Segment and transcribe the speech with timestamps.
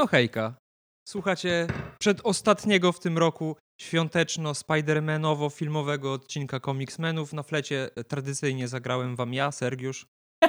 [0.00, 0.54] No hejka.
[1.08, 1.66] Słuchacie
[1.98, 7.32] przedostatniego w tym roku świąteczno-spidermanowo-filmowego odcinka Comicsmenów.
[7.32, 10.06] Na flecie tradycyjnie zagrałem wam ja, Sergiusz.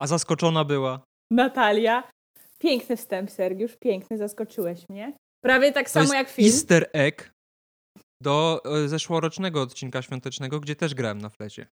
[0.00, 1.00] A zaskoczona była.
[1.32, 2.10] Natalia.
[2.58, 3.76] Piękny wstęp, Sergiusz.
[3.76, 5.16] Piękny, zaskoczyłeś mnie.
[5.44, 6.48] Prawie tak To samo jak film.
[6.48, 7.30] easter egg
[8.22, 11.66] do e, zeszłorocznego odcinka świątecznego, gdzie też grałem na flecie.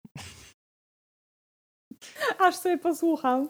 [2.39, 3.49] Aż sobie posłucham.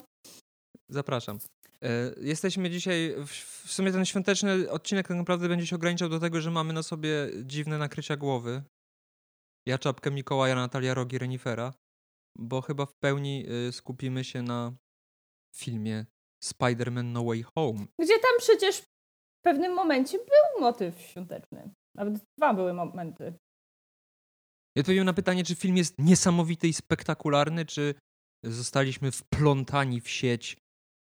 [0.91, 1.39] Zapraszam.
[1.83, 6.41] E, Jesteśmy dzisiaj, w, sumie ten świąteczny odcinek tak naprawdę będzie się ograniczał do tego,
[6.41, 8.63] że mamy na sobie dziwne nakrycia głowy.
[9.67, 11.73] Ja czapkę Mikołaja, Natalia rogi renifera,
[12.37, 14.73] bo chyba w pełni y, skupimy się na
[15.55, 16.05] filmie
[16.43, 17.85] Spider-Man No Way Home.
[17.99, 21.69] Gdzie tam przecież w pewnym momencie był motyw świąteczny.
[21.95, 23.33] Nawet dwa były momenty.
[24.75, 27.95] Ja odpowiem na pytanie, czy film jest niesamowity i spektakularny, czy
[28.43, 30.57] zostaliśmy wplątani w sieć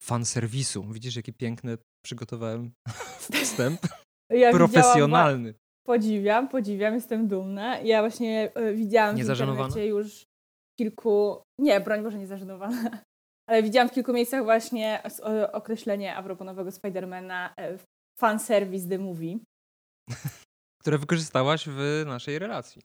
[0.04, 0.84] fanserwisu.
[0.84, 2.72] Widzisz, jaki piękny przygotowałem
[3.44, 3.82] wstęp?
[4.30, 5.54] Ja Profesjonalny.
[5.88, 7.80] Podziwiam, podziwiam, jestem dumna.
[7.80, 10.26] Ja właśnie e, widziałam Nie w internecie już
[10.80, 11.42] kilku...
[11.60, 12.90] Nie, broń Boże, nie zażenowana.
[13.50, 15.04] Ale widziałam w kilku miejscach właśnie
[15.52, 17.78] określenie a propos nowego Spidermana e,
[18.20, 19.40] fanservice the movie.
[20.82, 22.82] które wykorzystałaś w naszej relacji.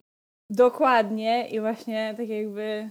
[0.51, 2.91] Dokładnie i właśnie tak jakby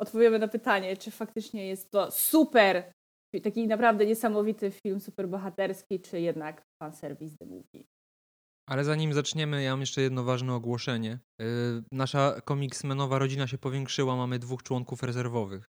[0.00, 2.92] odpowiemy na pytanie, czy faktycznie jest to super,
[3.40, 7.84] taki naprawdę niesamowity film superbohaterski, czy jednak fanservice the movie.
[8.68, 11.18] Ale zanim zaczniemy, ja mam jeszcze jedno ważne ogłoszenie.
[11.40, 11.46] Yy,
[11.92, 15.64] nasza komiksmenowa rodzina się powiększyła, mamy dwóch członków rezerwowych.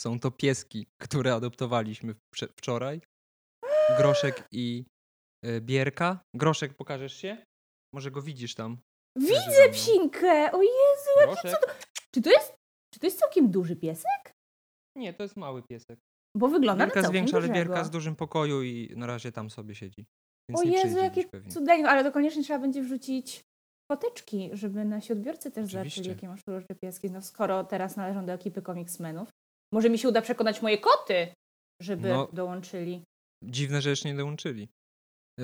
[0.00, 2.14] Są to pieski, które adoptowaliśmy
[2.56, 3.00] wczoraj.
[3.98, 4.84] Groszek i
[5.44, 6.20] yy, Bierka.
[6.34, 7.44] Groszek, pokażesz się?
[7.94, 8.78] Może go widzisz tam.
[9.18, 10.52] Widzę psinkę!
[10.52, 11.60] O Jezu, jaki Groszek?
[11.60, 11.88] cud...
[12.14, 12.54] Czy to jest,
[12.94, 14.32] czy to jest całkiem duży piesek?
[14.96, 15.98] Nie, to jest mały piesek.
[16.36, 17.64] Bo wygląda Bierka na całkiem zwiększa, ale dużego.
[17.68, 20.06] Bierka z dużym pokoju i na razie tam sobie siedzi.
[20.50, 23.40] Więc O Jezu, jakie cudowne, ale to koniecznie trzeba będzie wrzucić
[23.92, 26.10] foteczki, żeby nasi odbiorcy też zobaczyli, Oczywiście.
[26.12, 27.10] jakie masz różne pieski.
[27.10, 29.28] No skoro teraz należą do ekipy Comicsmenów,
[29.74, 31.28] może mi się uda przekonać moje koty,
[31.82, 32.28] żeby No.
[32.32, 33.02] dołączyli.
[33.44, 34.68] Dziwne, że jeszcze nie dołączyli.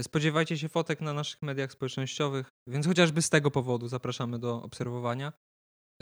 [0.03, 5.33] Spodziewajcie się fotek na naszych mediach społecznościowych, więc chociażby z tego powodu zapraszamy do obserwowania.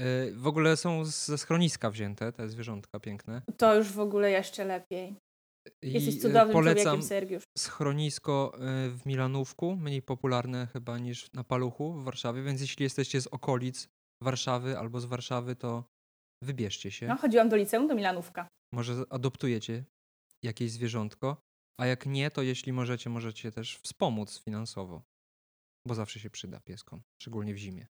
[0.01, 3.43] Yy, W ogóle są ze schroniska wzięte te zwierzątka piękne.
[3.57, 5.17] To już w ogóle jeszcze lepiej.
[5.83, 7.43] I Jesteś yy, cudownym polecam człowiekiem, Sergiusz.
[7.59, 13.21] schronisko yy, w Milanówku, mniej popularne chyba niż na Paluchu w Warszawie, więc jeśli jesteście
[13.21, 13.89] z okolic
[14.23, 15.85] Warszawy albo z Warszawy, to
[16.45, 17.07] wybierzcie się.
[17.07, 18.49] No, chodziłam do liceum, do Milanówka.
[18.75, 19.85] Może adoptujecie
[20.45, 21.37] jakieś zwierzątko,
[21.81, 25.03] a jak nie, to jeśli możecie, możecie też wspomóc finansowo,
[25.89, 27.87] bo zawsze się przyda pieskom, szczególnie w zimie.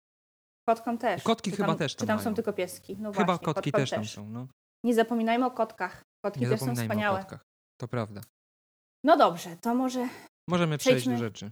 [0.68, 1.22] Kotkom też.
[1.22, 2.34] Kotki Czy chyba tam, też Czy tam tam są mają.
[2.34, 2.96] tylko pieski?
[2.96, 4.46] No Chyba właśnie, kotki kotkom też tam są, no.
[4.84, 6.02] Nie zapominajmy o kotkach.
[6.24, 7.18] Kotki Nie też są wspaniałe.
[7.18, 7.44] o kotkach.
[7.80, 8.20] To prawda.
[9.04, 10.08] No dobrze, to może
[10.48, 11.50] Możemy przejść do rzeczy.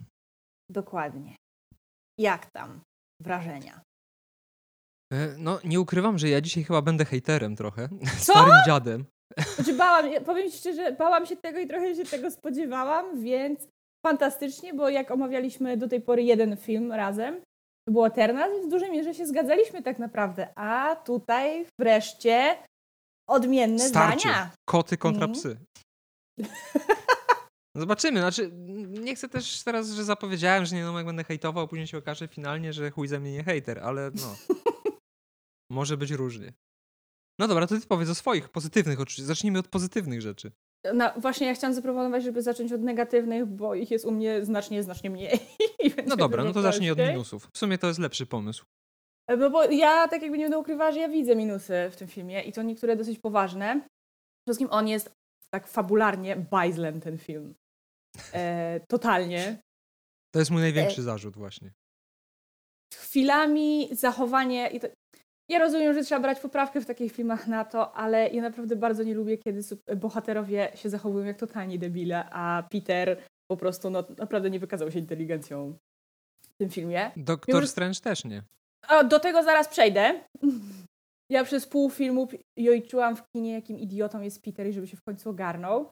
[0.71, 1.37] dokładnie.
[2.19, 2.81] Jak tam
[3.23, 3.81] wrażenia?
[5.13, 7.89] E, No, nie ukrywam, że ja dzisiaj chyba będę hejterem trochę.
[8.21, 8.33] Co?
[8.33, 9.05] Starym dziadem.
[9.55, 13.69] Znaczy bałam, powiem ci szczerze, bałam się tego i trochę się tego spodziewałam, więc
[14.07, 17.41] fantastycznie, bo jak omawialiśmy do tej pory jeden film razem,
[17.89, 20.49] było Eternal, więc w dużej mierze się zgadzaliśmy tak naprawdę.
[20.59, 22.57] A tutaj wreszcie
[23.29, 24.21] odmienne Starcie.
[24.21, 24.51] zdania.
[24.69, 25.33] Koty kontra Mhm.
[25.41, 25.57] psy.
[27.77, 28.21] Zobaczymy.
[28.21, 28.51] Znaczy,
[28.89, 32.29] nie chcę też teraz, że zapowiedziałem, że nie no, jak będę hejtował, później się okaże
[32.29, 34.37] finalnie, że chuj ze mnie nie hejter, ale no.
[35.71, 36.53] Może być różnie.
[37.39, 39.01] No dobra, to ty powiedz o swoich pozytywnych.
[39.01, 39.25] oczywiście.
[39.25, 40.53] Zacznijmy od pozytywnych rzeczy.
[40.95, 44.83] No właśnie ja chciałam zaproponować, żeby zacząć od negatywnych, bo ich jest u mnie znacznie,
[44.83, 45.39] znacznie mniej.
[46.07, 47.49] No dobra, no to zacznij od minusów.
[47.53, 48.65] W sumie to jest lepszy pomysł.
[49.39, 52.43] No bo ja tak jakby nie będę ukrywała, że ja widzę minusy w tym filmie
[52.43, 53.75] i to niektóre dosyć poważne.
[53.75, 55.13] Przede wszystkim on jest
[55.51, 57.55] tak fabularnie bajzlem ten film.
[58.33, 59.63] E, totalnie.
[60.35, 61.73] To jest mój E, największy zarzut właśnie.
[62.95, 64.69] Chwilami zachowanie...
[64.69, 64.89] I to,
[65.49, 69.03] ja rozumiem, że trzeba brać poprawkę w takich filmach na to, ale ja naprawdę bardzo
[69.03, 69.61] nie lubię, kiedy
[69.97, 74.99] bohaterowie się zachowują jak totalni debile, a Peter po prostu no, naprawdę nie wykazał się
[74.99, 75.79] inteligencją
[76.49, 77.11] w tym filmie.
[77.17, 78.43] Doktor Już- Strange też nie.
[78.89, 80.21] O, do tego zaraz przejdę.
[81.31, 85.03] Ja przez pół filmu jojczyłam w kinie, jakim idiotą jest Peter i żeby się w
[85.03, 85.91] końcu ogarnął.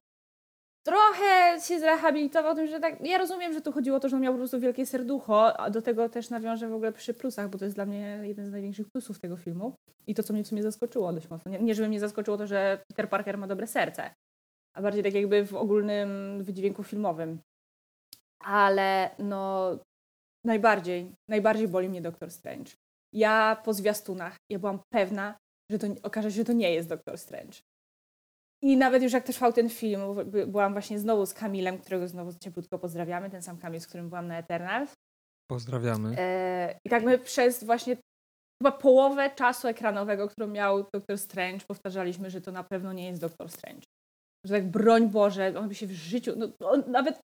[0.87, 3.07] Trochę się zrehabilitował tym, że tak.
[3.07, 5.71] Ja rozumiem, że tu chodziło o to, że on miał po prostu wielkie serducho, a
[5.71, 8.53] do tego też nawiążę w ogóle przy plusach, bo to jest dla mnie jeden z
[8.53, 9.75] największych plusów tego filmu.
[10.07, 11.51] I to, co mnie w sumie zaskoczyło dość mocno.
[11.51, 14.15] Nie, nie żeby mnie zaskoczyło to, że Peter Parker ma dobre serce,
[14.77, 17.41] a bardziej tak jakby w ogólnym wydźwięku filmowym.
[18.45, 19.71] Ale no,
[20.45, 22.71] najbardziej, najbardziej boli mnie Doctor Strange.
[23.15, 25.39] Ja po zwiastunach, ja byłam pewna,
[25.71, 27.59] że to okaże się, że to nie jest Doctor Strange.
[28.63, 30.01] I nawet już jak trwał ten film,
[30.47, 34.27] byłam właśnie znowu z Kamilem, którego znowu cieplutko pozdrawiamy, ten sam Kamil, z którym byłam
[34.27, 34.95] na Eternals.
[35.51, 36.15] Pozdrawiamy.
[36.19, 37.97] E, I tak my przez właśnie
[38.63, 43.21] chyba połowę czasu ekranowego, którą miał Doctor Strange, powtarzaliśmy, że to na pewno nie jest
[43.21, 43.87] Doctor Strange.
[44.47, 46.49] Że tak broń Boże, on by się w życiu, no,
[46.87, 47.21] nawet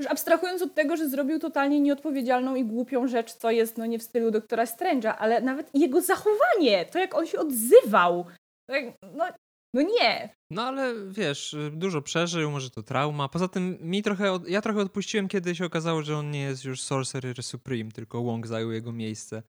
[0.00, 3.98] już abstrahując od tego, że zrobił totalnie nieodpowiedzialną i głupią rzecz, co jest no nie
[3.98, 8.26] w stylu doktora Strange'a, ale nawet jego zachowanie, to jak on się odzywał,
[8.70, 8.84] tak,
[9.14, 9.24] no,
[9.74, 10.36] no nie.
[10.50, 13.28] No ale wiesz, dużo przeżył, może to trauma.
[13.28, 16.64] Poza tym mi trochę, od, ja trochę odpuściłem, kiedy się okazało, że on nie jest
[16.64, 19.42] już Sorcerer Supreme, tylko Wong zajął jego miejsce.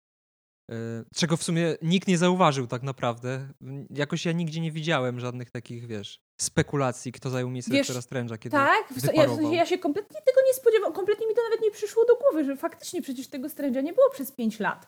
[0.71, 0.75] E,
[1.15, 3.47] czego w sumie nikt nie zauważył tak naprawdę.
[3.89, 8.37] Jakoś ja nigdzie nie widziałem żadnych takich, wiesz, spekulacji, kto zajął miejsce wiesz, doktora Strange'a,
[8.37, 12.05] kiedy Tak, ja, ja, się kompletnie tego nie spodziewałam, kompletnie mi to nawet nie przyszło
[12.05, 14.87] do głowy, że faktycznie przecież tego Strange'a nie było przez 5 lat.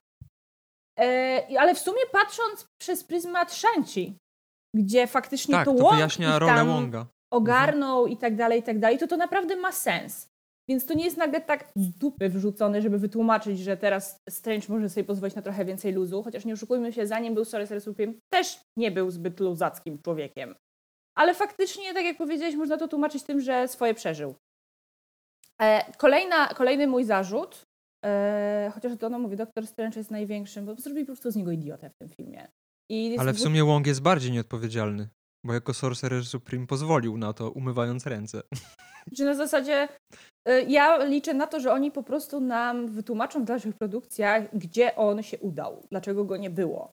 [1.00, 4.18] E, ale w sumie patrząc przez pryzmat Shanchi,
[4.76, 7.06] gdzie faktycznie tak, to, to wyjaśnia rolę Wonga.
[7.32, 8.14] ogarnął mhm.
[8.14, 10.30] i tak dalej, i tak dalej, to to naprawdę ma sens.
[10.70, 14.90] Więc to nie jest nagle tak z dupy wrzucone, żeby wytłumaczyć, że teraz Strange może
[14.90, 18.60] sobie pozwolić na trochę więcej luzu, chociaż nie oszukujmy się, zanim był Sorcerer Supreme, też
[18.78, 20.56] nie był zbyt luzackim człowiekiem.
[21.18, 24.36] Ale faktycznie, tak jak powiedziałeś, można to tłumaczyć tym, że swoje przeżył.
[25.62, 27.66] E, kolejna, kolejny mój zarzut,
[28.06, 31.52] e, chociaż to no mówię, Doktor Strange jest największym, bo zrobili po prostu z niego
[31.52, 32.48] idiotę w tym filmie.
[33.18, 35.10] Ale w sumie Wong jest bardziej nieodpowiedzialny,
[35.46, 38.42] bo jako Sorcerer Supreme pozwolił na to, umywając ręce.
[39.18, 39.88] Czy na zasadzie
[40.50, 44.96] y, ja liczę na to, że oni po prostu nam wytłumaczą w dalszych produkcjach, gdzie
[44.96, 46.92] on się udał, dlaczego go nie było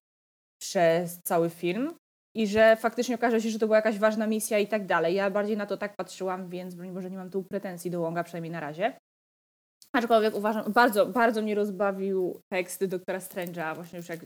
[0.62, 1.94] przez cały film
[2.37, 5.15] i że faktycznie okaże się, że to była jakaś ważna misja i tak dalej.
[5.15, 8.25] Ja bardziej na to tak patrzyłam, więc broń Boże nie mam tu pretensji do Wonga,
[8.25, 8.93] przynajmniej na razie.
[9.93, 14.21] Aczkolwiek uważam, bardzo, bardzo mnie rozbawił tekst doktora Strange'a, właśnie już jak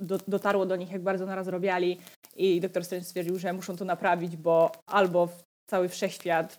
[0.00, 2.00] do, dotarło do nich, jak bardzo naraz robiali
[2.36, 5.28] i doktor Strange stwierdził, że muszą to naprawić, bo albo
[5.70, 6.58] cały wszechświat,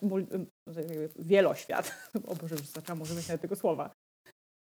[1.19, 3.91] wieloświat, o Boże, już zaczęłam używać nawet tego słowa,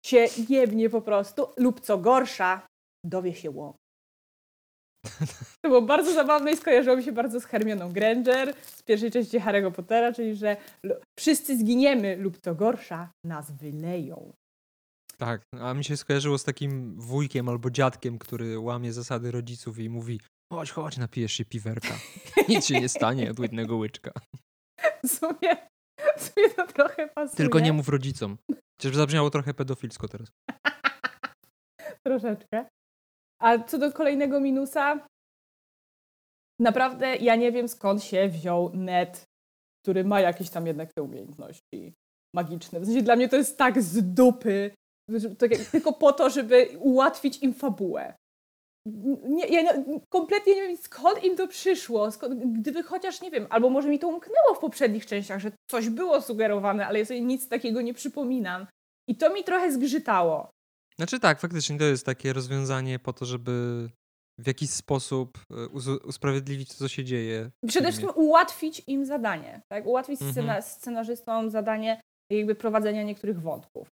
[0.07, 2.67] się jebnie po prostu, lub co gorsza,
[3.05, 3.82] dowie się łąk.
[5.63, 9.41] To było bardzo zabawne i skojarzyło mi się bardzo z Hermioną Granger z pierwszej części
[9.41, 10.57] Harry'ego Pottera, czyli że
[11.19, 14.33] wszyscy zginiemy lub co gorsza, nas wyleją.
[15.19, 19.89] Tak, a mi się skojarzyło z takim wujkiem albo dziadkiem, który łamie zasady rodziców i
[19.89, 20.21] mówi
[20.53, 21.95] chodź, chodź, napijesz się piwerka.
[22.49, 24.13] Nic się nie stanie od jednego łyczka.
[25.05, 25.57] W sumie,
[26.17, 27.37] w sumie to trochę pasuje.
[27.37, 28.37] Tylko nie mów rodzicom.
[28.81, 30.29] Chociaż zabrzmiało trochę pedofilsko teraz.
[32.07, 32.67] Troszeczkę.
[33.43, 35.07] A co do kolejnego minusa,
[36.61, 39.25] naprawdę ja nie wiem skąd się wziął net,
[39.85, 41.95] który ma jakieś tam jednak te umiejętności
[42.35, 42.81] magiczne.
[42.81, 44.71] W sensie dla mnie to jest tak z dupy,
[45.73, 48.15] tylko po to, żeby ułatwić im fabułę.
[49.25, 49.73] Nie, ja
[50.09, 52.11] kompletnie nie wiem, skąd im to przyszło.
[52.11, 55.89] Skąd, gdyby chociaż, nie wiem, albo może mi to umknęło w poprzednich częściach, że coś
[55.89, 58.67] było sugerowane, ale ja sobie nic takiego nie przypominam.
[59.09, 60.51] I to mi trochę zgrzytało.
[60.97, 63.89] Znaczy tak, faktycznie to jest takie rozwiązanie po to, żeby
[64.39, 65.69] w jakiś sposób e,
[66.05, 67.51] usprawiedliwić to, co się dzieje.
[67.67, 69.87] Przede wszystkim ułatwić im zadanie, tak?
[69.87, 70.33] Ułatwić mhm.
[70.33, 72.01] scena, scenarzystom zadanie
[72.31, 73.89] jakby prowadzenia niektórych wątków.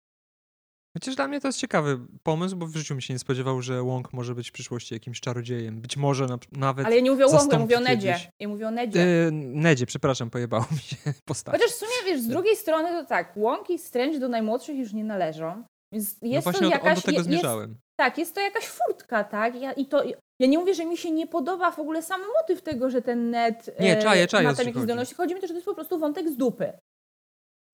[0.94, 3.84] Chociaż dla mnie to jest ciekawy pomysł, bo w życiu mi się nie spodziewał, że
[3.84, 5.82] Wong może być w przyszłości jakimś czarodziejem.
[5.82, 6.86] Być może na, nawet.
[6.86, 8.16] Ale ja nie mówię o Wongu, mówię o Nedzie.
[8.40, 9.00] Ja mówię o Nedzie.
[9.00, 11.56] Yy, Nedzie, przepraszam, pojebało mi się postać.
[11.56, 14.94] Chociaż w sumie wiesz, z drugiej strony to tak, Wong i Strange do najmłodszych już
[14.94, 15.64] nie należą.
[15.92, 17.78] No jest no właśnie to jakaś, do tego jest, zmierzałem.
[18.00, 19.56] tak, jest to jakaś furtka, tak?
[19.56, 20.04] Ja, I to,
[20.40, 23.30] ja nie mówię, że mi się nie podoba w ogóle sam motyw tego, że ten
[23.30, 25.16] net nie, czaję, czaję, ma tam jakieś zdolności.
[25.16, 26.74] Chodzi mi to, że to jest po prostu wątek z dupy.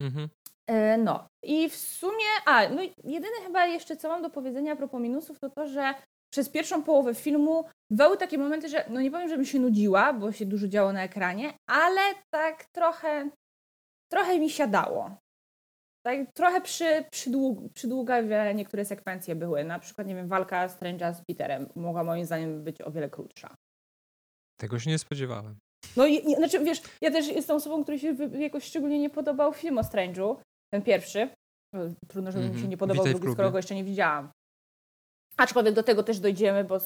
[0.02, 0.30] Mhm.
[0.68, 4.76] E, no i w sumie, a no jedyne chyba jeszcze co mam do powiedzenia a
[4.76, 5.94] propos minusów, to to, że
[6.34, 10.32] przez pierwszą połowę filmu były takie momenty, że no nie powiem, żebym się nudziła, bo
[10.32, 12.02] się dużo działo na ekranie, ale
[12.34, 13.30] tak trochę,
[14.12, 15.18] trochę mi siadało.
[16.06, 19.64] Tak, trochę przy, przydług, przydługawe niektóre sekwencje były.
[19.64, 23.56] Na przykład, nie wiem, walka Strange'a z Peterem mogła moim zdaniem być o wiele krótsza.
[24.60, 25.56] Tego się nie spodziewałem.
[25.98, 29.78] No i, znaczy, wiesz, ja też jestem osobą, której się jakoś szczególnie nie podobał film
[29.78, 30.36] o Strange'u,
[30.74, 31.30] ten pierwszy.
[31.74, 32.56] No, trudno, żeby mm -hmm.
[32.56, 32.70] mi się mhm.
[32.70, 34.30] nie podobał drugi, skoro go jeszcze nie widziałam.
[35.38, 36.78] Aczkolwiek do tego też dojdziemy, bo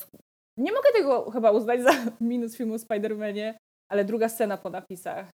[0.57, 3.53] nie mogę tego chyba uznać za minus filmu o Spider-Manie,
[3.91, 5.29] ale druga scena po napisach.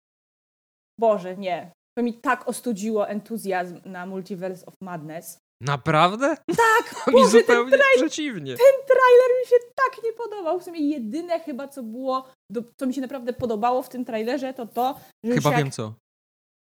[0.98, 1.72] Boże, nie.
[1.98, 5.38] To mi tak ostudziło entuzjazm na Multiverse of Madness.
[5.62, 6.36] Naprawdę?
[6.46, 6.94] Tak!
[7.06, 8.56] mi Boże, zupełnie ten przeciwnie.
[8.56, 10.60] Ten trailer mi się tak nie podobał.
[10.60, 14.54] W sumie jedyne chyba, co było, do, co mi się naprawdę podobało w tym trailerze,
[14.54, 15.94] to to, że Chyba wiem co.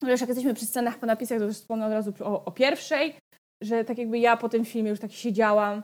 [0.03, 3.17] Że jak jesteśmy przy scenach po napisach, to już wspomnę od razu o, o, pierwszej,
[3.63, 5.83] że tak jakby ja po tym filmie już tak siedziałam,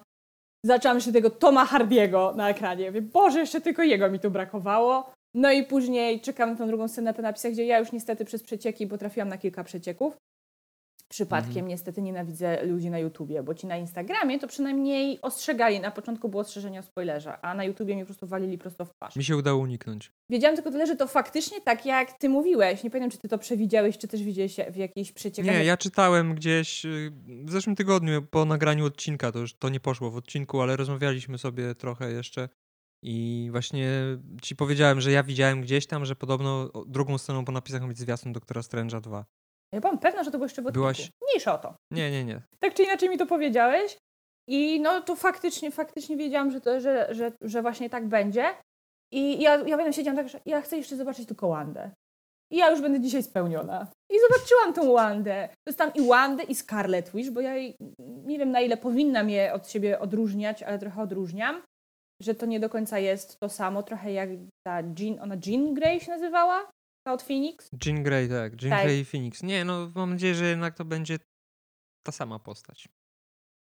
[0.65, 2.87] zaczęłam jeszcze tego Toma Hardiego na ekranie.
[2.87, 5.11] Mówię, Boże, jeszcze tylko jego mi tu brakowało.
[5.37, 8.43] No i później czekam na tą drugą scenę na napisach, gdzie ja już niestety przez
[8.43, 10.17] przecieki, bo trafiłam na kilka przecieków.
[11.09, 11.67] Przypadkiem Mhm.
[11.67, 15.79] niestety nienawidzę ludzi na YouTubie, bo ci na Instagramie to przynajmniej ostrzegali.
[15.79, 18.89] Na początku było ostrzeżenie o spoilerze, a na YouTubie mi po prostu walili prosto w
[18.89, 19.15] twarz.
[19.15, 20.11] Mi się udało uniknąć.
[20.29, 22.83] Wiedziałam tylko tyle, że to faktycznie tak, jak ty mówiłeś.
[22.83, 25.55] Nie pamiętam, czy ty to przewidziałeś, czy też widziałeś w jakiejś przeciekach.
[25.55, 27.11] Nie, ja czytałem gdzieś y,
[27.45, 31.37] w zeszłym tygodniu po nagraniu odcinka, to już to nie poszło w odcinku, ale rozmawialiśmy
[31.37, 32.49] sobie trochę jeszcze
[33.03, 33.89] i właśnie
[34.41, 37.97] ci powiedziałem, że ja widziałem gdzieś tam, że podobno drugą sceną po napisach ma być
[37.97, 39.25] zwiastun Doktora Strange'a 2.
[39.73, 40.71] Ja byłam pewna, że to było odcinku.
[40.71, 41.75] Byłaś- Mniejsza o to.
[41.91, 42.41] Nie, nie, nie.
[42.59, 43.97] Tak czy inaczej mi to powiedziałeś.
[44.49, 48.45] I no to faktycznie, faktycznie wiedziałam, że, to, że, że, że właśnie tak będzie.
[49.13, 51.91] I ja, ja będę siedziałam tak, że ja chcę jeszcze zobaczyć tylko Wandę.
[52.51, 53.87] I ja już będę dzisiaj spełniona.
[54.11, 55.49] I zobaczyłam tą Wandę.
[55.67, 59.53] Dostałam i Wandę, i Scarlet Witch, bo ja jej, nie wiem na ile powinnam je
[59.53, 61.61] od siebie odróżniać, ale trochę odróżniam.
[62.21, 64.29] Że to nie do końca jest to samo, trochę jak
[64.67, 66.71] ta Jean, ona Jean Grey się nazywała?
[67.07, 67.69] Ta od Phoenix?
[67.85, 68.61] Jean Grey, tak.
[68.61, 68.83] Jean Tak.
[68.83, 69.43] Grey i Phoenix.
[69.43, 71.17] Nie, no mam nadzieję, że jednak to będzie
[72.05, 72.87] ta sama postać.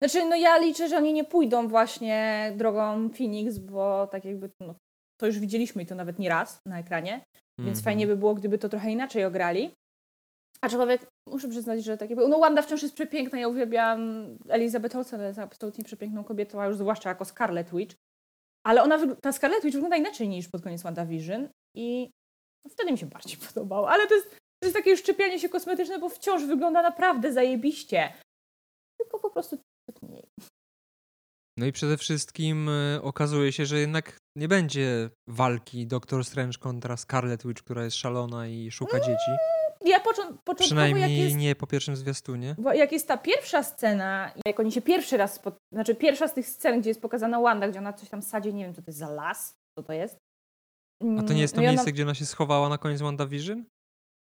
[0.02, 4.74] Znaczy, no ja liczę, że oni nie pójdą właśnie drogą Phoenix, bo tak jakby no,
[5.20, 7.12] to już widzieliśmy i to nawet nie raz na ekranie,
[7.58, 7.84] więc Mhm.
[7.84, 9.70] fajnie by było, gdyby to trochę inaczej ograli.
[10.60, 15.20] Aczkolwiek muszę przyznać, że tak jakby, no Wanda wciąż jest przepiękna, ja uwielbiam Elizabeth Olsen,
[15.20, 17.96] jest absolutnie przepiękną kobietą, a już zwłaszcza jako Scarlet Witch.
[18.66, 22.10] Ale ona, ta Scarlet Witch wygląda inaczej niż pod koniec WandaVision i
[22.70, 23.90] wtedy mi się bardziej podobało.
[23.90, 28.12] Ale to jest, to jest takie już szczepianie się kosmetyczne, bo wciąż wygląda naprawdę zajebiście.
[29.00, 29.58] Tylko po prostu
[30.02, 30.28] mniej.
[31.58, 36.96] No i przede wszystkim y, okazuje się, że jednak nie będzie walki Doktor Strange kontra
[36.96, 39.30] Scarlet Witch, która jest szalona i szuka dzieci.
[39.84, 42.54] Ja począ- początkowo, jak Przynajmniej jest, nie po pierwszym zwiastunie.
[42.58, 46.34] bo jak jest ta pierwsza scena, jak oni się pierwszy raz, spot- znaczy pierwsza z
[46.34, 48.88] tych scen, gdzie jest pokazana Wanda, gdzie ona coś tam sadzie, nie wiem, co to
[48.88, 50.16] jest za las, co to jest.
[51.18, 52.78] A to nie jest to Mm, no i ona miejsce, gdzie ona się schowała na
[52.78, 53.64] koniec WandaVision?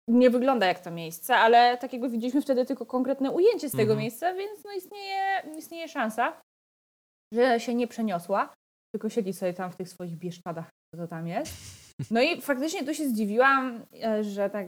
[0.09, 3.81] Nie wygląda jak to miejsce, ale tak jakby widzieliśmy wtedy tylko konkretne ujęcie z tego
[3.83, 3.99] Mhm.
[3.99, 6.41] miejsca, więc no istnieje, istnieje szansa,
[7.33, 8.53] że się nie przeniosła,
[8.95, 11.53] tylko siedzi sobie tam w tych swoich bieszczadach, co to tam jest.
[12.11, 14.67] No i faktycznie tu się zdziwiłam, e, że tak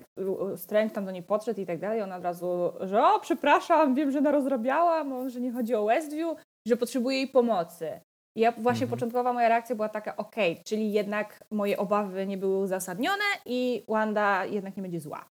[0.55, 2.01] Strange tam do niej podszedł i tak dalej.
[2.01, 6.77] Ona od razu, że o, przepraszam, wiem, że narozrabiałam, że nie chodzi o Westview, że
[6.77, 8.01] potrzebuje jej pomocy.
[8.35, 8.89] I ja właśnie Mhm.
[8.89, 14.45] początkowa moja reakcja była taka, okej, czyli jednak moje obawy nie były uzasadnione i Wanda
[14.45, 15.29] jednak nie będzie zła,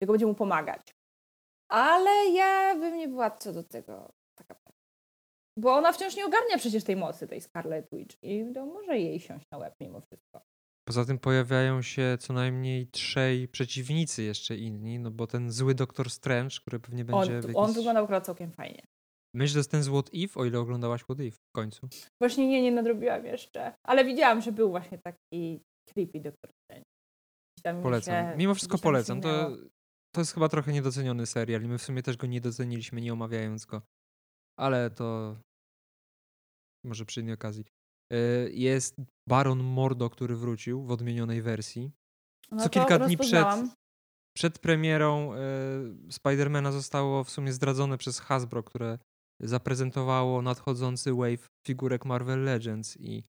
[0.00, 0.82] tylko będzie mu pomagać.
[1.70, 4.54] Ale ja bym nie była co do tego taka.
[5.58, 9.20] Bo ona wciąż nie ogarnia przecież tej mocy, tej Scarlet Witch i to może jej
[9.20, 10.40] siąść na łeb mimo wszystko.
[10.88, 16.10] Poza tym pojawiają się co najmniej trzej przeciwnicy jeszcze inni, no bo ten zły Doktor
[16.10, 17.56] Strange, który pewnie On, będzie w jakiś...
[17.56, 18.82] on wyglądał akurat całkiem fajnie.
[19.34, 21.88] Myślę, że jest ten z What If, o ile oglądałaś What If w końcu.
[22.22, 26.84] Właśnie nie, nie nadrobiłam jeszcze, ale widziałam, że był właśnie taki creepy Doktor Strange.
[27.62, 28.30] Tam Polecam.
[28.32, 29.20] się- Mimo wszystko polecam.
[29.20, 29.56] To,
[30.14, 33.12] to jest chyba trochę niedoceniony serial i my w sumie też go nie doceniliśmy, nie
[33.12, 33.82] omawiając go.
[34.58, 35.36] Ale to
[36.84, 37.64] może przy innej okazji.
[38.12, 38.96] Y, Jest
[39.28, 41.90] Baron Mordo, który wrócił w odmienionej wersji.
[42.50, 43.68] No co kilka dni przed-.
[44.36, 48.98] Przed premierą y, Spidermana zostało w sumie zdradzone przez Hasbro, które
[49.42, 53.24] zaprezentowało nadchodzący wave figurek Marvel Legends i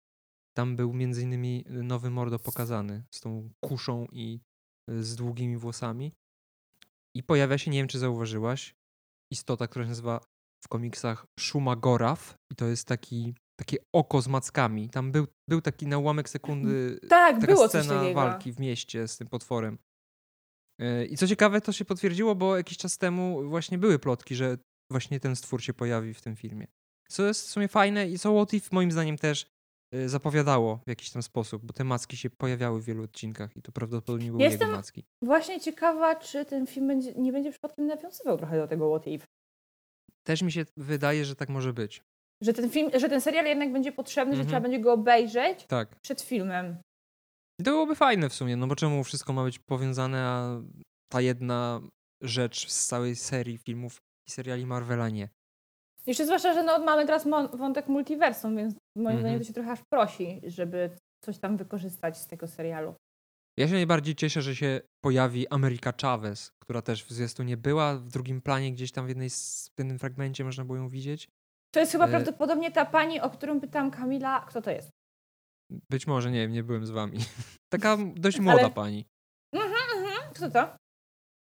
[0.58, 4.40] tam był między innymi nowy Mordo pokazany z tą kuszą i
[4.92, 6.14] y, z długimi włosami.
[7.16, 8.76] I pojawia się, nie wiem czy zauważyłaś,
[9.34, 10.22] istota, która się nazywa
[10.64, 14.90] w komiksach Shumagorath i to jest taki, takie oko z mackami.
[14.90, 19.18] Tam był, był taki na ułamek sekundy Tak, taka było scena walki w mieście z
[19.18, 19.78] tym potworem.
[20.80, 24.58] Yy, I co ciekawe, to się potwierdziło, bo jakiś czas temu właśnie były plotki, że
[24.92, 26.68] właśnie ten stwór się pojawi w tym filmie.
[27.10, 29.48] Co jest w sumie fajne i co What If moim zdaniem też
[29.94, 33.62] yy, zapowiadało w jakiś tam sposób, bo te macki się pojawiały w wielu odcinkach i
[33.62, 35.04] to prawdopodobnie były Jestem- jego macki.
[35.24, 39.26] Właśnie ciekawa, czy ten film będzie, nie będzie przypadkiem nawiązywał trochę do tego What If.
[40.24, 42.04] Też mi się wydaje, że tak może być.
[42.41, 44.48] Że ten film, że ten serial jednak będzie potrzebny, że Mhm.
[44.48, 45.96] trzeba będzie go obejrzeć Tak.
[46.01, 46.77] przed filmem.
[47.62, 50.62] I to byłoby fajne w sumie, no bo czemu wszystko ma być powiązane, a
[51.12, 51.82] ta jedna
[52.24, 55.29] rzecz z całej serii filmów i seriali Marvela nie.
[56.06, 59.20] Jeszcze zwłaszcza, że no, mamy teraz wątek multiversum, więc moim Mhm.
[59.20, 60.89] zdaniem to się trochę aż prosi, żeby
[61.25, 62.96] coś tam wykorzystać z tego serialu.
[63.60, 68.10] Ja się najbardziej cieszę, że się pojawi Ameryka Chavez, która też w zwiastunie była, w
[68.10, 71.27] drugim planie gdzieś tam w, jednej, z- w jednym fragmencie można było ją widzieć.
[71.74, 74.90] To jest chyba E- prawdopodobnie ta pani, o którą pytałam Kamila, kto to jest.
[75.92, 77.18] Być może, nie wiem, nie byłem z wami.
[77.74, 79.06] Taka dość młoda Ale- pani.
[79.56, 80.34] Mhm, mhm.
[80.34, 80.76] Kto to?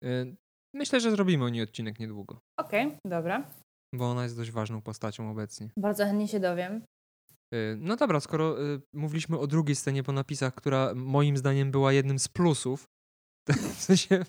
[0.04, 0.36] Y,
[0.74, 3.50] Myślę, że zrobimy o niej odcinek niedługo, Okej, dobra.
[3.94, 5.70] bo ona jest dość ważną postacią obecnie.
[5.76, 6.82] Bardzo chętnie się dowiem.
[7.54, 8.56] Y, No dobra, skoro
[8.94, 12.84] mówiliśmy o drugiej scenie po napisach, która moim zdaniem była jednym z plusów,
[13.76, 14.24] w sensie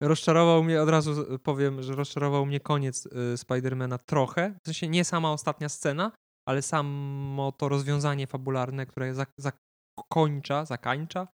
[0.00, 5.04] rozczarował mnie, od razu powiem, że rozczarował mnie koniec y, Spidermana trochę, w sensie nie
[5.04, 6.12] sama ostatnia scena,
[6.48, 9.50] ale samo to rozwiązanie fabularne, które zak-
[9.98, 11.28] zakończa, zakańcza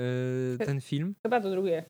[0.00, 1.14] y, ten film.
[1.26, 1.86] Chyba to drugie.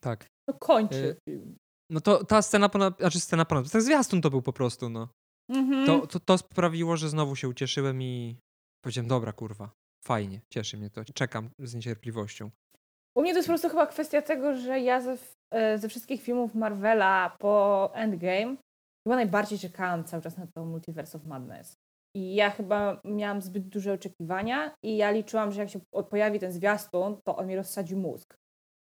[0.00, 0.26] Tak.
[0.50, 1.56] To kończy Y, film.
[1.90, 5.08] No to ta scena ponad, znaczy scena ponad, tak zwiastun to był po prostu, no.
[5.50, 5.86] Mhm.
[5.86, 8.36] To, to, to sprawiło, że znowu się ucieszyłem i
[8.84, 9.70] powiedziałem, dobra kurwa,
[10.06, 12.50] fajnie, cieszy mnie to, czekam z niecierpliwością.
[13.16, 15.16] U mnie to jest po prostu chyba kwestia tego, że ja ze,
[15.54, 18.56] e, ze wszystkich filmów Marvela po Endgame
[19.06, 21.76] chyba najbardziej czekałam cały czas na to Multiverse of Madness.
[22.16, 26.38] I ja chyba miałam zbyt duże oczekiwania i ja liczyłam, że jak się po- pojawi
[26.38, 28.34] ten zwiastun, to on mi rozsadzi mózg.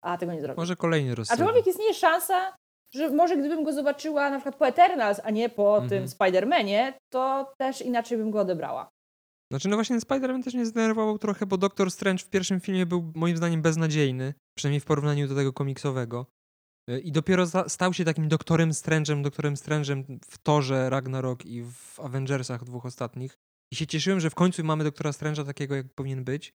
[0.05, 0.61] A tego nie zrobił.
[0.63, 1.41] Może kolejny rozsądek.
[1.47, 2.57] Aczkolwiek istnieje szansa,
[2.95, 5.89] że może gdybym go zobaczyła na przykład po Eternals, a nie po Mhm.
[5.89, 8.91] tym Spider-Manie, to też inaczej bym go odebrała.
[9.53, 13.13] Znaczy, no właśnie Spider-Man też mnie zdenerwował trochę, bo Doctor Strange w pierwszym filmie był
[13.15, 16.27] moim zdaniem beznadziejny, przynajmniej w porównaniu do tego komiksowego.
[16.91, 22.01] Y, I dopiero stał się takim doktorem Strange'em, doktorem Strange'em w Torze, Ragnarok i w
[22.01, 23.39] Avengersach dwóch ostatnich.
[23.73, 26.53] I się cieszyłem, że w końcu mamy doktora Strange'a takiego, jak powinien być.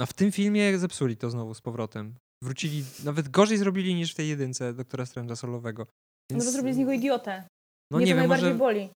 [0.00, 2.14] A w tym filmie zepsuli to znowu z powrotem.
[2.42, 5.82] Wrócili, nawet gorzej zrobili niż w tej jedynce doktora Strange'a solowego.
[5.82, 5.88] No
[6.30, 7.44] Więc, bo zrobili z niego idiotę.
[7.90, 8.90] no Mnie nie to wiem, najbardziej może, boli.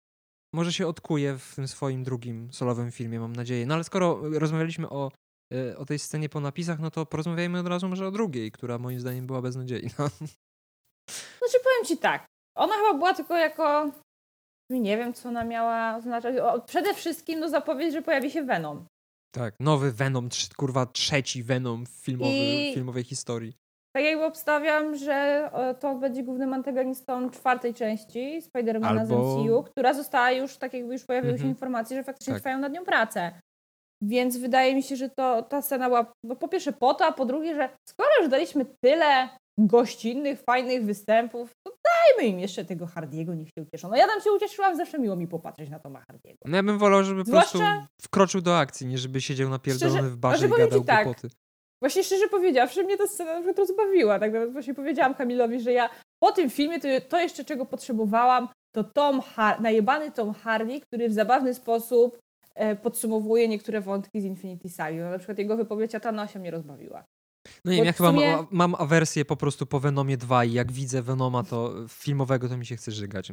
[0.56, 3.66] Może się odkuje w tym swoim drugim solowym filmie, mam nadzieję.
[3.66, 5.12] No ale skoro rozmawialiśmy o,
[5.54, 8.78] y, o tej scenie po napisach, no to porozmawiajmy od razu może o drugiej, która
[8.78, 9.90] moim zdaniem była beznadziejna.
[11.40, 12.26] Znaczy powiem ci tak,
[12.58, 13.92] ona chyba była tylko jako,
[14.72, 18.86] nie wiem co ona miała znaczyć, o, przede wszystkim no zapowiedź, że pojawi się Venom.
[19.36, 23.54] Tak, nowy Venom, kurwa trzeci Venom w filmowy, I- filmowej historii.
[23.96, 25.14] Tak jakby obstawiam, że
[25.54, 30.74] e, to będzie głównym antagonistą czwartej części Spidermana Albo- z MCU, która została już, tak
[30.74, 31.50] jakby już pojawiły się Mhm.
[31.50, 32.42] informacje, że faktycznie Tak.
[32.42, 33.32] trwają nad nią prace.
[34.04, 37.12] Więc wydaje mi się, że to, ta scena była no, po pierwsze po to, a
[37.12, 39.30] po drugie, że skoro już daliśmy tyle
[39.60, 43.90] gościnnych, fajnych występów, to dajmy im jeszcze tego Hardiego, niech się ucieszą.
[43.90, 46.38] No ja tam się ucieszyłam, zawsze miło mi popatrzeć na Toma Hardiego.
[46.46, 49.98] No ja bym wolał, żeby po Zwłaszcza- prostu wkroczył do akcji, nie żeby siedział napierdolony
[50.00, 51.28] Szczerze- w barze i ci gadał tak, głupoty.
[51.82, 54.20] Właśnie szczerze powiedziawszy, mnie ta scena na przykład rozbawiła.
[54.20, 55.90] Tak nawet właśnie powiedziałam Kamilowi, że ja
[56.24, 61.10] po tym filmie to, to jeszcze czego potrzebowałam, to Tom Har- najebany Tom Hardy, który
[61.10, 62.18] w zabawny sposób
[62.56, 65.04] e, podsumowuje niektóre wątki z Infinity Saga.
[65.04, 67.04] No, na przykład jego wypowiedź o Thanosie mnie rozbawiła.
[67.66, 70.54] No nie wiem, ja chyba sumie- ma, mam awersję po prostu po Venomie 2 i
[70.54, 73.30] jak widzę Venoma to filmowego, to mi się chce żygać.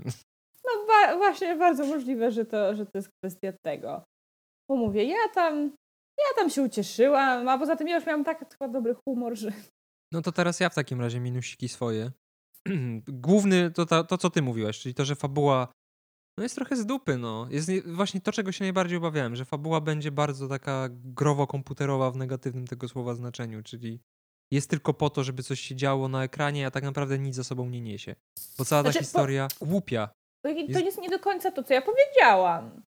[0.64, 4.02] No wa- właśnie bardzo możliwe, że to, że to jest kwestia tego.
[4.68, 5.72] Bo mówię, ja tam,
[6.18, 9.53] ja tam się ucieszyłam, a poza tym ja już miałam tak chyba dobry humor, że
[10.12, 12.11] No to teraz ja w takim razie minusiki swoje.
[13.09, 15.72] Główny to, to, to, co ty mówiłaś, czyli to, że fabuła
[16.38, 17.46] no jest trochę z dupy, no.
[17.51, 22.16] Jest nie- właśnie to, czego się najbardziej obawiałem, że fabuła będzie bardzo taka growo-komputerowa w
[22.16, 24.01] negatywnym tego słowa znaczeniu, czyli
[24.53, 27.44] jest tylko po to, żeby coś się działo na ekranie, a tak naprawdę nic za
[27.44, 28.14] sobą nie niesie.
[28.59, 30.07] Bo cała ta Znaczy, po- historia głupia.
[30.07, 32.83] To, to Jest- jest nie do końca to, co ja powiedziałam.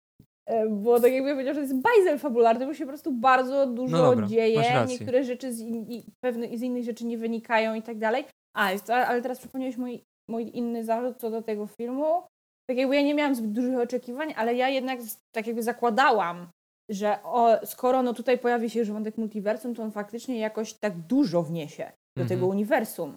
[0.46, 3.12] E, Bo tak jakby ja powiedziałam, że to jest bajzel fabularny, bo się po prostu
[3.12, 7.74] bardzo dużo No dobra, dzieje, niektóre rzeczy z, in, pewne, z innych rzeczy nie wynikają
[7.74, 8.24] i tak dalej.
[8.56, 12.22] A, ale teraz przypomniałeś mój, mój inny zarzut co do tego filmu.
[12.70, 15.00] Tak jakby ja nie miałam zbyt dużych oczekiwań, ale ja jednak
[15.34, 16.46] tak jakby zakładałam,
[16.90, 20.98] że o, skoro no tutaj pojawi się już wątek multiversum, to on faktycznie jakoś tak
[20.98, 21.84] dużo wniesie
[22.16, 22.28] do Mhm.
[22.28, 23.16] tego uniwersum.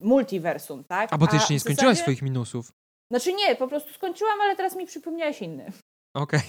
[0.00, 1.12] Multiversum, tak?
[1.12, 2.72] A bo ty jeszcze nie skończyłaś zasadzie- swoich minusów.
[3.12, 5.72] Znaczy nie, po prostu skończyłam, ale teraz mi przypomniałeś inny.
[6.14, 6.40] Okej.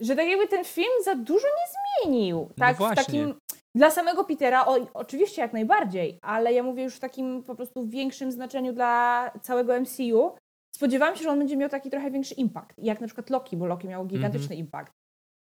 [0.00, 1.66] Że tak jakby ten film za dużo nie
[2.04, 2.50] zmienił.
[2.58, 3.04] Tak, w No właśnie.
[3.04, 3.34] takim.
[3.74, 7.86] Dla samego Petera, o, oczywiście jak najbardziej, ale ja mówię już w takim po prostu
[7.86, 10.36] większym znaczeniu dla całego MCU.
[10.76, 13.66] Spodziewałam się, że on będzie miał taki trochę większy impact, jak na przykład Loki, bo
[13.66, 14.60] Loki miał gigantyczny Mhm.
[14.60, 14.92] impact.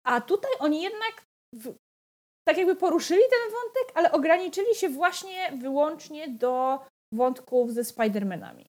[0.06, 1.74] A tutaj oni jednak w,
[2.48, 6.80] tak jakby poruszyli ten wątek, ale ograniczyli się właśnie wyłącznie do
[7.12, 8.64] wątków ze Spider-Manami.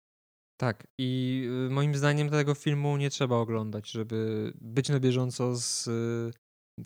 [0.58, 5.88] Tak, i y, moim zdaniem tego filmu nie trzeba oglądać, żeby być na bieżąco z
[5.88, 6.32] y,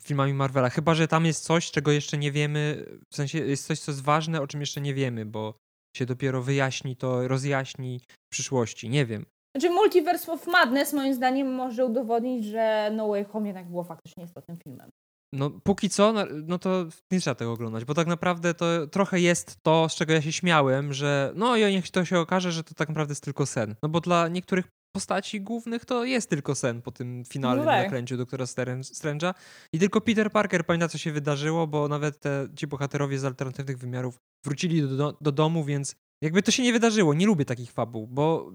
[0.02, 0.70] filmami Marvela.
[0.70, 4.02] Chyba, że tam jest coś, czego jeszcze nie wiemy, w sensie jest coś, co jest
[4.02, 5.54] ważne, o czym jeszcze nie wiemy, bo
[5.96, 8.88] się dopiero wyjaśni to, rozjaśni w przyszłości.
[8.88, 9.26] Nie wiem.
[9.56, 14.24] Znaczy Multiverse of Madness moim zdaniem może udowodnić, że No Way Home jednak było faktycznie
[14.24, 14.90] istotnym filmem.
[15.32, 16.14] No, póki co,
[16.46, 20.12] no to nie trzeba tego oglądać, bo tak naprawdę to trochę jest to, z czego
[20.12, 23.24] ja się śmiałem, że no i niech to się okaże, że to tak naprawdę jest
[23.24, 23.74] tylko sen.
[23.82, 27.84] No bo dla niektórych postaci głównych to jest tylko sen po tym finalnym No tak.
[27.84, 29.34] nakręciu doktora Strange'a
[29.72, 33.78] i tylko Peter Parker pamięta, co się wydarzyło, bo nawet te, ci bohaterowie z alternatywnych
[33.78, 37.14] wymiarów wrócili do, do, do domu, więc jakby to się nie wydarzyło.
[37.14, 38.52] Nie lubię takich fabuł, bo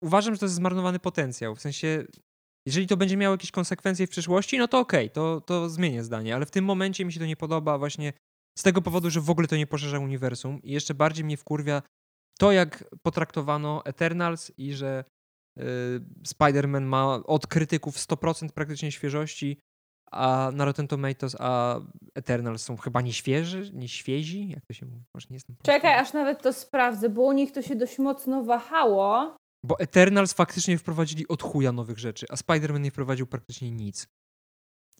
[0.00, 1.54] uważam, że to jest zmarnowany potencjał.
[1.54, 2.04] W sensie
[2.66, 6.34] Jeżeli to będzie miało jakieś konsekwencje w przyszłości, no to okej, to, to zmienię zdanie,
[6.34, 8.12] ale w tym momencie mi się to nie podoba właśnie
[8.58, 11.82] z tego powodu, że w ogóle to nie poszerza uniwersum i jeszcze bardziej mnie wkurwia
[12.38, 15.04] to, jak potraktowano Eternals i że
[15.58, 15.62] y,
[16.28, 19.58] Spider-Man ma od krytyków 100% praktycznie świeżości,
[20.12, 21.80] a na Rotten Tomatoes, a
[22.14, 24.48] Eternals są chyba nieświeży, nieświezi?
[24.48, 25.04] Jak to się mówi?
[25.14, 25.56] Może nie jestem.
[25.62, 29.36] Czekaj, aż nawet to sprawdzę, bo u nich to się dość mocno wahało.
[29.64, 34.06] Bo Eternals faktycznie wprowadzili od chuja nowych rzeczy, a Spider-Man nie wprowadził praktycznie nic.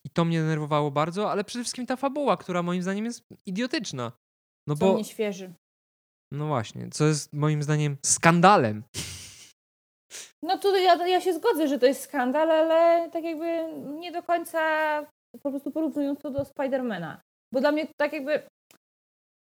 [0.04, 4.12] I to mnie denerwowało bardzo, ale przede wszystkim ta fabuła, która moim zdaniem jest idiotyczna.
[4.68, 5.52] No Są bo, nieświeży.
[6.32, 8.84] no właśnie, co jest moim zdaniem skandalem.
[10.42, 14.22] No tu ja, ja się zgodzę, że to jest skandal, ale tak jakby nie do
[14.22, 14.60] końca
[15.42, 17.20] po prostu porównując to do Spidermana.
[17.52, 18.42] Bo dla mnie tak jakby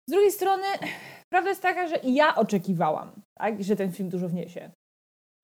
[0.10, 0.66] z drugiej strony
[1.32, 4.72] prawda jest taka, że ja oczekiwałam, tak, że ten film dużo wniesie.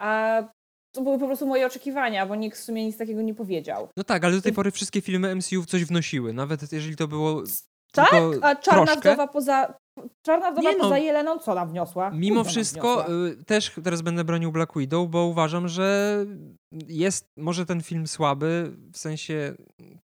[0.02, 0.44] A
[0.96, 3.90] to były po prostu moje oczekiwania, bo nikt w sumie nic takiego nie powiedział.
[3.98, 7.08] No tak, ale do tej I- pory wszystkie filmy MCU coś wnosiły, nawet jeżeli to
[7.08, 7.44] było
[7.92, 8.14] Tak?
[8.42, 9.14] A Czarna troszkę.
[9.14, 9.74] Wdowa poza
[10.26, 10.84] Czarna Wdowa Nie no.
[10.84, 12.12] poza Jeleną co nam wniosła?
[12.12, 16.18] Mimo nam wszystko y, też teraz będę bronił Black Widow, bo uważam, że
[16.88, 19.56] jest może ten film słaby, w sensie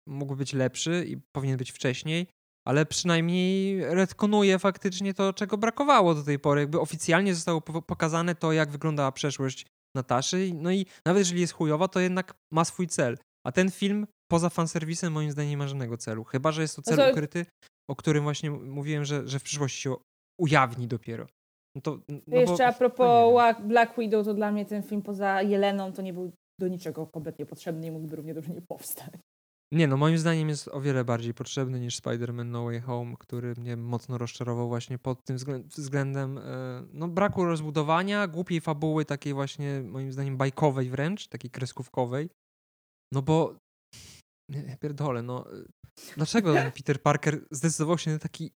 [0.08, 2.28] mógł być lepszy i powinien być wcześniej,
[2.68, 6.62] ale przynajmniej retkonuje faktycznie to, czego brakowało do tej pory.
[6.62, 11.54] Jakby oficjalnie zostało po- pokazane to, jak wyglądała przeszłość Nataszy, no i nawet jeżeli jest
[11.54, 13.18] chujowa, to jednak ma swój cel.
[13.48, 16.24] A ten film poza fanserwisem moim zdaniem nie ma żadnego celu.
[16.24, 17.46] Chyba, że jest to No cel to- ukryty,
[17.90, 19.96] o którym właśnie mówiłem, że, że w przyszłości się
[20.40, 21.28] ujawni dopiero.
[21.76, 25.02] No to, no bo- Jeszcze a no propos Black Widow, to dla mnie ten film
[25.02, 29.14] poza Jeleną to nie był do niczego kompletnie potrzebny i mógłby równie dobrze nie powstać.
[29.74, 33.54] Nie, no moim zdaniem jest o wiele bardziej potrzebny niż Spider-Man No Way Home, który
[33.58, 36.42] mnie mocno rozczarował właśnie pod tym wzglę- względem e,
[36.94, 42.30] no, braku rozbudowania, głupiej fabuły, takiej właśnie moim zdaniem bajkowej wręcz, takiej kreskówkowej.
[43.14, 43.58] No bo
[44.52, 45.66] nie, pierdolę, no e,
[46.16, 48.52] dlaczego Peter Parker zdecydował się na taki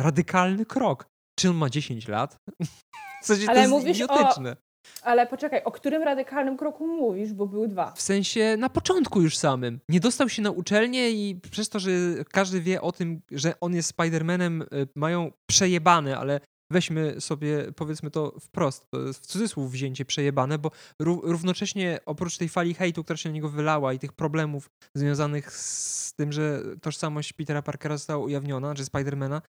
[0.00, 1.06] radykalny krok?
[1.38, 2.36] Czy on ma 10 lat?
[3.22, 4.56] W sensie to Ale jest mówisz idiotyczne.
[5.02, 7.92] Ale poczekaj, o którym radykalnym kroku mówisz, bo były dwa.
[7.92, 9.80] W sensie na początku już samym.
[9.88, 11.90] Nie dostał się na uczelnię i przez to, że
[12.32, 16.40] każdy wie o tym, że on jest Spider-Manem, y, mają przejebane, ale
[16.72, 20.70] weźmy sobie, powiedzmy to wprost, to w cudzysłów wzięcie przejebane, bo
[21.02, 25.52] ró- równocześnie oprócz tej fali hejtu, która się na niego wylała i tych problemów związanych
[25.52, 29.42] z tym, że tożsamość Petera Parkera została ujawniona, czy Spidermana,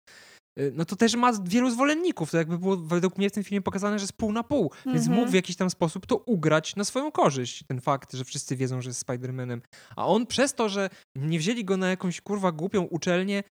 [0.73, 2.31] no to też ma wielu zwolenników.
[2.31, 4.71] To jakby było według mnie w tym filmie pokazane, że jest pół na pół.
[4.85, 5.15] Więc Mhm.
[5.19, 7.63] mógł w jakiś tam sposób to ugrać na swoją korzyść.
[7.67, 9.61] Ten fakt, że wszyscy wiedzą, że jest Spider-Manem.
[9.95, 13.43] A on przez to, że nie wzięli go na jakąś kurwa głupią uczelnię,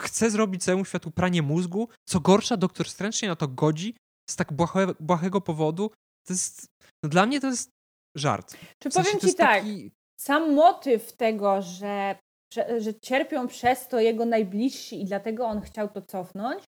[0.00, 1.88] chce zrobić całemu światu pranie mózgu.
[2.08, 3.96] Co gorsza, doktor Strange się na to godzi
[4.30, 5.90] z tak błahe, błahego powodu.
[6.26, 6.66] To jest.
[7.02, 7.70] No dla mnie to jest
[8.16, 8.56] żart.
[8.82, 12.18] Czy W sensie powiem ci tak, taki- sam motyw tego, że,
[12.54, 16.62] że, cierpią przez to jego najbliżsi i dlatego on chciał to cofnąć,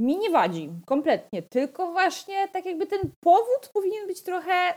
[0.00, 1.42] mi nie wadzi kompletnie.
[1.42, 4.74] Tylko właśnie tak jakby ten powód powinien być trochę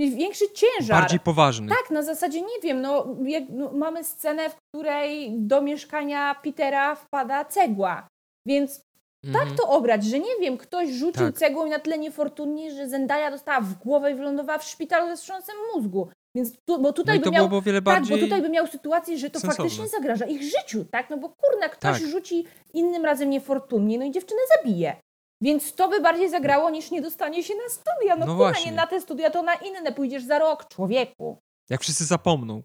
[0.00, 1.00] mieć większy ciężar.
[1.00, 1.68] Bardziej poważny.
[1.68, 6.94] Tak, na zasadzie nie wiem, no, jak, no mamy scenę, w której do mieszkania Petera
[6.94, 8.08] wpada cegła.
[8.48, 8.84] Więc
[9.26, 9.48] Mhm.
[9.48, 11.34] tak to obrać, że nie wiem, ktoś rzucił Tak.
[11.34, 15.16] cegłą i na tyle niefortunnie, że Zendaya dostała w głowę i wylądowała w szpitalu ze
[15.16, 16.08] wstrząsem mózgu.
[16.34, 17.50] Więc tu, bo No tutaj i by to miał,
[17.84, 19.64] tak, bo tutaj by miał sytuację, że to sensowne.
[19.64, 21.10] faktycznie zagraża ich życiu, tak?
[21.10, 22.10] No bo kurna, ktoś Tak.
[22.10, 24.96] rzuci innym razem niefortunnie, no i dziewczynę zabije.
[25.40, 28.16] Więc to by bardziej zagrało niż nie dostanie się na studia.
[28.16, 28.70] No, No kurna, właśnie.
[28.70, 31.38] nie na te studia, to na inne pójdziesz za rok, człowieku.
[31.70, 32.62] Jak wszyscy zapomną.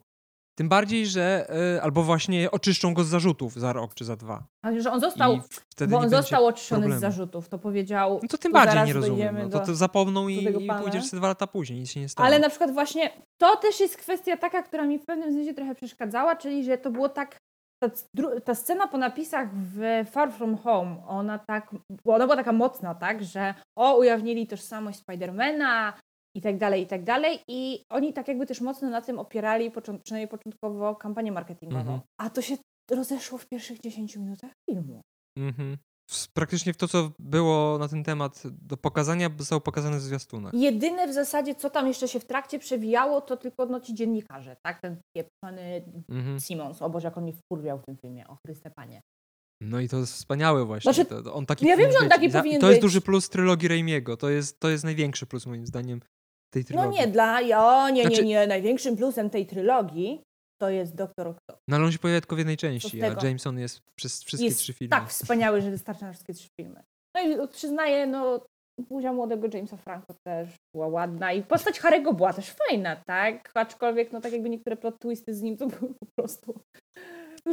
[0.60, 1.48] Tym bardziej, że.
[1.76, 4.44] y, albo właśnie oczyszczą go z zarzutów za rok czy za dwa.
[4.66, 5.40] Ale że on został,
[5.90, 7.00] bo on został oczyszczony problemu.
[7.00, 8.20] z zarzutów, to powiedział.
[8.24, 9.38] No to tym To bardziej nie rozumiem.
[9.42, 12.28] No to, to zapomną i, i pójdziesz te dwa lata później, nic się nie stanie.
[12.28, 15.76] Ale na przykład właśnie to też jest kwestia taka, która mi w pewnym sensie trochę
[15.76, 17.38] przeszkadzała, czyli że to było tak.
[17.84, 17.90] Ta,
[18.46, 23.24] ta scena po napisach w Far From Home, ona tak, ona była taka mocna, tak,
[23.24, 25.94] że o, ujawnili tożsamość Spidermana
[26.36, 27.40] i tak dalej, i tak dalej.
[27.48, 31.80] I oni tak jakby też mocno na tym opierali, począ- przynajmniej początkowo, kampanię marketingową.
[31.80, 32.00] Mhm.
[32.22, 32.58] A to się
[32.92, 35.02] rozeszło w pierwszych 10 minutach filmu.
[35.38, 35.78] Mhm.
[36.12, 40.54] W- Praktycznie to, co było na ten temat do pokazania, zostało pokazane w zwiastunach.
[40.54, 44.56] Jedyne w zasadzie, co tam jeszcze się w trakcie przewijało, to tylko no, ci dziennikarze,
[44.66, 44.82] tak?
[44.82, 46.40] Ten pieprzony Mhm.
[46.40, 46.82] Simons.
[46.82, 48.28] O Boże, jak on mi wkurwiał w tym filmie.
[48.28, 49.02] O Chryste Panie.
[49.62, 50.94] No i to jest wspaniałe właśnie.
[50.94, 52.14] Znaczy, to, on taki ja wiem, powinien że on być.
[52.14, 52.82] taki I za- i powinien To jest być.
[52.82, 54.18] duży plus trylogii Raimiego.
[54.18, 56.00] To jest, to jest największy plus moim zdaniem
[56.54, 57.00] tej No trylogii.
[57.00, 57.40] nie, dla...
[57.58, 58.48] O, nie, Znaczy- nie, nie.
[58.48, 60.22] Największym plusem tej trylogii
[60.62, 61.62] to jest Doktor Octopus.
[61.68, 63.08] No ale on się pojawia tylko w jednej części, a?
[63.28, 64.90] Jameson jest przez wszystkie Jest trzy filmy.
[64.90, 66.84] tak wspaniały, że wystarczy na wszystkie trzy filmy.
[67.16, 68.46] No i przyznaję, no
[68.90, 73.52] buzia młodego Jamesa Franco też była ładna i postać Harry'ego była też fajna, tak?
[73.54, 76.60] Aczkolwiek, no tak jakby niektóre plot twisty z nim to były po prostu...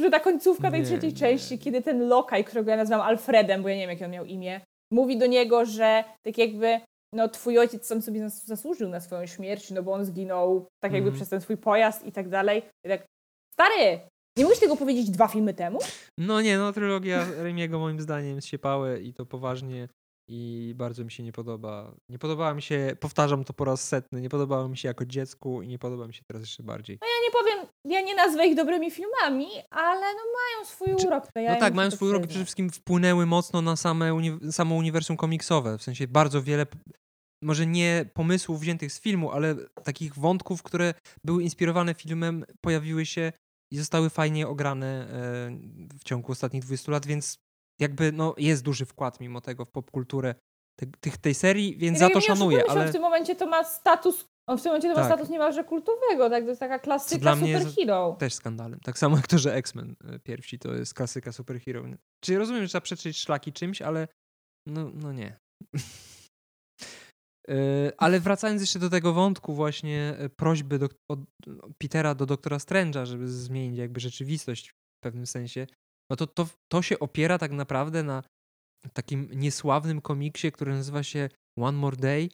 [0.01, 1.17] Że ta końcówka tej Nie, trzeciej nie.
[1.19, 4.25] części, kiedy ten lokaj, którego ja nazywam Alfredem, bo ja nie wiem, jakie on miał
[4.25, 4.61] imię,
[4.93, 6.81] mówi do niego, że tak jakby
[7.13, 10.93] no twój ojciec sam sobie zas- zasłużył na swoją śmierć, no bo on zginął tak
[10.93, 11.17] jakby Mhm.
[11.17, 12.63] przez ten swój pojazd i tak dalej.
[12.85, 13.05] I tak,
[13.53, 14.01] stary,
[14.37, 15.79] nie mógłeś tego powiedzieć dwa filmy temu?
[16.19, 19.89] No nie, no trylogia Remiego moim zdaniem jest siepałe i to poważnie
[20.29, 21.95] i bardzo mi się nie podoba.
[22.09, 25.63] Nie podobała mi się, powtarzam to po raz setny, nie podobała mi się jako dziecku
[25.63, 26.99] i nie podoba mi się teraz jeszcze bardziej.
[27.03, 31.29] Ja nie powiem, ja nie nazwę ich dobrymi filmami, ale no mają swój Znaczy, urok.
[31.35, 34.75] Ja No tak, mają swój urok i przede wszystkim wpłynęły mocno na same uni- samo
[34.75, 35.79] uniwersum komiksowe.
[35.79, 36.67] W sensie bardzo wiele,
[37.43, 43.33] może nie pomysłów wziętych z filmu, ale takich wątków, które były inspirowane filmem, pojawiły się
[43.73, 45.09] i zostały fajnie ograne e,
[45.99, 47.39] w ciągu ostatnich 20 lat, więc
[47.81, 50.35] jakby no, jest duży wkład mimo tego w popkulturę
[51.01, 54.29] tych, tej serii, więc I za to szanuję, ale w tym momencie to ma status,
[54.49, 55.13] on w tym momencie to ma Tak.
[55.13, 56.43] status niemalże kultowego, tak?
[56.45, 58.17] To jest taka klasyka dla mnie superhero.
[58.19, 58.81] też skandalem.
[58.81, 61.85] Tak samo jak to, że X-Men e, pierwsi to jest klasyka superhero.
[62.25, 64.09] Czyli rozumiem, że trzeba przeczyć szlaki czymś, ale
[64.67, 65.37] no, no nie.
[67.49, 71.21] E, Ale wracając jeszcze do tego wątku właśnie e, prośby do, od
[71.79, 75.67] Petera do doktora Strange'a, żeby zmienić jakby rzeczywistość w pewnym sensie,
[76.11, 78.23] no to, to to się opiera tak naprawdę na
[78.93, 82.29] takim niesławnym komiksie, który nazywa się One More Day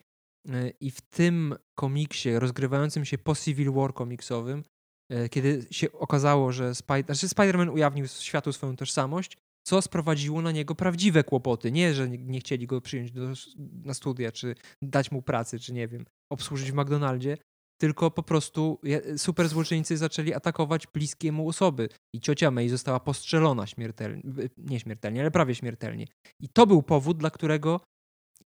[0.49, 4.65] e, i w tym komiksie rozgrywającym się po Civil War komiksowym
[5.11, 10.53] e, kiedy się okazało, że Spider- znaczy Spider-Man ujawnił światu swoją tożsamość, co sprowadziło na
[10.53, 11.73] niego prawdziwe kłopoty.
[11.73, 15.89] Nie, że nie, chcieli go przyjąć do, na studia, czy dać mu pracy, czy nie
[15.89, 17.37] wiem, obsłużyć w McDonaldzie,
[17.83, 18.81] tylko po prostu
[19.16, 21.88] super złoczyńcy zaczęli atakować bliskie mu osoby.
[22.14, 24.23] I ciocia May została postrzelona śmiertelnie,
[24.57, 26.07] nie śmiertelnie, ale prawie śmiertelnie.
[26.40, 27.81] I to był powód, dla którego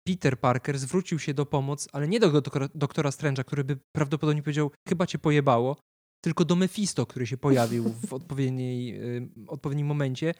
[0.07, 4.43] Peter Parker zwrócił się do pomocy, ale nie do doktora, doktora Strange'a, który by prawdopodobnie
[4.43, 5.77] powiedział, chyba cię pojebało,
[6.23, 10.33] tylko do Mephisto, który się pojawił w odpowiedniej, y, odpowiednim momencie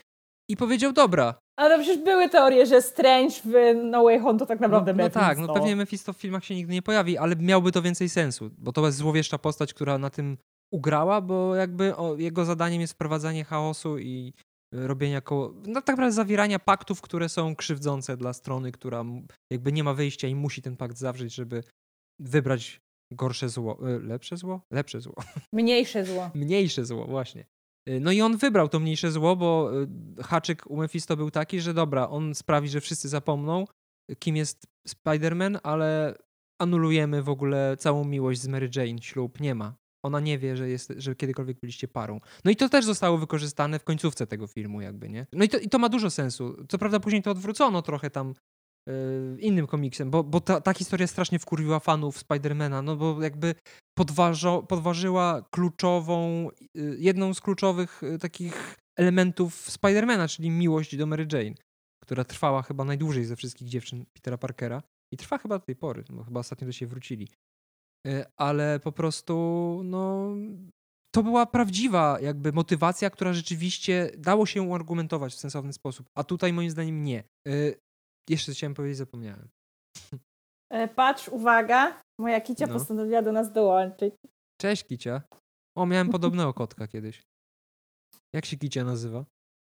[0.50, 4.46] i powiedział, dobra, Ale no przecież były teorie, że Strange w No Way Home to
[4.46, 5.20] tak naprawdę no, no Mephisto.
[5.20, 8.50] tak, no pewnie Mephisto w filmach się nigdy nie pojawi, ale miałby to więcej sensu,
[8.58, 10.38] bo to jest złowieszcza postać, która na tym
[10.74, 14.34] ugrała, bo jakby o, jego zadaniem jest wprowadzanie chaosu i
[14.74, 19.06] robienia koło, no tak naprawdę zawierania paktów, które są krzywdzące dla strony, która
[19.52, 21.64] jakby nie ma wyjścia i musi ten pakt zawrzeć, żeby
[22.20, 22.80] wybrać
[23.12, 24.62] gorsze zło, y, lepsze zło?
[24.72, 25.16] Lepsze zło.
[25.54, 26.32] Mniejsze zło.
[26.36, 27.46] Mniejsze zło, właśnie.
[27.89, 29.71] Y, No i on wybrał to mniejsze zło, bo
[30.19, 33.65] y, haczyk u Mephisto był taki, że dobra, on sprawi, że wszyscy zapomną,
[34.19, 36.15] kim jest Spider-Man, ale
[36.62, 39.75] anulujemy w ogóle całą miłość z Mary Jane, ślub nie ma.
[40.04, 42.19] Ona nie wie, że, jest, że kiedykolwiek byliście parą.
[42.45, 45.28] No i to też zostało wykorzystane w końcówce tego filmu, jakby, nie?
[45.34, 46.65] No i to, i to ma dużo sensu.
[46.69, 48.34] Co prawda później to odwrócono trochę tam
[49.39, 53.56] innym komiksem, bo, bo ta, ta historia strasznie wkurwiła fanów Spidermana, no bo jakby
[53.97, 61.28] podważo, podważyła kluczową, y, jedną z kluczowych y, takich elementów Spidermana, czyli miłość do Mary
[61.34, 61.56] Jane,
[62.04, 66.04] która trwała chyba najdłużej ze wszystkich dziewczyn Petera Parkera i trwa chyba do tej pory,
[66.10, 67.28] bo chyba ostatnio do siebie wrócili.
[68.38, 69.36] Ale po prostu,
[69.86, 70.36] no,
[71.15, 76.54] to była prawdziwa jakby motywacja, która rzeczywiście dało się uargumentować w sensowny sposób, a tutaj
[76.54, 77.23] moim zdaniem nie.
[78.30, 79.50] Jeszcze chciałem powiedzieć, zapomniałem.
[80.72, 82.74] E, Patrz, uwaga, moja kicia No.
[82.74, 84.13] postanowiła do nas dołączyć.
[84.62, 85.22] Cześć, Kicia.
[85.78, 87.22] O, miałem podobnego kotka kiedyś.
[88.36, 89.26] Jak się Kicia nazywa?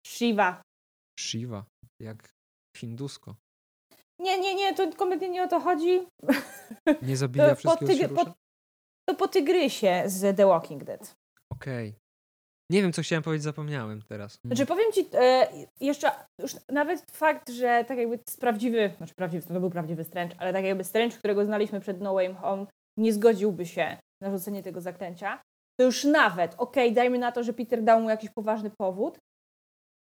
[0.06, 0.62] Shiva.
[1.20, 1.64] Shiva.
[2.02, 2.28] Jak
[2.76, 3.36] hindusko.
[4.20, 6.06] Nie, nie, nie, to kompletnie nie o to chodzi.
[7.02, 8.24] Nie zabija To po, wszystkiego, rusza?
[8.24, 8.34] po,
[9.08, 11.14] to po tygrysie z The Walking Dead.
[11.52, 11.94] Okej.
[12.70, 14.38] Nie wiem, co chciałem powiedzieć, zapomniałem teraz.
[14.44, 15.48] Znaczy powiem ci e,
[15.80, 20.52] jeszcze, już nawet fakt, że tak jakby prawdziwy, znaczy prawdziwy, to był prawdziwy Strange, ale
[20.52, 22.66] tak jakby Strange, którego znaliśmy przed No Way Home,
[22.98, 25.42] nie zgodziłby się na rzucenie tego zaklęcia,
[25.80, 29.18] to już nawet, okej, dajmy na to, że Peter dał mu jakiś poważny powód,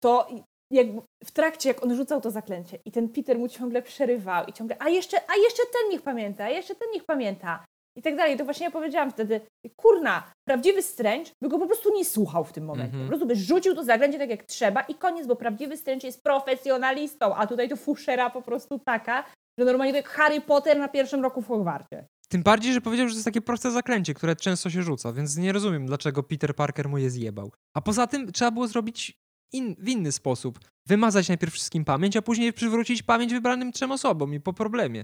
[0.04, 0.28] to
[0.72, 4.54] jakby w trakcie, jak on rzucał to zaklęcie i ten Peter mu ciągle przerywał i
[4.54, 8.16] ciągle, a jeszcze, a jeszcze ten niech pamięta, a jeszcze ten niech pamięta i tak
[8.16, 8.38] dalej.
[8.38, 9.42] To właśnie ja powiedziałam wtedy,
[9.76, 12.86] kurna, prawdziwy Strange by go po prostu nie słuchał w tym momencie.
[12.86, 13.04] Mhm.
[13.04, 16.24] Po prostu by rzucił to zaklęcie tak jak trzeba i koniec, bo prawdziwy Strange jest
[16.24, 19.24] profesjonalistą, a tutaj to fuszera po prostu taka,
[19.60, 22.06] że normalnie to jak Harry Potter na pierwszym roku w Hogwarcie.
[22.30, 25.38] Tym bardziej, że powiedział, że to jest takie proste zaklęcie, które często się rzuca, więc
[25.38, 27.52] nie rozumiem, dlaczego Peter Parker mu je zjebał.
[27.74, 29.18] A poza tym trzeba było zrobić
[29.54, 30.60] in, w inny sposób.
[30.88, 35.04] Wymazać najpierw wszystkim pamięć, a później przywrócić pamięć wybranym trzem osobom i po problemie.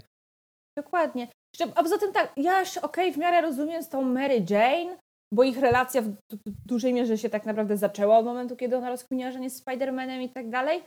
[0.82, 1.28] Dokładnie.
[1.74, 4.96] A poza tym tak, ja okej, w miarę rozumiem z tą Mary Jane,
[5.34, 8.76] bo ich relacja w du- du- dużej mierze się tak naprawdę zaczęła od momentu, kiedy
[8.76, 10.82] ona rozkminiła, że nie jest Spider-Manem i tak dalej.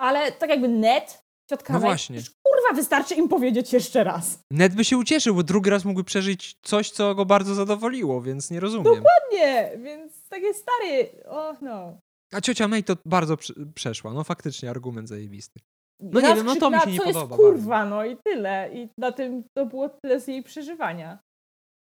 [0.00, 2.16] Ale tak jakby Ned Ciotka No May, właśnie.
[2.16, 4.38] przecież, kurwa, wystarczy im powiedzieć jeszcze raz.
[4.52, 8.50] Ned by się ucieszył, bo drugi raz mógłby przeżyć coś, co go bardzo zadowoliło, więc
[8.50, 9.04] nie rozumiem.
[9.32, 11.98] Nie, więc takie stary, o no.
[12.32, 14.12] A ciocia May to bardzo prze- przeszła.
[14.12, 15.60] No faktycznie argument zajebisty.
[16.00, 18.70] No nie wiem, no to mi się nie co podoba jest kurwa, no i tyle.
[18.72, 21.18] I na tym to było tyle z jej przeżywania.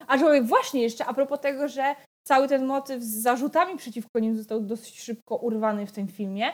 [0.06, 1.94] Aczkolwiek właśnie jeszcze a propos tego, że
[2.26, 6.52] cały ten motyw z zarzutami przeciwko nim został dosyć szybko urwany w tym filmie.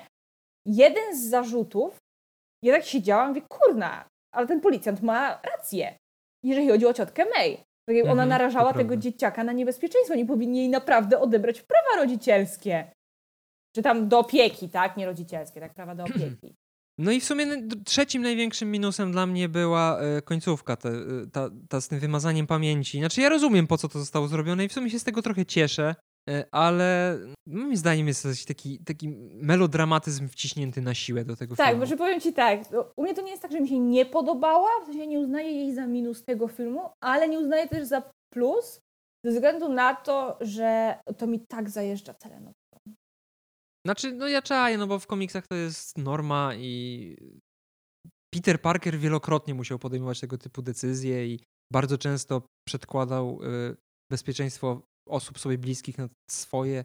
[0.67, 1.97] Jeden z zarzutów,
[2.65, 5.97] ja tak siedziałam i mówię, kurna, ale ten policjant ma rację,
[6.45, 7.57] jeżeli chodzi o ciotkę May.
[7.89, 11.63] Tak jak ona Mhm, to narażała tego dzieciaka na niebezpieczeństwo, nie powinni jej naprawdę odebrać
[11.63, 12.91] prawa rodzicielskie.
[13.77, 14.97] Czy tam do opieki, tak?
[14.97, 15.75] Nie rodzicielskie, tak?
[15.75, 16.55] Prawa do opieki.
[17.01, 17.47] No i w sumie
[17.85, 20.95] trzecim największym minusem dla mnie była e, końcówka, te, e,
[21.33, 22.99] ta, ta z tym wymazaniem pamięci.
[22.99, 25.47] Znaczy ja rozumiem, po co to zostało zrobione i w sumie się z tego trochę
[25.47, 25.95] cieszę,
[26.31, 29.09] e, ale moim zdaniem jest jakiś taki, taki
[29.43, 31.81] melodramatyzm wciśnięty na siłę do tego Tak, filmu.
[31.81, 33.79] bo że powiem ci tak, no, u mnie to nie jest tak, że mi się
[33.79, 37.87] nie podobała, w sensie nie uznaję jej za minus tego filmu, ale nie uznaję też
[37.87, 38.81] za plus,
[39.25, 42.53] ze względu na to, że to mi tak zajeżdża telenową.
[43.87, 47.17] Znaczy, no ja czaję, no bo w komiksach to jest norma i
[48.35, 51.41] Peter Parker wielokrotnie musiał podejmować tego typu decyzje i
[51.73, 53.77] bardzo często przedkładał y,
[54.13, 56.85] bezpieczeństwo osób sobie bliskich nad swoje,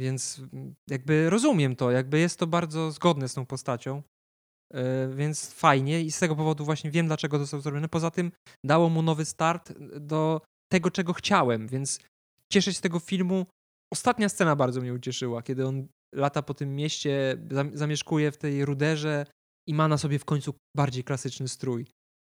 [0.00, 4.02] więc mm, jakby rozumiem to, jakby jest to bardzo zgodne z tą postacią,
[4.74, 4.78] y,
[5.14, 7.88] więc fajnie i z tego powodu właśnie wiem, dlaczego to zostało zrobione.
[7.88, 8.32] Poza tym
[8.64, 10.40] dało mu nowy start do
[10.72, 12.00] tego, czego chciałem, więc
[12.52, 13.46] cieszę się z tego filmu.
[13.92, 18.64] Ostatnia scena bardzo mnie ucieszyła, kiedy on lata po tym mieście, zam- zamieszkuje w tej
[18.64, 19.26] ruderze
[19.68, 21.86] i ma na sobie w końcu bardziej klasyczny strój.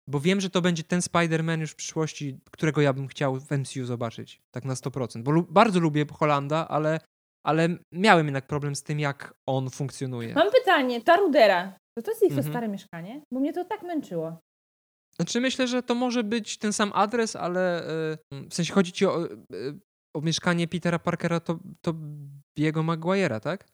[0.08, 3.50] Bo wiem, że to będzie ten Spider-Man już w przyszłości, którego ja bym chciał w
[3.50, 5.22] MCU zobaczyć, tak na 100%.
[5.22, 7.00] Bo lu- bardzo lubię Holanda, ale,
[7.46, 10.34] ale miałem jednak problem z tym, jak on funkcjonuje.
[10.34, 12.52] Mam pytanie, ta Rudera, to to jest ich to Mhm.
[12.52, 13.22] stare mieszkanie?
[13.32, 14.38] Bo mnie to tak męczyło.
[15.16, 17.82] Znaczy myślę, że to może być ten sam adres, ale
[18.12, 19.30] y, w sensie chodzi ci o, y,
[20.14, 21.94] o mieszkanie Petera Parkera, to, to
[22.56, 23.68] jego Maguire'a, tak?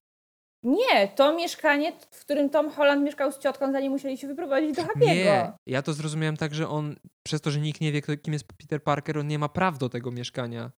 [0.63, 4.83] Nie, to mieszkanie, w którym Tom Holland mieszkał z ciotką, zanim musieli się wyprowadzić do
[4.83, 5.01] Happy'ego.
[5.07, 8.45] Nie, ja to zrozumiałem tak, że on, przez to, że nikt nie wie, kim jest
[8.59, 10.71] Peter Parker, on nie ma praw do tego mieszkania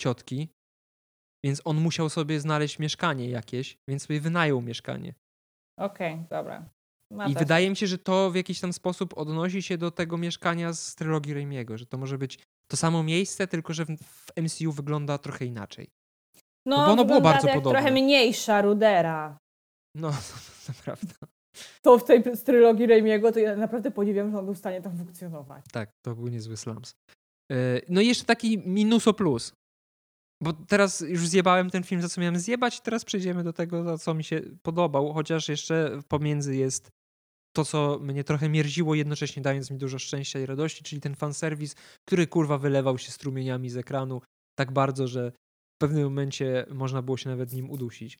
[0.00, 0.48] ciotki,
[1.44, 5.14] więc on musiał sobie znaleźć mieszkanie jakieś, więc sobie wynajął mieszkanie.
[5.78, 6.70] Okej, dobra.
[7.12, 7.42] Ma I też.
[7.42, 10.94] wydaje mi się, że to w jakiś tam sposób odnosi się do tego mieszkania z
[10.94, 12.38] trylogii Raimiego, że to może być
[12.70, 15.90] to samo miejsce, tylko że w, MCU wygląda trochę inaczej.
[16.66, 17.80] No, bo ono było bardzo jak podobne.
[17.80, 19.38] trochę mniejsza Rudera.
[19.94, 20.10] No,
[20.66, 21.14] to, to prawda.
[21.82, 24.82] To w tej z trylogii Raimiego to ja naprawdę podziwiam, że on był w stanie
[24.82, 25.64] tam funkcjonować.
[25.72, 26.94] Tak, to był niezły slums.
[27.50, 27.56] Yy,
[27.88, 29.52] No i jeszcze taki minuso plus.
[30.42, 33.84] Bo teraz już zjebałem ten film, za co miałem zjebać, i teraz przejdziemy do tego,
[33.84, 36.90] za co mi się podobał, chociaż jeszcze pomiędzy jest
[37.58, 41.74] to, co mnie trochę mierziło, jednocześnie dając mi dużo szczęścia i radości, czyli ten fanserwis,
[42.06, 44.22] który kurwa wylewał się strumieniami z ekranu
[44.58, 45.32] tak bardzo, że
[45.74, 48.18] w pewnym momencie można było się nawet nim udusić.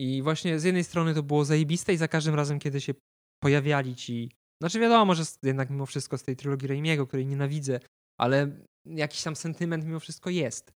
[0.00, 2.94] I właśnie z jednej strony to było zajebiste i za każdym razem, kiedy się
[3.42, 4.30] pojawiali ci
[4.62, 7.80] znaczy wiadomo, że jednak mimo wszystko z tej trylogii Raimiego, której nienawidzę,
[8.20, 8.50] ale
[8.86, 10.72] jakiś tam sentyment mimo wszystko jest.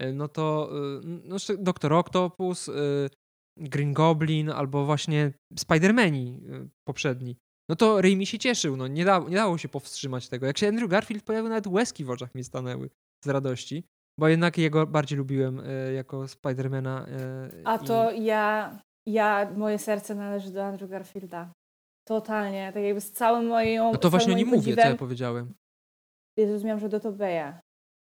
[0.00, 0.70] E, No to
[1.04, 3.08] y, no, Doktor Octopus, y,
[3.56, 7.36] Green Goblin albo właśnie Spider-Mani y, poprzedni.
[7.68, 10.46] No to Raimi się cieszył, no nie, da, nie dało się powstrzymać tego.
[10.46, 12.90] Jak się Andrew Garfield pojawił, nawet łezki w oczach mi stanęły
[13.24, 13.84] z radości,
[14.20, 17.06] bo jednak jego bardziej lubiłem y, jako Spidermana.
[17.08, 21.52] y, A i- to ja, ja, moje serce należy do Andrew Garfielda.
[22.08, 25.54] Totalnie, tak jakby z całym moją No to właśnie moim mówię, co ja powiedziałem.
[26.38, 27.60] Ja zrozumiałam, że do Tobeja.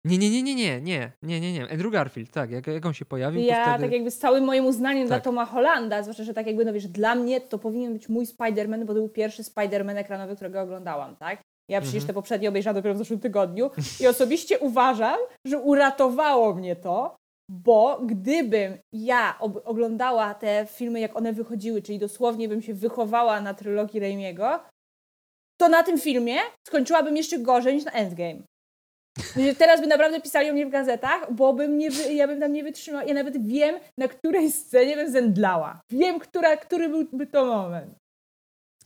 [0.04, 1.70] Nie, nie, nie, nie, nie, nie, nie, nie, nie.
[1.70, 3.84] Andrew Garfield, tak, jak, jak on się pojawił, Ja to wtedy...
[3.84, 5.24] tak jakby z całym moim uznaniem dla Tak.
[5.24, 8.80] Toma Hollanda, zwłaszcza, że tak jakby, no wiesz, dla mnie to powinien być mój Spider-Man,
[8.80, 11.40] bo to był pierwszy Spider-Man ekranowy, którego oglądałam, tak?
[11.70, 12.06] Ja przecież Mhm.
[12.06, 17.16] te poprzednie obejrzałam dopiero w zeszłym tygodniu i osobiście uważam, że uratowało mnie to,
[17.50, 23.54] bo gdybym ja oglądała te filmy, jak one wychodziły, czyli dosłownie bym się wychowała na
[23.54, 24.60] trylogii Raimiego,
[25.60, 26.36] to na tym filmie
[26.68, 28.42] skończyłabym jeszcze gorzej niż na Endgame.
[29.58, 32.64] Teraz by naprawdę pisali o mnie w gazetach, bo bym nie ja bym tam nie
[32.64, 33.04] wytrzymała.
[33.04, 35.80] Ja nawet wiem, na której scenie bym zemdlała.
[35.90, 37.94] Wiem, która, który byłby to moment.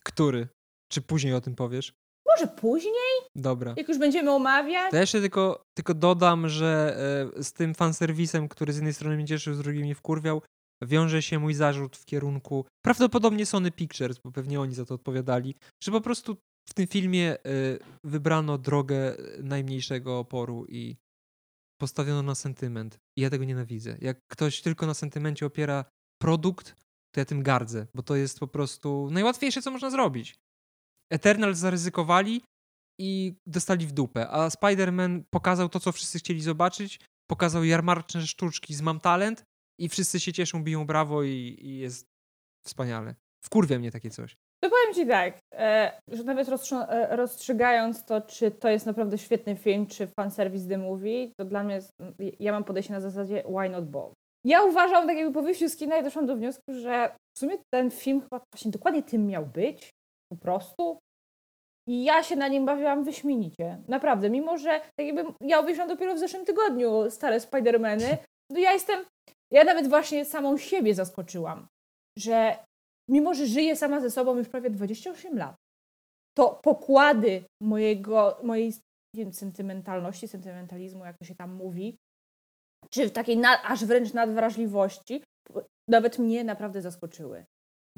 [0.05, 0.49] Który?
[0.93, 1.93] Czy później o tym powiesz?
[2.27, 3.75] Może później, Dobra.
[3.77, 4.91] jak już będziemy omawiać.
[4.91, 6.97] To ja jeszcze tylko, tylko dodam, że
[7.37, 10.43] e, z tym fanserwisem, który z jednej strony mnie cieszył, z drugiej mnie wkurwiał,
[10.83, 15.55] wiąże się mój zarzut w kierunku prawdopodobnie Sony Pictures, bo pewnie oni za to odpowiadali,
[15.85, 16.37] że po prostu
[16.69, 17.39] w tym filmie e,
[18.05, 20.97] wybrano drogę najmniejszego oporu i
[21.81, 22.99] postawiono na sentyment.
[23.19, 23.99] I ja tego nienawidzę.
[24.01, 25.85] Jak ktoś tylko na sentymencie opiera
[26.21, 26.77] produkt,
[27.15, 30.35] to ja tym gardzę, bo to jest po prostu najłatwiejsze, co można zrobić.
[31.13, 32.43] Eternals zaryzykowali
[33.01, 37.01] i dostali w dupę, a Spider-Man pokazał to, co wszyscy chcieli zobaczyć,
[37.31, 39.45] pokazał jarmarczne sztuczki z Mam Talent
[39.81, 42.07] i wszyscy się cieszą, biją brawo i, i jest
[42.65, 43.15] wspaniale.
[43.45, 44.37] Wkurwia mnie takie coś.
[44.65, 49.57] To powiem Ci tak, e, że nawet e, rozstrzygając to, czy to jest naprawdę świetny
[49.57, 51.91] film, czy fanservice The Movie, to dla mnie, jest,
[52.41, 54.13] ja mam podejście na zasadzie why not both.
[54.45, 57.59] Ja uważam, tak jakby po wyjściu z kina i doszłam do wniosku, że w sumie
[57.75, 59.91] ten film chyba właśnie dokładnie tym miał być,
[60.33, 60.99] po prostu.
[61.89, 63.79] I ja się na nim bawiłam wyśmienicie.
[63.89, 68.19] Naprawdę, mimo że tak jakby ja obejrzałam dopiero w zeszłym tygodniu stare Spidermany,
[68.53, 69.05] to ja jestem,
[69.53, 71.67] ja nawet właśnie samą siebie zaskoczyłam,
[72.19, 72.57] że
[73.09, 75.57] mimo że żyję sama ze sobą już prawie 28 lat,
[76.37, 78.73] to pokłady mojego, mojej
[79.17, 81.97] nie wiem, sentymentalności, sentymentalizmu, jak to się tam mówi,
[82.91, 85.23] czy takiej nad, aż wręcz nadwrażliwości,
[85.89, 87.45] nawet mnie naprawdę zaskoczyły.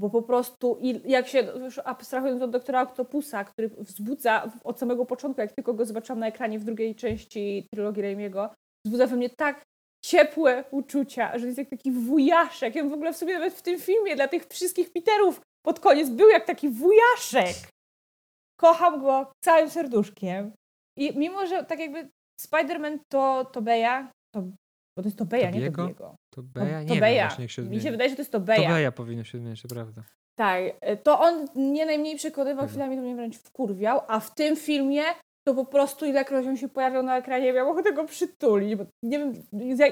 [0.00, 5.40] Bo po prostu, jak się, już abstrahując od doktora Octopusa, który wzbudza od samego początku,
[5.40, 8.54] jak tylko go zobaczyłam na ekranie w drugiej części trylogii Raimiego,
[8.86, 9.62] wzbudza we mnie tak
[10.04, 12.74] ciepłe uczucia, że jest jak taki wujaszek.
[12.74, 16.10] Ja w ogóle w sobie nawet w tym filmie dla tych wszystkich Peterów pod koniec
[16.10, 17.56] był jak taki wujaszek.
[18.60, 20.52] Kocham go całym serduszkiem.
[20.98, 22.08] I mimo, że tak jakby
[22.40, 24.42] Spider-Man to, to Beja, to,
[24.96, 26.16] bo to jest to Beja, nie to Biego.
[26.34, 26.82] To Beja?
[26.82, 27.36] Nie to Beja.
[27.38, 28.68] Wiem, się Mi się wydaje, że to jest to Beja.
[28.68, 30.02] To Beja powinno się zmieniać, to prawda.
[30.38, 30.62] Tak,
[31.02, 35.02] to on nie najmniej przekonywał, chwilami to mnie wręcz wkurwiał, a w tym filmie
[35.48, 38.76] to po prostu ilekroć on się pojawiał na ekranie, miał ochotę go przytulić.
[38.76, 39.32] Bo nie wiem,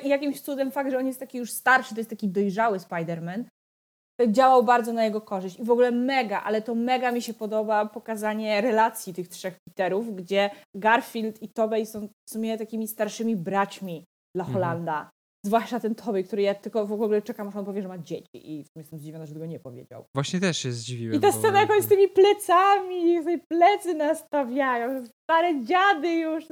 [0.05, 3.45] jakimś cudem fakt, że on jest taki już starszy, to jest taki dojrzały Spider-Man,
[4.29, 5.59] działał bardzo na jego korzyść.
[5.59, 10.17] I w ogóle mega, ale to mega mi się podoba pokazanie relacji tych trzech Peterów,
[10.17, 14.05] gdzie Garfield i Tobey są w sumie takimi starszymi braćmi
[14.37, 14.55] dla mhm.
[14.55, 14.93] Holanda.
[14.93, 15.09] Mhm.
[15.45, 18.29] Zwłaszcza ten Tobey, który ja tylko w ogóle czekam, aż on powie, że ma dzieci
[18.35, 20.05] i jestem zdziwiona, że tego nie powiedział.
[20.15, 21.17] Właśnie też się zdziwiłem.
[21.17, 26.45] I ta scena, jak on z tymi plecami, sobie plecy nastawiają, stare dziady już.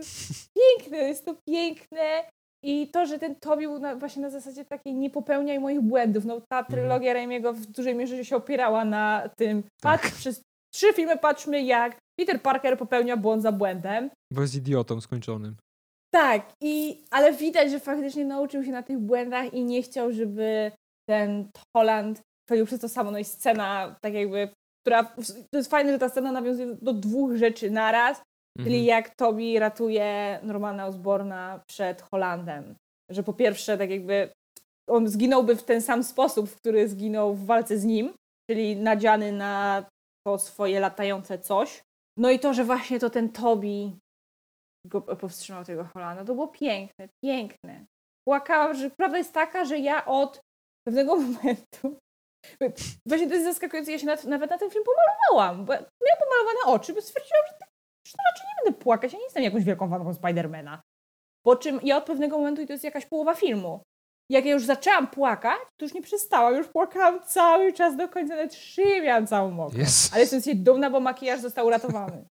[0.58, 2.24] Piękne, jest to piękne.
[2.64, 6.24] I to, że ten Tobi był na, właśnie na zasadzie takiej nie popełniaj moich błędów.
[6.24, 6.66] No ta mhm.
[6.66, 7.54] trylogia mm.
[7.54, 9.62] W dużej mierze się opierała na tym.
[9.62, 10.02] Tak.
[10.02, 10.42] Patrz, przez
[10.74, 14.10] trzy filmy patrzmy jak Peter Parker popełnia błąd za błędem.
[14.32, 15.56] Bo jest idiotą skończonym.
[16.10, 20.72] Tak, i, ale widać, że faktycznie nauczył się na tych błędach i nie chciał, żeby
[21.08, 23.10] ten Holland chodził przez to samo.
[23.10, 24.48] No i scena, tak jakby,
[24.82, 25.04] która,
[25.50, 28.22] to jest fajne, że ta scena nawiązuje do dwóch rzeczy naraz,
[28.58, 28.64] mhm.
[28.64, 32.74] czyli jak Tobi ratuje Normana Osborna przed Holandem.
[33.10, 34.30] Że po pierwsze, tak jakby
[34.88, 38.12] on zginąłby w ten sam sposób, w który zginął w walce z nim,
[38.50, 39.84] czyli nadziany na
[40.26, 41.82] to swoje latające coś.
[42.16, 43.96] No i to, że właśnie to ten Tobi
[44.86, 46.24] go powstrzymał tego Holanda.
[46.24, 47.84] To było piękne, piękne.
[48.28, 50.40] Płakałam, że prawda jest taka, że ja od
[50.86, 51.98] pewnego momentu
[53.06, 56.78] Właśnie to jest zaskakujące, ja się nawet, nawet na ten film pomalowałam, bo miałam pomalowane
[56.78, 57.66] oczy, bo stwierdziłam, że,
[58.06, 60.80] że raczej nie będę płakać, ja nie jestem jakąś wielką fanką Spidermana.
[61.46, 63.82] Po czym ja od pewnego momentu, i to jest jakaś połowa filmu,
[64.30, 68.34] jak ja już zaczęłam płakać, to już nie przestałam, już płakałam cały czas do końca,
[68.34, 69.82] nawet szyję miałam całą mokrą.
[69.82, 70.10] Yes.
[70.12, 72.24] Ale jestem się dumna, bo makijaż został uratowany.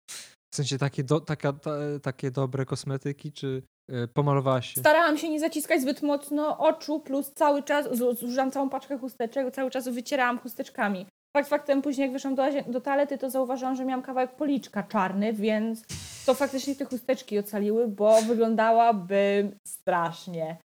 [0.51, 1.71] W sensie takie, do, taka, ta,
[2.01, 4.81] takie dobre kosmetyki, czy y, pomalowałaś się?
[4.81, 9.71] Starałam się nie zaciskać zbyt mocno oczu, plus cały czas zużyłam całą paczkę chusteczek, cały
[9.71, 11.05] czas wycierałam chusteczkami.
[11.37, 15.33] Fakt faktem, później jak wyszłam do, do toalety, to zauważyłam, że miałam kawałek policzka czarny,
[15.33, 15.83] więc
[16.25, 20.57] to faktycznie te chusteczki ocaliły, bo wyglądałabym strasznie.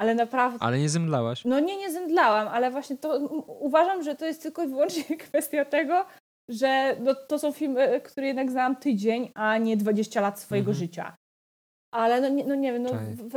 [0.00, 0.58] Ale naprawdę.
[0.60, 1.44] Ale nie zemdlałaś?
[1.44, 5.64] No nie, nie zemdlałam, ale właśnie to uważam, że to jest tylko i wyłącznie kwestia
[5.64, 6.06] tego,
[6.50, 10.86] że no, to są filmy, które jednak znałam tydzień, a nie 20 lat swojego mhm.
[10.86, 11.16] życia.
[11.94, 13.34] Ale no nie, no nie wiem, no, w,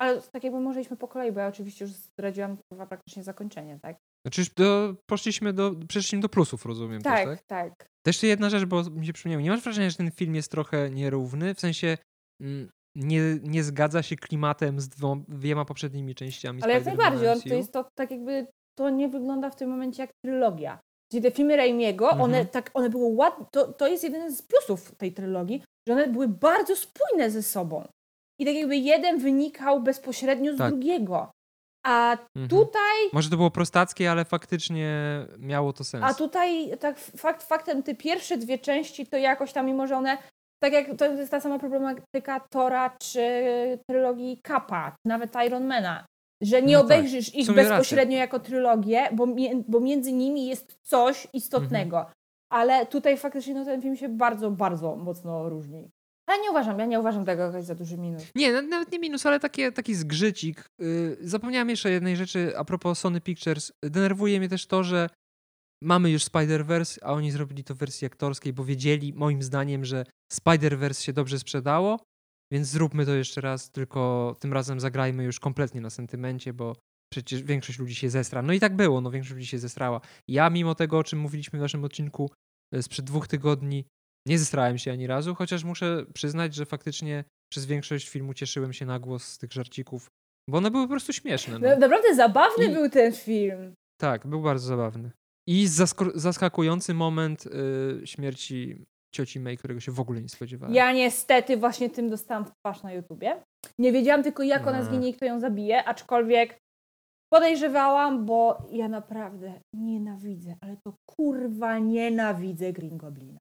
[0.00, 3.78] ale tak jakby może iśmy po kolei, bo ja oczywiście już zdradziłam chyba praktycznie zakończenie,
[3.82, 3.96] tak?
[4.26, 7.46] Znaczy do, poszliśmy do, przeszliśmy do plusów, rozumiem tak, też, tak?
[7.46, 9.42] Tak, Też jeszcze jedna rzecz, bo mi się przypomniało.
[9.42, 11.54] Nie masz wrażenia, że ten film jest trochę nierówny?
[11.54, 11.98] W sensie
[12.42, 14.88] mm, nie, nie zgadza się klimatem z
[15.28, 18.46] dwiema poprzednimi częściami Ale jak najbardziej, on, to jest to tak jakby,
[18.78, 20.78] to nie wygląda w tym momencie jak trylogia.
[21.14, 22.22] Czyli te filmy Raimiego, mhm.
[22.22, 26.06] one tak, one były ładne, to, to jest jeden z plusów tej trylogii, że one
[26.06, 27.84] były bardzo spójne ze sobą.
[28.40, 30.70] I tak jakby jeden wynikał bezpośrednio z tak.
[30.70, 31.30] drugiego.
[31.86, 32.48] A mhm.
[32.48, 32.96] tutaj.
[33.12, 34.90] Może to było prostackie, ale faktycznie
[35.38, 36.04] miało to sens.
[36.04, 40.18] A tutaj, tak fakt faktem, te pierwsze dwie części to jakoś tam, mimo że one.
[40.62, 43.22] Tak jak to jest ta sama problematyka Tora czy
[43.88, 46.04] trylogii Kappa, nawet Ironmana
[46.40, 46.86] że nie no tak.
[46.86, 47.34] obejrzysz tak.
[47.34, 49.26] ich bezpośrednio jako trylogię, bo,
[49.68, 51.98] bo między nimi jest coś istotnego.
[51.98, 52.14] Mhm.
[52.50, 55.90] Ale tutaj faktycznie no, ten film się bardzo, bardzo mocno różni.
[56.26, 58.22] Ale nie uważam, ja nie uważam tego jakoś za duży minus.
[58.34, 60.64] Nie, nawet nie minus, ale takie, taki zgrzycik.
[60.78, 63.72] Yy, zapomniałem jeszcze jednej rzeczy a propos Sony Pictures.
[63.82, 65.08] Denerwuje mnie też to, że
[65.82, 70.04] mamy już Spider-Verse, a oni zrobili to w wersji aktorskiej, bo wiedzieli, moim zdaniem, że
[70.32, 72.00] Spider-Verse się dobrze sprzedało,
[72.54, 76.76] więc zróbmy to jeszcze raz, tylko tym razem zagrajmy już kompletnie na sentymencie, bo
[77.12, 78.42] przecież większość ludzi się zestra.
[78.42, 80.00] No i tak było, no większość ludzi się zestrała.
[80.28, 82.30] Ja mimo tego, o czym mówiliśmy w naszym odcinku
[82.74, 83.84] e, sprzed dwóch tygodni,
[84.28, 88.86] nie zestrałem się ani razu, chociaż muszę przyznać, że faktycznie przez większość filmu cieszyłem się
[88.86, 90.08] na głos z tych żarcików,
[90.50, 91.58] bo one były po prostu śmieszne.
[91.58, 91.76] No.
[91.78, 93.74] Naprawdę zabawny I- był ten film.
[94.00, 95.10] Tak, był bardzo zabawny.
[95.48, 95.66] I
[96.14, 98.84] zaskakujący moment y, śmierci
[99.14, 100.74] cioci May, którego się w ogóle nie spodziewałem.
[100.74, 103.42] Ja niestety właśnie tym dostałam w twarz na YouTubie.
[103.78, 104.82] Nie wiedziałam tylko jak ona A.
[104.82, 106.58] zginie i kto ją zabije, aczkolwiek
[107.32, 113.38] podejrzewałam, bo ja naprawdę nienawidzę, ale to kurwa nienawidzę Green Goblina.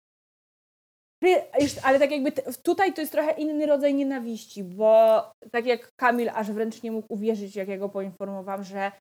[1.84, 2.32] Ale tak jakby
[2.63, 5.21] tutaj to jest trochę inny rodzaj nienawiści, bo
[5.51, 8.91] tak jak Kamil aż wręcz nie mógł uwierzyć, jak ja go poinformowałam, że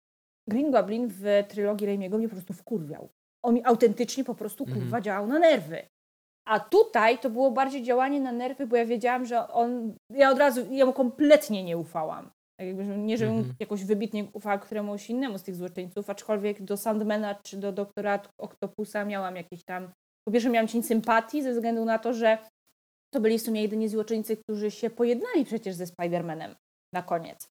[0.48, 3.08] Green Goblin w trylogii Raimiego mnie po prostu wkurwiał.
[3.44, 4.80] On mi autentycznie po prostu Mhm.
[4.80, 5.82] kurwa działał na nerwy.
[6.48, 9.94] A tutaj to było bardziej działanie na nerwy, bo ja wiedziałam, że on.
[10.10, 12.30] Ja od razu jemu kompletnie nie ufałam.
[12.58, 13.54] Tak jakby, nie, żebym Mhm.
[13.60, 19.04] jakoś wybitnie ufała któremuś innemu z tych złoczyńców, aczkolwiek do Sandmana czy do doktora Octopusa
[19.04, 19.92] miałam jakieś tam.
[20.28, 22.38] Po pierwsze, miałam cień sympatii ze względu na to, że
[23.14, 26.54] to byli w sumie jedyni złoczyńcy, którzy się pojednali przecież ze Spider-Manem
[26.94, 27.48] na koniec.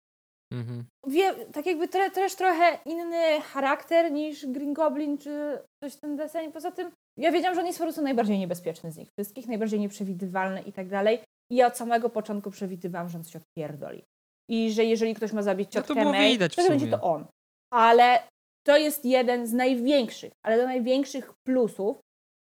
[0.54, 0.86] Mhm.
[1.08, 6.52] Wie, tak jakby tre, też trochę inny charakter niż Green Goblin czy coś ten deseń.
[6.52, 9.80] Poza tym ja wiedziałam, że on jest po prostu najbardziej niebezpieczny z nich wszystkich, najbardziej
[9.80, 11.20] nieprzewidywalny i tak dalej.
[11.52, 14.04] I ja od samego początku przewidywałam, że on coś odpierdoli.
[14.50, 17.26] I że jeżeli ktoś ma zabić No to ciotkę May, to będzie to on.
[17.74, 18.20] Ale
[18.68, 21.98] to jest jeden z największych, ale do największych plusów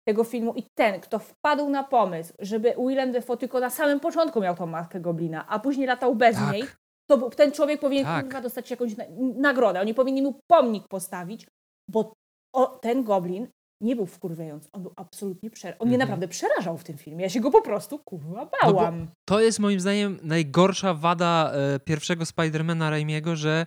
[0.09, 4.41] tego filmu i ten, kto wpadł na pomysł, żeby Willem Dafoe tylko na samym początku
[4.41, 6.53] miał tą maskę Goblina, a później latał bez Tak.
[6.53, 6.65] niej,
[7.11, 8.43] to ten człowiek powinien Tak.
[8.43, 9.05] dostać jakąś na,
[9.37, 9.81] nagrodę.
[9.81, 11.47] Oni powinni mu pomnik postawić,
[11.91, 12.13] bo
[12.55, 13.49] o, ten goblin
[13.83, 14.69] nie był wkurwiający.
[14.73, 15.83] On był absolutnie przerażał.
[15.83, 16.09] On mnie Mhm.
[16.09, 17.23] naprawdę przerażał w tym filmie.
[17.23, 19.09] Ja się go po prostu kurwa bałam.
[19.29, 23.67] To jest moim zdaniem najgorsza wada e, pierwszego Spidermana Raimiego, że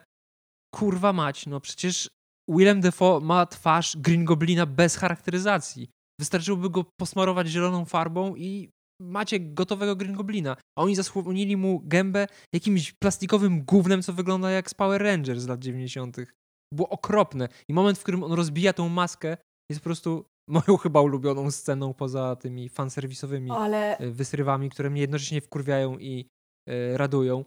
[0.76, 2.10] kurwa mać, no przecież
[2.50, 5.90] Willem Dafoe ma twarz Green Goblina bez charakteryzacji.
[6.20, 8.70] Wystarczyłoby go posmarować zieloną farbą i
[9.02, 10.58] macie gotowego Green Goblina.
[10.80, 15.48] A oni zasłonili mu gębę jakimś plastikowym gównem, co wygląda jak z Power Rangers z
[15.48, 16.18] lat 90.
[16.74, 17.48] Było okropne.
[17.70, 19.38] I moment, w którym on rozbija tą maskę,
[19.72, 25.02] jest po prostu moją chyba ulubioną sceną poza tymi fanserwisowymi Ale e, wysrywami, które mnie
[25.02, 26.28] jednocześnie wkurwiają i
[26.70, 27.46] e, radują.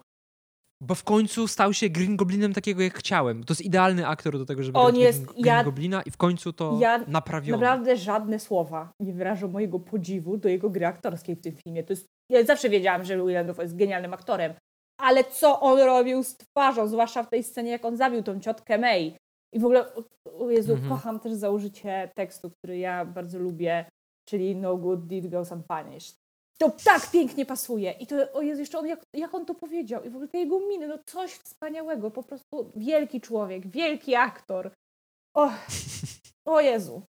[0.83, 3.45] Bo w końcu stał się Green Goblinem takiego, jak chciałem.
[3.45, 6.17] To jest idealny aktor do tego, żeby On grać jest- Green, ja- Goblina i w
[6.17, 7.61] końcu to ja naprawiono.
[7.61, 11.85] naprawdę żadne słowa nie wyrażą mojego podziwu do jego gry aktorskiej w tym filmie.
[11.85, 14.55] To jest, ja zawsze wiedziałam, że Willem Dafoe jest genialnym aktorem,
[15.01, 18.79] ale co on robił z twarzą, zwłaszcza w tej scenie, jak on zabił tą ciotkę
[18.79, 19.17] May.
[19.55, 19.95] I w ogóle,
[20.39, 20.91] o- Jezu, Mhm.
[20.91, 23.85] kocham też założycie tekstu, który ja bardzo lubię,
[24.29, 26.17] czyli No good deed goes unpunished.
[26.59, 27.91] To tak pięknie pasuje.
[27.93, 30.05] I to, o Jezu, jeszcze on, jak, jak on to powiedział.
[30.05, 32.11] I w ogóle te jego miny, no coś wspaniałego.
[32.11, 34.71] Po prostu wielki człowiek, wielki aktor.
[35.37, 35.51] O,
[36.55, 37.03] o Jezu.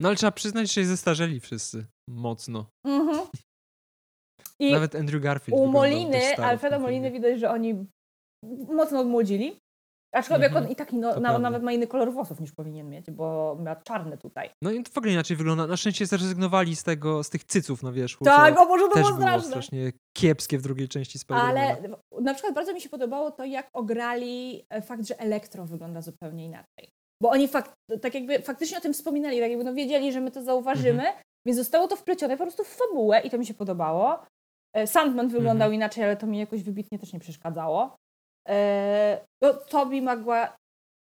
[0.00, 1.86] No ale trzeba przyznać, że się zestarzeli wszyscy.
[2.10, 2.66] Mocno.
[2.86, 3.26] Mhm.
[4.58, 7.86] I Nawet Andrew Garfield u Moliny, w Alfreda Moliny widać, że oni
[8.68, 9.56] mocno odmłodzili.
[10.12, 10.64] Aczkolwiek Mhm.
[10.66, 13.76] on i taki no, na, nawet ma inny kolor włosów niż powinien mieć, bo ma
[13.76, 14.50] czarne tutaj.
[14.62, 15.66] No i to w ogóle inaczej wygląda.
[15.66, 18.24] Na szczęście zrezygnowali z tego, z tych cyców na wierzchu.
[18.24, 19.48] Tak, o Boże, to też było było straszne.
[19.48, 21.48] strasznie kiepskie w drugiej części Spider-Mana.
[21.48, 21.76] Ale
[22.20, 26.44] na przykład bardzo mi się podobało to, jak ograli e, fakt, że Elektro wygląda zupełnie
[26.44, 26.88] inaczej.
[27.22, 30.30] Bo oni fakt, tak jakby faktycznie o tym wspominali, tak jakby no wiedzieli, że my
[30.30, 31.14] to zauważymy, Mhm.
[31.46, 34.18] więc zostało to wplecione po prostu w fabułę i to mi się podobało.
[34.76, 35.74] E, Sandman wyglądał Mhm.
[35.74, 37.96] inaczej, ale to mi jakoś wybitnie też nie przeszkadzało.
[38.48, 39.54] E, no,
[40.02, 40.52] Maguire,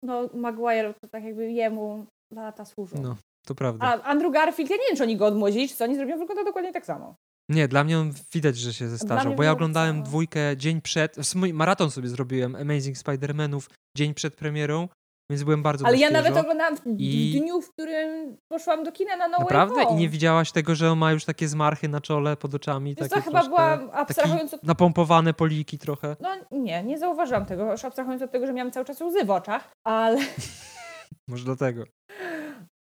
[0.04, 3.02] no Maguire to tak jakby jemu lata służą.
[3.02, 3.16] No,
[3.46, 3.86] to prawda.
[3.86, 6.44] A Andrew Garfield, ja nie wiem, czy oni go odmłodzili, czy co oni zrobią, wygląda
[6.44, 7.16] dokładnie tak samo.
[7.50, 11.18] Nie, dla mnie on widać, że się zestarzał, bo ja oglądałem dwójkę dzień przed,
[11.54, 14.88] maraton sobie zrobiłem Amazing Spider-Manów dzień przed premierą,
[15.32, 19.16] więc byłem bardzo Ale ja nawet oglądałam w, I- dniu, w którym poszłam do kina
[19.16, 19.84] na No Naprawdę?
[19.84, 23.10] I nie widziałaś tego, że on ma już takie zmarchy na czole, pod oczami, Wiesz
[23.10, 24.64] takie co, chyba byłam, abstrahując od...
[24.64, 26.16] napompowane poliki trochę.
[26.20, 29.32] No nie, nie zauważyłam tego, już abstrahując od tego, że miałam cały czas łzy w
[29.32, 30.20] oczach, ale...
[31.30, 31.84] Może dlatego.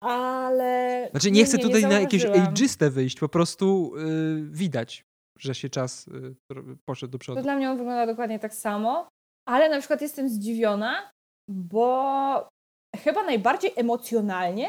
[0.04, 1.08] ale...
[1.12, 5.04] Znaczy nie chcę tutaj na jakieś ageiste wyjść, po prostu yy, widać,
[5.40, 6.08] że się czas
[6.52, 7.42] yy, poszedł do To przodu.
[7.42, 9.08] dla mnie on wygląda dokładnie tak samo,
[9.48, 11.10] ale na przykład jestem zdziwiona,
[11.50, 12.50] bo
[13.04, 14.68] chyba najbardziej emocjonalnie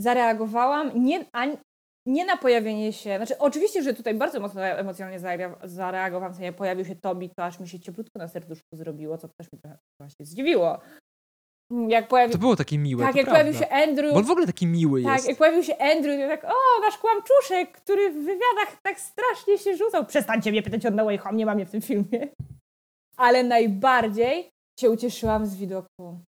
[0.00, 1.24] zareagowałam nie,
[2.06, 6.52] nie na pojawienie się, znaczy oczywiście, że tutaj bardzo mocno emocjonalnie zare- zareagowałam, w sensie
[6.52, 9.78] pojawił się Tobi, to aż mi się cieplutko na serduszku zrobiło, co też mi trochę
[10.00, 10.78] właśnie zdziwiło.
[11.88, 13.40] Jak pojawił, To było takie miłe, tak, jak prawda.
[13.42, 15.28] pojawił się Andrew, Bo on w ogóle taki miły tak, jest.
[15.28, 19.76] jak pojawił się Andrew, to tak, o, nasz kłamczuszek, który w wywiadach tak strasznie się
[19.76, 20.06] rzucał.
[20.06, 22.28] Przestańcie mnie pytać o No Way Home, nie ma mnie w tym filmie.
[23.16, 24.50] Ale najbardziej
[24.80, 26.20] się ucieszyłam z widoku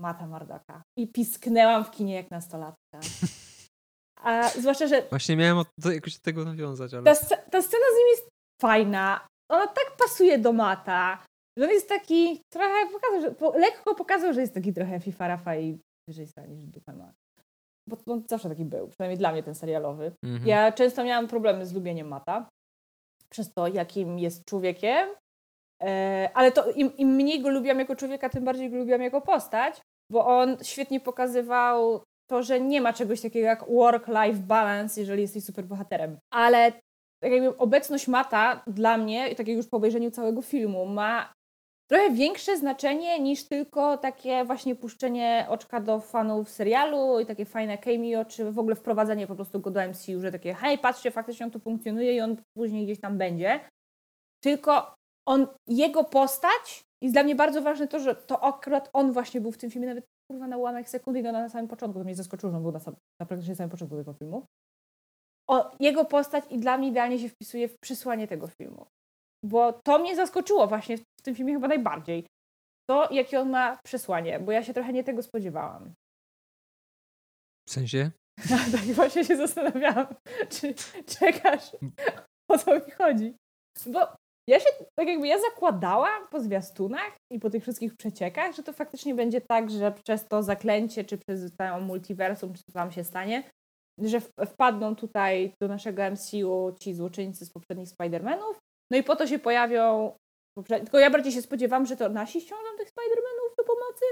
[0.00, 0.82] Mata Mardaka.
[0.98, 3.00] I pisknęłam w kinie jak nastolatka.
[4.22, 7.02] A zwłaszcza, że Właśnie miałem od- do, jakoś do tego nawiązać, ale...
[7.02, 8.28] ta, ta scena z nim jest
[8.62, 9.26] fajna.
[9.52, 11.24] Ona tak pasuje do Mata.
[11.58, 15.28] Że on jest taki trochę pokazał, że po, lekko pokazał, że jest taki trochę FIFA
[15.28, 15.78] Rafa i
[16.08, 17.12] wyżej stanie niż dupę ma.
[17.88, 20.12] Bo on zawsze taki był, przynajmniej dla mnie ten serialowy.
[20.24, 20.48] Mhm.
[20.48, 22.48] Ja często miałam problemy z lubieniem Mata.
[23.30, 25.08] Przez to, jakim jest człowiekiem.
[25.82, 29.20] E, ale to im, im mniej go lubiłam jako człowieka, tym bardziej go lubiłam jako
[29.20, 35.22] postać, bo on świetnie pokazywał to, że nie ma czegoś takiego jak work-life balance, jeżeli
[35.22, 36.18] jesteś superbohaterem.
[36.30, 36.72] Ale
[37.22, 41.32] tak jakby obecność Mata dla mnie, tak jak już po obejrzeniu całego filmu, ma
[41.90, 47.78] trochę większe znaczenie niż tylko takie właśnie puszczenie oczka do fanów serialu i takie fajne
[47.78, 51.46] cameo, czy w ogóle wprowadzenie po prostu go do MCU, że takie hej, patrzcie, faktycznie
[51.46, 53.60] on tu funkcjonuje i on później gdzieś tam będzie.
[54.40, 54.95] Tylko
[55.26, 59.52] on, jego postać jest dla mnie bardzo ważne to, że to akurat on właśnie był
[59.52, 62.50] w tym filmie nawet kurwa na ułamek sekundy to na samym początku, to mnie zaskoczyło,
[62.50, 64.46] że on był na, sam, na praktycznie samym początku tego filmu.
[65.50, 68.86] O, jego postać i dla mnie idealnie się wpisuje w przesłanie tego filmu.
[69.44, 72.26] Bo to mnie zaskoczyło właśnie w tym filmie chyba najbardziej.
[72.90, 75.94] To, jakie on ma przesłanie, bo ja się trochę nie tego spodziewałam.
[77.68, 78.10] W sensie?
[78.72, 80.06] tak właśnie się zastanawiałam,
[80.50, 80.74] czy
[81.18, 81.76] czekasz,
[82.50, 83.36] o co mi chodzi.
[83.86, 84.16] Bo
[84.48, 84.66] ja się,
[84.98, 89.40] tak jakby ja zakładałam po zwiastunach i po tych wszystkich przeciekach, że to faktycznie będzie
[89.40, 93.42] tak, że przez to zaklęcie, czy przez całą multiversum, czy co tam się stanie,
[93.98, 98.54] że wpadną tutaj do naszego MCU ci złoczyńcy z poprzednich Spider-Manów,
[98.90, 100.12] no i po to się pojawią
[100.64, 104.04] tylko ja bardziej się spodziewam, że to nasi ściągną tych Spider-Manów do pomocy,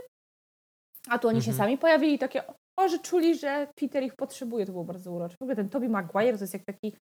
[1.09, 1.67] a tu oni się Mhm.
[1.67, 2.43] sami pojawili takie,
[2.79, 5.37] o, że czuli, że Peter ich potrzebuje, to było bardzo urocze.
[5.37, 6.97] W ogóle ten Tobey Maguire to jest jak taki,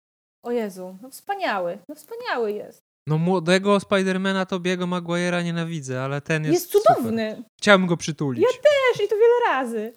[0.46, 2.89] o Jezu, no wspaniały, no wspaniały jest.
[3.10, 6.96] No młodego Spidermana Tobiego Maguire'a nienawidzę, ale ten jest Jest, super.
[6.96, 7.44] cudowny.
[7.62, 8.44] Chciałbym go przytulić.
[8.44, 9.94] Ja też i to wiele razy.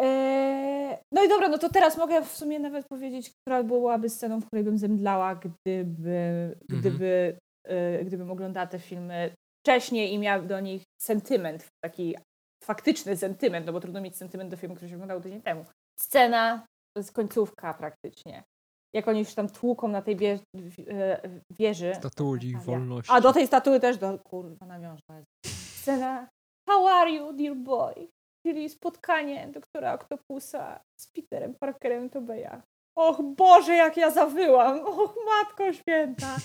[0.00, 4.40] Eee, no i dobra, no to teraz mogę w sumie nawet powiedzieć, która byłaby sceną,
[4.40, 9.34] w której bym zemdlała, gdyby, gdyby, e, gdybym oglądała te filmy
[9.64, 12.16] wcześniej i miała do nich sentyment, taki
[12.64, 15.64] faktyczny sentyment, no bo trudno mieć sentyment do filmu, który się oglądał tydzień temu.
[16.00, 18.42] Scena, to jest końcówka praktycznie.
[18.94, 21.20] Jak oni już tam tłuką na tej bie- w- e,
[21.50, 21.92] wieży.
[21.94, 23.12] Statuli wolności.
[23.12, 25.02] A do tej statuły też, do, kurwa, nawiążę.
[25.46, 26.28] Scena
[26.68, 28.08] How are you, dear boy?
[28.46, 32.62] Czyli spotkanie doktora Octopusa z Peterem Parkerem Tobeya.
[32.98, 34.80] Och Boże, jak ja zawyłam!
[34.80, 36.36] Och, Matko Święta!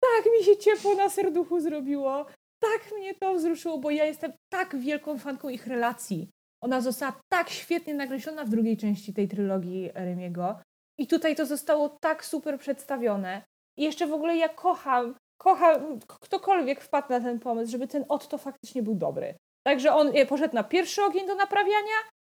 [0.00, 2.26] Tak mi się ciepło na serduchu zrobiło.
[2.62, 6.30] Tak mnie to wzruszyło, bo ja jestem tak wielką fanką ich relacji.
[6.64, 10.60] Ona została tak świetnie nakreślona w drugiej części tej trylogii Remiego.
[10.98, 13.42] I tutaj to zostało tak super przedstawione.
[13.76, 18.38] I jeszcze w ogóle ja kocham, kocham, ktokolwiek wpadł na ten pomysł, żeby ten Otto
[18.38, 19.34] faktycznie był dobry.
[19.66, 21.98] Także on e, poszedł na pierwszy ogień do naprawiania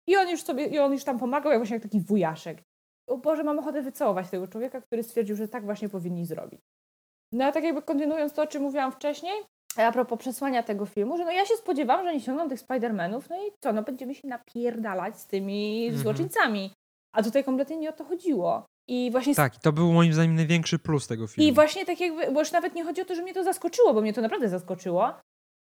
[0.09, 2.59] i on już sobie, i on już tam pomagał, jak właśnie jak taki wujaszek.
[3.09, 6.61] O Boże, mam ochotę wycałować tego człowieka, który stwierdził, że tak właśnie powinni zrobić.
[7.33, 9.35] No a tak jakby kontynuując to, o czym mówiłam wcześniej,
[9.77, 13.23] a propos przesłania tego filmu, że no ja się spodziewałam, że oni ciągną tych Spider-Manów,
[13.31, 16.03] no i co, no będziemy się napierdalać z tymi Mhm.
[16.03, 16.71] złoczyńcami.
[17.13, 18.67] A tutaj kompletnie nie o to chodziło.
[18.89, 21.51] I właśnie Tak, i to był moim zdaniem największy plus tego filmu.
[21.51, 23.95] i właśnie tak jakby, bo już nawet nie chodzi o to, że mnie to zaskoczyło,
[23.95, 25.15] bo mnie to naprawdę zaskoczyło,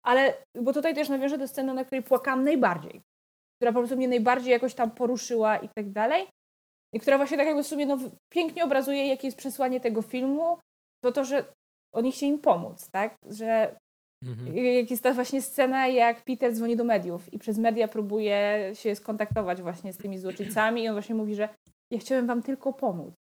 [0.05, 3.01] ale, bo tutaj też nawiążę do sceny, na której płakałam najbardziej,
[3.59, 6.27] która po prostu mnie najbardziej jakoś tam poruszyła i tak dalej,
[6.93, 7.97] i która właśnie tak jakby w sumie no,
[8.33, 10.57] pięknie obrazuje, jakie jest przesłanie tego filmu,
[11.03, 11.45] to to, że
[11.95, 13.75] oni chcieli im pomóc, tak, że
[14.25, 14.57] Mhm.
[14.57, 18.95] jak jest ta właśnie scena, jak Peter dzwoni do mediów i przez media próbuje się
[18.95, 21.49] skontaktować właśnie z tymi złoczyńcami i on właśnie mówi, że
[21.91, 23.13] ja chciałem wam tylko pomóc.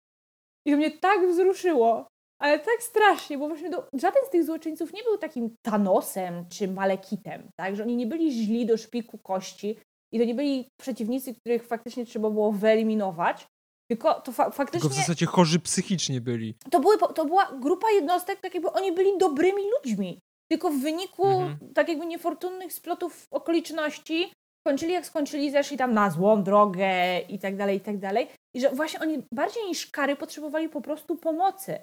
[0.67, 2.07] I to mnie tak wzruszyło,
[2.41, 6.67] ale tak strasznie, bo właśnie do, żaden z tych złoczyńców nie był takim Thanosem czy
[6.67, 7.75] Malekitem, tak?
[7.75, 9.77] Że oni nie byli źli do szpiku kości
[10.13, 13.45] i to nie byli przeciwnicy, których faktycznie trzeba było wyeliminować,
[13.91, 16.55] tylko to fa- faktycznie Tylko w zasadzie chorzy psychicznie byli.
[16.71, 20.19] to, były, to była grupa jednostek, tak jakby oni byli dobrymi ludźmi.
[20.51, 21.73] Tylko w wyniku Mhm.
[21.73, 24.31] tak jakby niefortunnych splotów okoliczności
[24.67, 28.27] skończyli jak skończyli, zeszli tam na złą drogę i tak dalej, i tak dalej.
[28.55, 31.79] I że właśnie oni bardziej niż kary potrzebowali po prostu pomocy.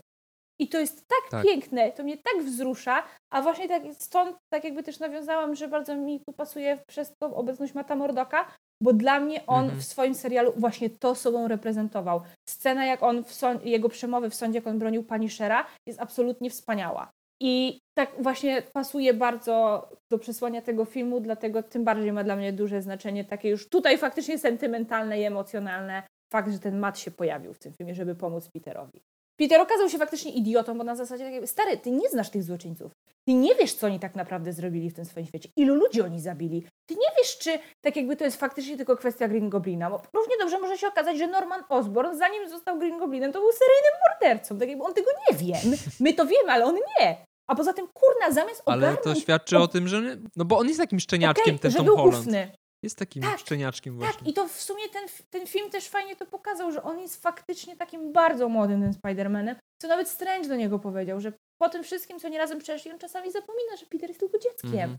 [0.60, 1.44] I to jest tak, Tak.
[1.44, 3.02] piękne, to mnie tak wzrusza,
[3.32, 7.36] a właśnie tak stąd tak jakby też nawiązałam, że bardzo mi tu pasuje przez to
[7.36, 8.50] obecność Mata Mordoka,
[8.82, 9.80] bo dla mnie on Mhm.
[9.80, 12.20] w swoim serialu właśnie to sobą reprezentował.
[12.48, 13.24] Scena, jak on,
[13.64, 17.10] jego przemowy w sądzie, jak on bronił pani Shera, jest absolutnie wspaniała.
[17.40, 22.52] I tak właśnie pasuje bardzo do przesłania tego filmu, dlatego tym bardziej ma dla mnie
[22.52, 27.54] duże znaczenie takie już tutaj faktycznie sentymentalne i emocjonalne fakt, że ten Matt się pojawił
[27.54, 29.02] w tym filmie, żeby pomóc Peterowi.
[29.36, 32.42] Peter okazał się faktycznie idiotą, bo na zasadzie tak jakby, stary, ty nie znasz tych
[32.42, 32.92] złoczyńców.
[33.28, 35.48] Ty nie wiesz, co oni tak naprawdę zrobili w tym swoim świecie.
[35.56, 36.66] Ilu ludzi oni zabili.
[36.88, 39.90] Ty nie wiesz, czy tak jakby to jest faktycznie tylko kwestia Green Goblina.
[39.90, 43.50] Bo równie dobrze może się okazać, że Norman Osborn, zanim został Green Goblinem, to był
[43.52, 44.58] seryjnym mordercą.
[44.58, 45.54] Tak jakby on tego nie wie.
[46.00, 47.16] My to wiemy, ale on nie.
[47.50, 49.04] A poza tym, kurna, zamiast Ale ogarnąć...
[49.04, 50.02] to świadczy o tym, że...
[50.36, 52.18] No bo on jest takim szczeniaczkiem, Okej, ten że Tom był Holland.
[52.18, 52.50] ufny.
[52.86, 54.30] Jest takim Tak, szczeniaczkiem Tak, właśnie.
[54.30, 57.76] i to w sumie ten, ten film też fajnie to pokazał, że on jest faktycznie
[57.76, 61.32] takim bardzo młodym tym Spider-Manem, co nawet Strange do niego powiedział, że
[61.62, 64.72] po tym wszystkim, co nie razem przeszli, on czasami zapomina, że Peter jest tylko dzieckiem.
[64.72, 64.98] Mhm.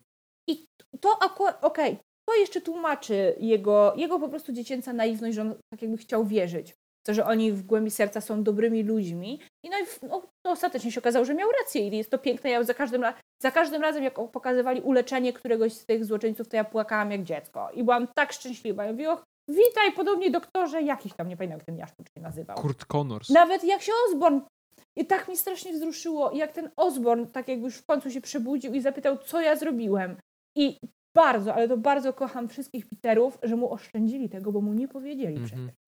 [0.50, 0.66] I
[1.02, 1.98] to akurat, okej,
[2.30, 6.74] to jeszcze tłumaczy jego, jego po prostu dziecięca naiwność, że on tak jakby chciał wierzyć.
[7.08, 9.40] To, że oni w głębi serca są dobrymi ludźmi.
[9.64, 12.50] I no, i no, ostatecznie się okazało, że miał rację i jest to piękne.
[12.50, 13.04] Ja za każdym,
[13.42, 17.70] za każdym razem, jak pokazywali uleczenie któregoś z tych złoczyńców, to ja płakałam jak dziecko.
[17.74, 18.86] I byłam tak szczęśliwa.
[18.86, 22.58] Ja mówię, och, witaj, podobnie doktorze, jakiś tam, nie pamiętam jak ten jaszczur się nazywał.
[22.58, 23.30] Kurt Connors.
[23.30, 24.40] Nawet jak się Osborn.
[24.98, 28.74] I tak mi strasznie wzruszyło, jak ten Osborn, tak jakby już w końcu się przebudził
[28.74, 30.18] i zapytał, co ja zrobiłem.
[30.58, 30.78] I
[31.16, 35.38] bardzo, ale to bardzo kocham wszystkich Peterów, że mu oszczędzili tego, bo mu nie powiedzieli
[35.38, 35.46] Mhm.
[35.46, 35.87] przecież.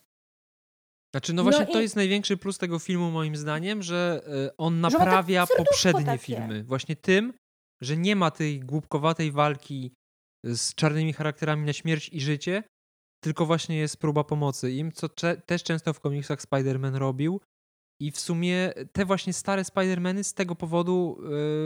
[1.15, 4.57] Znaczy, no właśnie No to i- jest największy plus tego filmu moim zdaniem, że y,
[4.57, 6.19] on tak naprawia serduszko poprzednie takie.
[6.35, 6.63] filmy.
[6.63, 7.33] Właśnie tym,
[7.81, 9.91] że nie ma tej głupkowatej walki
[10.45, 12.63] z czarnymi charakterami na śmierć i życie,
[13.23, 15.09] tylko właśnie jest próba pomocy im, co
[15.45, 17.41] też często w komiksach Spider-Man robił.
[18.01, 21.17] I w sumie te właśnie stare Spider-Many z tego powodu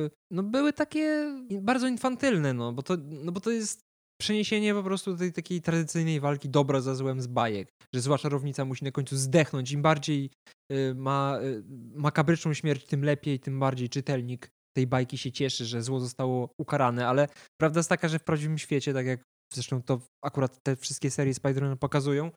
[0.05, 3.81] y, no były takie bardzo infantylne, no bo to, no bo to jest
[4.21, 8.65] przeniesienie po prostu tej takiej tradycyjnej walki dobra za złem z bajek, że zła czarownica
[8.65, 9.71] musi na końcu zdechnąć.
[9.71, 10.29] Im bardziej
[10.71, 11.63] y, ma y,
[11.95, 17.07] makabryczną śmierć, tym lepiej, tym bardziej czytelnik tej bajki się cieszy, że zło zostało ukarane,
[17.07, 17.27] ale
[17.61, 21.33] prawda jest taka, że w prawdziwym świecie, tak jak zresztą to akurat te wszystkie serie
[21.33, 22.31] Spider-Man pokazują,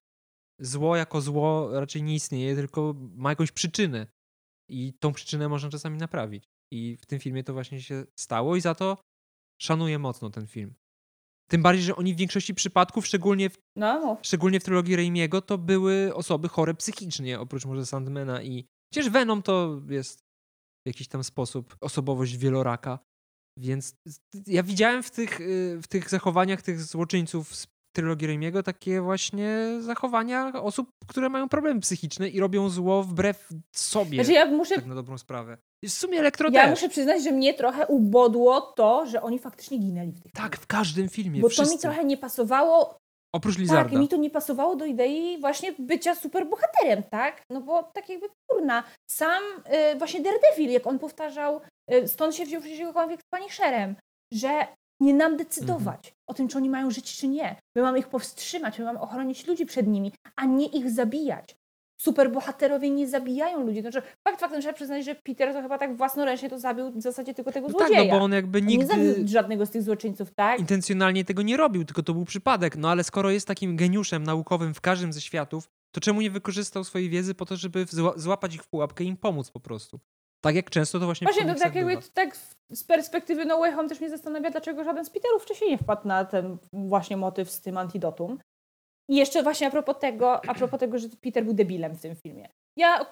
[0.60, 4.06] zło jako zło raczej nie istnieje, tylko ma jakąś przyczynę
[4.70, 6.44] i tą przyczynę można czasami naprawić.
[6.72, 8.98] I w tym filmie to właśnie się stało i za to
[9.62, 10.74] szanuję mocno ten film.
[11.49, 15.59] Tym bardziej, że oni w większości przypadków, szczególnie w, No, szczególnie w trylogii Raimiego, to
[15.59, 18.66] były osoby chore psychicznie, oprócz może Sandmana i...
[18.92, 20.18] Przecież Venom to jest
[20.86, 22.99] w jakiś tam sposób osobowość wieloraka,
[23.59, 23.94] więc
[24.47, 27.66] ja widziałem w tych, y, w tych zachowaniach tych złoczyńców z
[27.97, 34.16] trylogii Raimiego takie właśnie zachowania osób, które mają problemy psychiczne i robią zło wbrew sobie,
[34.16, 35.59] Znaczy ja muszę, tak na dobrą sprawę.
[35.84, 36.70] W sumie Elektro ja też.
[36.70, 40.66] muszę przyznać, że mnie trochę ubodło to, że oni faktycznie ginęli w tych Tak, w
[40.66, 41.70] każdym filmie, Bo wszyscy.
[41.70, 42.98] to mi trochę nie pasowało
[43.34, 43.96] Oprócz Tak, Lizarda.
[43.96, 47.42] i mi to nie pasowało do idei właśnie bycia superbohaterem, tak?
[47.50, 49.42] No bo tak jakby kurna, sam
[49.94, 51.60] y, właśnie Daredevil, jak on powtarzał,
[51.92, 53.96] y, stąd się wziął przecież jego konflikt z Punisherem,
[54.32, 54.66] że
[55.00, 56.14] nie nam decydować Mhm.
[56.30, 57.56] o tym, czy oni mają żyć, czy nie.
[57.76, 61.56] My mamy ich powstrzymać, my mamy ochronić ludzi przed nimi, a nie ich zabijać.
[61.97, 63.80] Superbohaterowie nie zabijają ludzi.
[63.80, 67.34] Znaczy, fakt faktem trzeba przyznać, że Peter to chyba tak własnoręcznie to zabił w zasadzie
[67.34, 68.12] tylko tego No tak, złodzieja.
[68.12, 70.61] no bo on jakby On nie nigdy zabił żadnego z tych złoczyńców, tak?
[70.61, 72.76] intencjonalnie tego nie robił, tylko to był przypadek.
[72.76, 76.84] No ale skoro jest takim geniuszem naukowym w każdym ze światów, to czemu nie wykorzystał
[76.84, 80.01] swojej wiedzy po to, żeby zła- złapać ich w pułapkę i im pomóc po prostu?
[80.40, 82.36] Tak jak często to właśnie, Właśnie, to tak jakby tak
[82.72, 86.09] z perspektywy No Way Home też mnie zastanawia, dlaczego żaden z Peterów wcześniej nie wpadł
[86.09, 88.38] na ten właśnie motyw z tym antidotum.
[89.11, 92.16] I jeszcze właśnie a propos tego, a propos tego, że Peter był debilem w tym
[92.16, 92.48] filmie.
[92.78, 93.07] Ja,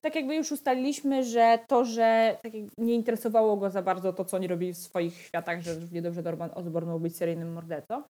[0.00, 4.36] tak jakby już ustaliliśmy, że to, że tak nie interesowało go za bardzo to, co
[4.36, 8.02] oni robili w swoich światach, że równie dobrze Norman Osborn mógł być seryjnym mordercą,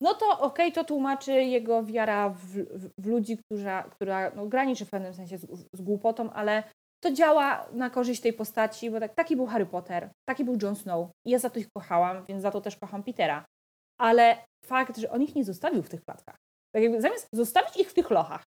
[0.00, 4.84] no to okej, to tłumaczy jego wiara w, w, w ludzi, która, która no, graniczy
[4.84, 6.62] w pewnym sensie z, z głupotą, ale
[7.04, 10.76] to działa na korzyść tej postaci, bo tak, taki był Harry Potter, taki był Jon
[10.76, 13.44] Snow i ja za to ich kochałam, więc za to też kocham Petera.
[14.00, 16.36] Ale fakt, że on ich nie zostawił w tych klatkach.
[16.74, 18.42] Tak jakby zamiast zostawić ich w tych lochach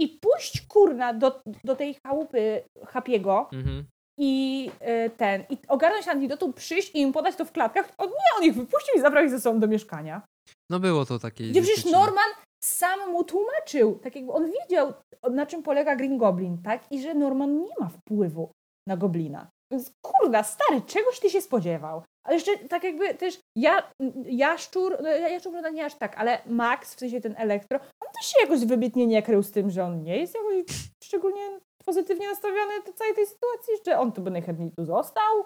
[0.00, 3.86] i pójść kurna do, do tej chałupy Hapiego Mhm.
[4.20, 4.70] i
[5.06, 8.44] y, ten, i ogarnąć antidotum, przyjść i im podać to w klatkach, on nie, on
[8.44, 10.22] ich wypuścił i zabrał ich ze sobą do mieszkania.
[10.70, 11.44] No było to takie...
[11.48, 11.84] Gdzie przecież.
[11.84, 12.30] Norman
[12.64, 14.92] sam mu tłumaczył, tak jakby on wiedział,
[15.30, 16.92] na czym polega Green Goblin, tak?
[16.92, 18.50] I że Norman nie ma wpływu
[18.88, 19.48] na Goblina.
[19.72, 22.02] Więc kurda, stary, czegoś ty się spodziewał.
[22.26, 23.92] Ale jeszcze tak jakby też ja,
[24.26, 28.08] jaszczur, no ja- jaszczur prawda nie aż tak, ale Max, w sensie ten elektro, on
[28.20, 30.64] też się jakoś wybitnie nie krył z tym, że on nie jest jakoś
[31.04, 31.42] szczególnie
[31.84, 35.44] pozytywnie nastawiony do całej tej sytuacji, że on to by najchętniej tu został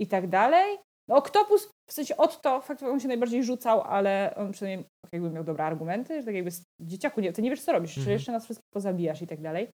[0.00, 0.78] i tak dalej.
[1.08, 5.30] No Oktopus, w sensie Otto, fakt, on się najbardziej rzucał, ale on przynajmniej tak jakby
[5.30, 8.12] miał dobre argumenty, że tak jakby dzieciaku, nie, ty nie wiesz co robisz, czy Mhm.
[8.12, 9.68] jeszcze nas wszystkich pozabijasz i tak dalej.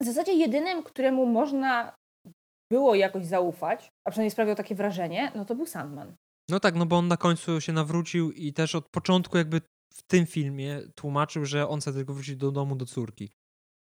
[0.00, 1.92] W zasadzie jedynym, któremu można
[2.72, 6.14] było jakoś zaufać, a przynajmniej sprawiał takie wrażenie, no to był Sandman.
[6.50, 9.60] No tak, no bo on na końcu się nawrócił i też od początku jakby
[9.94, 13.30] w tym filmie tłumaczył, że on chce tylko wrócić do domu, do córki.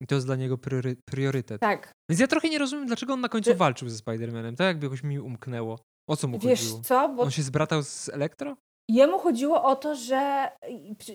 [0.04, 1.62] I to jest dla niego priory, priorytet.
[1.62, 1.92] Tak.
[2.10, 4.56] Więc ja trochę nie rozumiem, dlaczego on na końcu Ty- walczył ze Spider-Manem.
[4.56, 5.80] To jakby jakoś mi umknęło.
[6.10, 6.82] O co mu Wiesz chodziło?
[6.82, 8.56] co, bo On się zbratał z Elektro?
[8.90, 10.52] jemu chodziło o to, że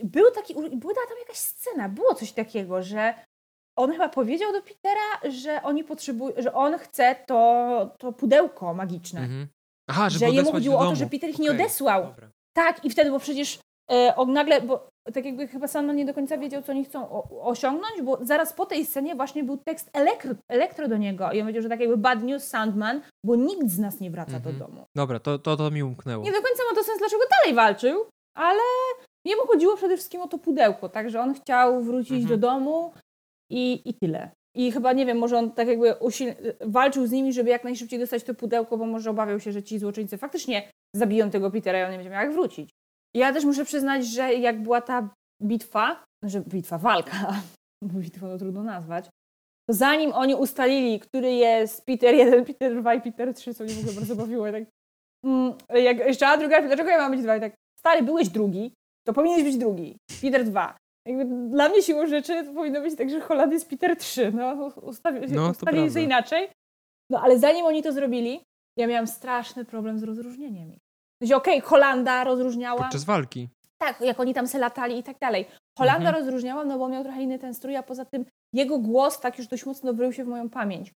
[0.05, 3.15] był taki, była tam jakaś scena, było coś takiego, że
[3.79, 9.21] on chyba powiedział do Petera, że oni potrzebują, że on chce to, to pudełko magiczne.
[9.21, 9.47] Mhm.
[9.91, 12.03] Aha, żeby Że jemu chodziło o to, że Peter ich nie odesłał.
[12.05, 12.29] dobra.
[12.53, 13.59] Tak, i wtedy, bo przecież
[13.93, 17.11] e, on nagle, bo tak jakby chyba Sandman nie do końca wiedział, co oni chcą
[17.11, 21.41] o, osiągnąć, bo zaraz po tej scenie właśnie był tekst elektro, elektro do niego i
[21.41, 24.59] on powiedział, że tak jakby bad news Sandman, bo nikt z nas nie wraca Mhm.
[24.59, 24.85] do domu.
[24.97, 26.25] Dobra, to, to, to mi umknęło.
[26.25, 28.05] Nie do końca ma to sens, dlaczego dalej walczył,
[28.35, 28.61] ale
[29.25, 32.29] jemu chodziło przede wszystkim o to pudełko, tak, że on chciał wrócić Mhm.
[32.41, 32.93] do domu
[33.51, 34.31] i, i tyle.
[34.55, 36.35] I chyba, nie wiem, może on tak jakby usil...
[36.61, 39.79] walczył z nimi, żeby jak najszybciej dostać to pudełko, bo może obawiał się, że ci
[39.79, 42.71] złoczyńcy faktycznie zabiją tego Petera i on nie będzie miał jak wrócić.
[43.17, 47.43] Ja też muszę przyznać, że jak była ta bitwa, że bitwa, walka,
[47.83, 49.09] bo bitwą to trudno nazwać,
[49.69, 53.73] to zanim oni ustalili, który jest Peter 1, Peter 2 i Peter 3, co mnie
[53.73, 54.65] w ogóle bardzo bawiło, tak
[55.25, 57.37] mm, jak jeszcze a druga, dlaczego ja mam być dwa?
[57.37, 58.73] I tak, stary, byłeś drugi,
[59.07, 59.97] to powinieneś być drugi.
[60.23, 60.77] Peter 2.
[61.09, 64.33] Jakby dla mnie siłą rzeczy to powinno być tak, że Holland jest Peter 3.
[64.33, 66.49] No, ustawi, No, ustawili inaczej.
[67.11, 68.41] No, ale zanim oni to zrobili,
[68.77, 71.35] ja miałam straszny problem z rozróżnieniem ich.
[71.35, 72.83] Okej, Holanda rozróżniałam.
[72.83, 73.49] Podczas walki.
[73.79, 75.47] Tak, jak oni tam se latali i tak dalej.
[75.79, 76.17] Holanda Mhm.
[76.17, 79.47] rozróżniałam, no bo miał trochę inny ten strój, a poza tym jego głos tak już
[79.47, 80.93] dość mocno wrył się w moją pamięć.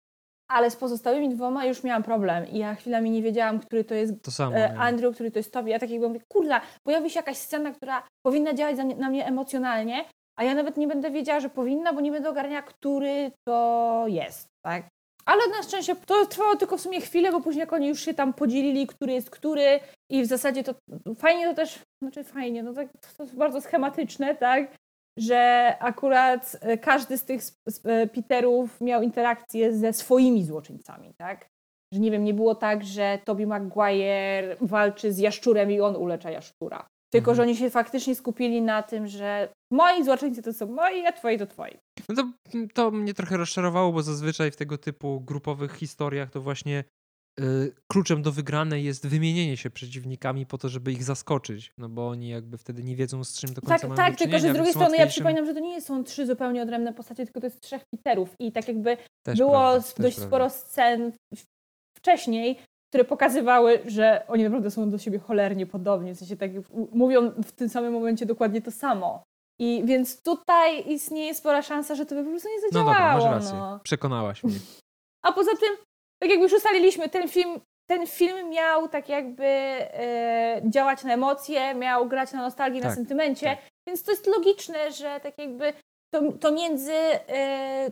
[0.49, 4.23] Ale z pozostałymi dwoma już miałam problem i ja chwilami nie wiedziałam, który to jest
[4.23, 4.55] To samo.
[4.55, 4.77] e.
[4.77, 5.69] Andrew, który to jest Toby.
[5.69, 10.05] Ja tak jakby mówię, kurwa, pojawi się jakaś scena, która powinna działać na mnie emocjonalnie,
[10.39, 14.47] a ja nawet nie będę wiedziała, że powinna, bo nie będę ogarniała, który to jest,
[14.65, 14.83] tak?
[15.25, 18.13] Ale na szczęście to trwało tylko w sumie chwilę, bo później jak oni już się
[18.13, 19.79] tam podzielili, który jest który
[20.09, 20.75] i w zasadzie to
[21.17, 22.87] fajnie to też, znaczy fajnie, no tak,
[23.17, 24.75] to jest bardzo schematyczne, tak?
[25.19, 27.41] Że akurat e, każdy z tych
[27.85, 31.47] e, Peterów miał interakcję ze swoimi złoczyńcami, tak?
[31.93, 36.31] Że nie wiem, nie było tak, że Toby Maguire walczy z jaszczurem i on ulecza
[36.31, 36.87] jaszczura.
[37.13, 37.35] Tylko, Mhm.
[37.35, 41.37] że oni się faktycznie skupili na tym, że moi złoczyńcy to są moi, a twoi
[41.37, 41.77] to twoi.
[42.09, 42.23] No to,
[42.73, 46.83] to mnie trochę rozczarowało, bo zazwyczaj w tego typu grupowych historiach to właśnie
[47.91, 51.73] kluczem do wygranej jest wymienienie się przeciwnikami po to, żeby ich zaskoczyć.
[51.77, 54.39] No bo oni jakby wtedy nie wiedzą z czym do końca Tak, mają tak, tylko
[54.39, 57.39] że z drugiej strony ja przypominam, że to nie są trzy zupełnie odrębne postacie, tylko
[57.39, 60.27] to jest trzech Peterów i tak jakby Też było prawda, dość prawda.
[60.27, 61.43] sporo scen w-
[61.97, 62.59] wcześniej,
[62.91, 66.51] które pokazywały, że oni naprawdę są do siebie cholernie podobni, w sensie tak
[66.91, 69.23] mówią w tym samym momencie dokładnie to samo.
[69.61, 72.93] I więc tutaj istnieje spora szansa, że to by po prostu nie No zadziałało.
[72.93, 73.57] dobra, masz rację.
[73.59, 73.79] no.
[73.83, 74.55] Przekonałaś mnie.
[75.25, 75.69] A poza tym,
[76.21, 77.59] tak jak już ustaliliśmy, ten film,
[77.89, 82.95] ten film miał tak jakby e, działać na emocje, miał grać na nostalgii, na Tak,
[82.95, 83.59] sentymencie, tak.
[83.87, 85.73] więc to jest logiczne, że tak jakby
[86.13, 86.93] to, to między
[87.29, 87.91] e,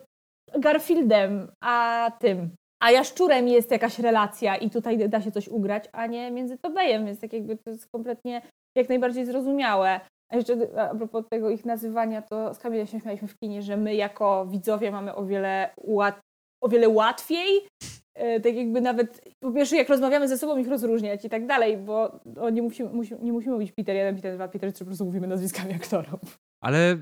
[0.59, 2.49] Garfieldem a tym,
[2.83, 7.05] a Jaszczurem jest jakaś relacja i tutaj da się coś ugrać, a nie między Tobejem,
[7.05, 8.41] więc tak jakby to jest kompletnie
[8.77, 9.99] jak najbardziej zrozumiałe.
[10.31, 13.77] A jeszcze a propos tego ich nazywania, to z Kamilem się śmialiśmy w kinie, że
[13.77, 16.19] my jako widzowie mamy o wiele, łat,
[16.61, 17.67] o wiele łatwiej,
[18.15, 21.77] e, tak jakby nawet, po pierwsze jak rozmawiamy ze sobą ich rozróżniać i tak dalej,
[21.77, 22.19] bo
[22.51, 25.27] nie, musimy, musi, nie musimy mówić Peter 1, Peter 2, Peter 3, po prostu mówimy
[25.27, 26.37] nazwiskami aktorów.
[26.63, 26.97] Ale y,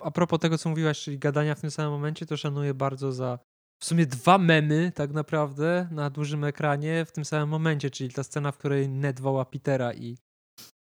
[0.00, 3.38] a propos tego, co mówiłaś, czyli gadania w tym samym momencie, to szanuję bardzo za
[3.82, 8.22] w sumie dwa memy tak naprawdę na dużym ekranie w tym samym momencie, czyli ta
[8.22, 10.18] scena, w której Ned woła Petera i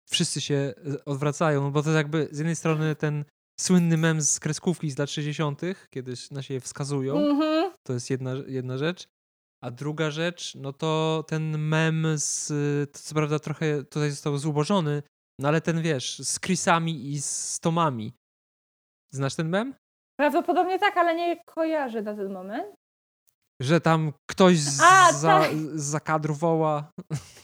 [0.10, 3.26] wszyscy się y, odwracają, bo to jest jakby z jednej strony ten
[3.60, 7.74] słynny mem z kreskówki z lat 60., kiedy na siebie wskazują, Mhm.
[7.84, 9.08] to jest jedna, jedna rzecz.
[9.64, 12.48] A druga rzecz, no to ten mem z,
[12.92, 15.04] to co prawda trochę tutaj został zubożony,
[15.40, 18.14] no ale ten wiesz, z Chrisami i z Tomami.
[19.14, 19.74] Znasz ten mem?
[20.20, 22.76] Prawdopodobnie tak, ale nie kojarzę na ten moment.
[23.62, 25.52] Że tam ktoś z, A, za, tak.
[25.76, 26.92] za kadru woła.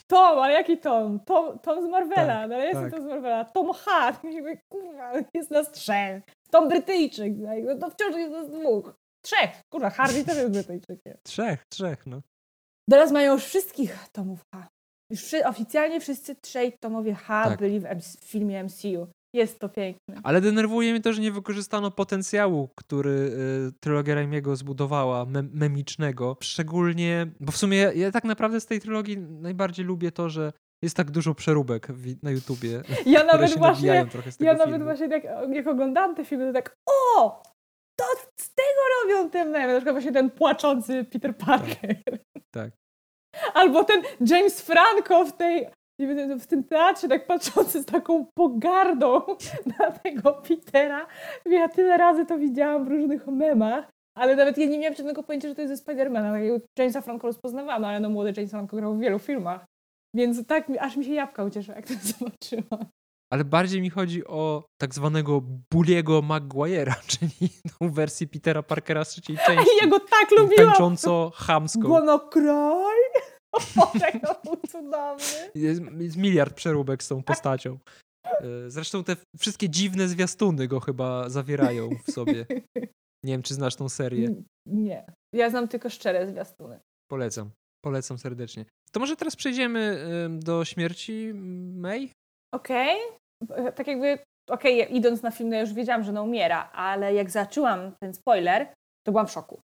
[0.07, 1.19] Tom, ale jaki Tom?
[1.19, 2.93] Tom, Tom z Marvela, Tak, no ale jestem tak.
[2.93, 3.45] Tom z Marvela.
[3.45, 4.21] Tom Hart,
[4.71, 6.23] kurwa, jest nas trzech.
[6.51, 8.93] Tom Brytyjczyk, no jakby, to wciąż jest nas dwóch.
[9.25, 11.17] Trzech, kurwa, Harvey też jest Brytyjczykiem.
[11.23, 12.21] Trzech, trzech, no.
[12.89, 14.67] Teraz mają już wszystkich Tomów H.
[15.11, 17.59] Już oficjalnie wszyscy trzej Tomowie H Tak.
[17.59, 19.07] byli w, MC, w filmie MCU.
[19.33, 20.15] Jest to piękne.
[20.23, 26.37] Ale denerwuje mnie to, że nie wykorzystano potencjału, który y, trylogia Raimiego zbudowała, mem memicznego.
[26.43, 30.53] Szczególnie, bo w sumie ja tak naprawdę z tej trylogii najbardziej lubię to, że
[30.83, 31.87] jest tak dużo przeróbek
[32.23, 34.05] na YouTubie, Ja nawet właśnie,
[34.39, 34.85] ja nawet filmu.
[34.85, 35.23] właśnie jak,
[35.53, 37.43] jak oglądałam te filmy, to tak o!
[37.99, 38.05] To
[38.39, 39.73] z tego robią te memy.
[39.73, 41.95] Na przykład właśnie ten płaczący Peter Parker.
[42.51, 42.71] Tak.
[43.53, 45.67] Albo ten James Franco w tej
[45.99, 49.21] wiem, w tym teatrze tak patrzący z taką pogardą
[49.79, 51.07] na tego Petera.
[51.45, 55.47] Ja tyle razy to widziałam w różnych memach, ale nawet ja nie miałam żadnego pojęcia,
[55.49, 56.31] że to jest ze Spidermana.
[56.31, 59.65] Takiego Jamesa Franco rozpoznawałam, ale no młody James Franco grał w wielu filmach.
[60.15, 62.85] Więc tak, aż mi się jabłka ucieszyła, jak to zobaczyłam.
[63.33, 65.41] Ale bardziej mi chodzi o tak zwanego
[65.73, 69.71] Bulliego Maguire'a, czyli tą wersję Petera Parkera z trzeciej części.
[69.81, 70.67] Ja go tak lubiłam!
[70.67, 71.81] Tańcząco chamską.
[71.81, 72.97] Gonokraj!
[73.75, 75.51] Boże, to był cudowny.
[75.55, 77.77] Jest, jest miliard przeróbek z tą postacią.
[78.25, 82.45] E, Zresztą te wszystkie dziwne zwiastuny go chyba zawierają w sobie.
[83.23, 84.29] Nie wiem, czy znasz tą serię.
[84.65, 85.05] Nie.
[85.35, 86.79] Ja znam tylko szczere zwiastuny.
[87.11, 87.51] Polecam.
[87.85, 88.65] Polecam serdecznie.
[88.91, 90.05] To może teraz przejdziemy
[90.39, 91.31] do śmierci
[91.75, 92.11] May?
[92.55, 92.99] Okej.
[93.75, 97.31] Tak jakby, okej, idąc na film, no ja już wiedziałam, że ona umiera, ale jak
[97.31, 98.73] zaczęłam ten spoiler,
[99.05, 99.59] to byłam w szoku.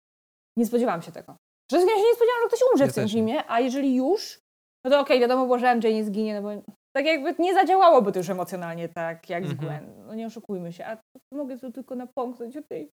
[0.59, 1.37] Nie spodziewałam się tego.
[1.71, 4.41] Że ja się nie spodziewałam, że ktoś umrze Ja w tym filmie, a jeżeli już,
[4.85, 6.63] no to okej, wiadomo było, że MJ nie zginie, no bo
[6.97, 9.69] tak jakby nie zadziałałoby to już emocjonalnie tak jak z Mhm.
[9.69, 10.07] Gwen.
[10.07, 10.97] No nie oszukujmy się, a
[11.33, 12.91] mogę tu tylko napomknąć o tej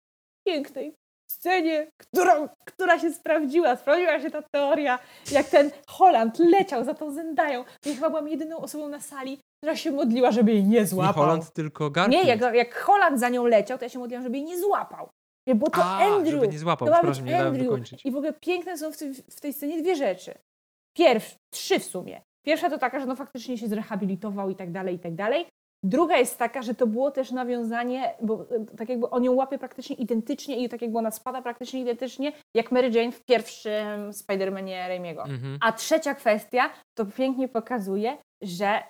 [0.48, 0.94] pięknej
[1.30, 3.76] scenie, którą, która się sprawdziła.
[3.76, 4.98] Sprawdziła się ta teoria,
[5.32, 7.64] jak ten Holland leciał za tą Zendają.
[7.86, 11.22] Ja chyba byłam jedyną osobą na sali, która się modliła, żeby jej nie złapał.
[11.24, 12.24] Nie Holland, tylko Garfield.
[12.24, 15.08] Nie, jak, jak Holland za nią leciał, to ja się modliłam, żeby jej nie złapał.
[15.54, 16.34] Bo to A, Andrew.
[16.34, 18.06] żeby nie złapał, to przepraszam, nie dałem dokończyć.
[18.06, 20.34] I w ogóle piękne są w, tej- w tej scenie dwie rzeczy.
[20.96, 22.20] Pierw, trzy w sumie.
[22.46, 25.46] Pierwsza to taka, że no faktycznie się zrehabilitował i tak dalej, i tak dalej.
[25.84, 29.58] Druga jest taka, że to było też nawiązanie, bo e, tak jakby on ją łapie
[29.58, 34.88] praktycznie identycznie i tak jakby ona spada praktycznie identycznie, jak Mary Jane w pierwszym Spider-Manie
[34.88, 35.22] Raimiego.
[35.22, 35.58] Mhm.
[35.60, 38.82] A trzecia kwestia to pięknie pokazuje, że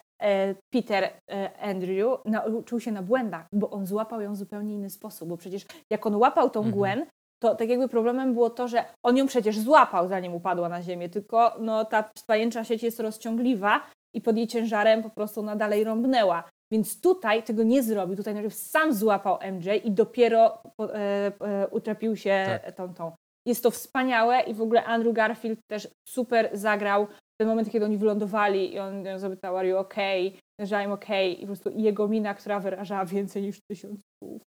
[0.70, 5.28] Peter e, Andrew nauczył się na błędach, bo on złapał ją w zupełnie inny sposób,
[5.28, 6.76] bo przecież jak on łapał tą Mhm.
[6.76, 7.06] Gwen,
[7.42, 11.08] to tak jakby problemem było to, że on ją przecież złapał, zanim upadła na ziemię,
[11.08, 13.80] tylko no, ta pajęcza sieć jest rozciągliwa
[14.14, 16.44] i pod jej ciężarem po prostu ona dalej rąbnęła.
[16.72, 18.16] Więc tutaj tego nie zrobił.
[18.16, 22.74] Tutaj najpierw sam złapał MJ i dopiero e, e, uczepił się Tak.
[22.74, 23.12] tą, tą.
[23.46, 27.06] Jest to wspaniałe i w ogóle Andrew Garfield też super zagrał
[27.40, 30.32] ten moment, kiedy oni wylądowali i on ją zapytał, are you okay?
[30.60, 31.28] Że I'm okay.
[31.28, 34.42] I po prostu jego mina, która wyrażała więcej niż tysiąc słów.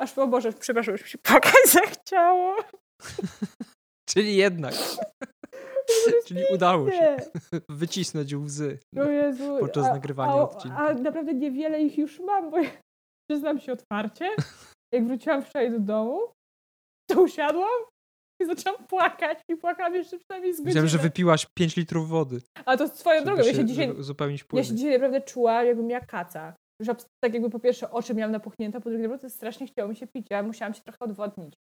[0.00, 2.56] Aż, o Boże, przepraszam, już mi się płakać zachciało.
[4.10, 4.74] Czyli jednak.
[6.26, 7.16] Czyli udało się
[7.68, 8.78] wycisnąć łzy.
[8.96, 9.56] O Jezu.
[9.60, 10.76] Podczas a, nagrywania a, odcinka.
[10.76, 12.70] A naprawdę niewiele ich już mam, bo ja,
[13.30, 14.30] przyznam się otwarcie,
[14.92, 16.20] jak wróciłam wczoraj do domu,
[17.10, 17.84] to usiadłam
[18.40, 20.68] i zaczęłam płakać i płakałam jeszcze przynajmniej z godzinę.
[20.68, 22.40] Myślałem, że wypiłaś 5 litrów wody.
[22.64, 24.64] A to swoją drogą, ja się dzisiaj, zu- uzupełnić ja płyny.
[24.64, 26.54] się dzisiaj naprawdę czuła, jakbym miała kaca.
[26.80, 30.06] Że tak jakby po pierwsze oczy miałam napuchnięte, po drugie prostu strasznie chciało mi się
[30.06, 31.54] pić, ja musiałam się trochę odwodnić.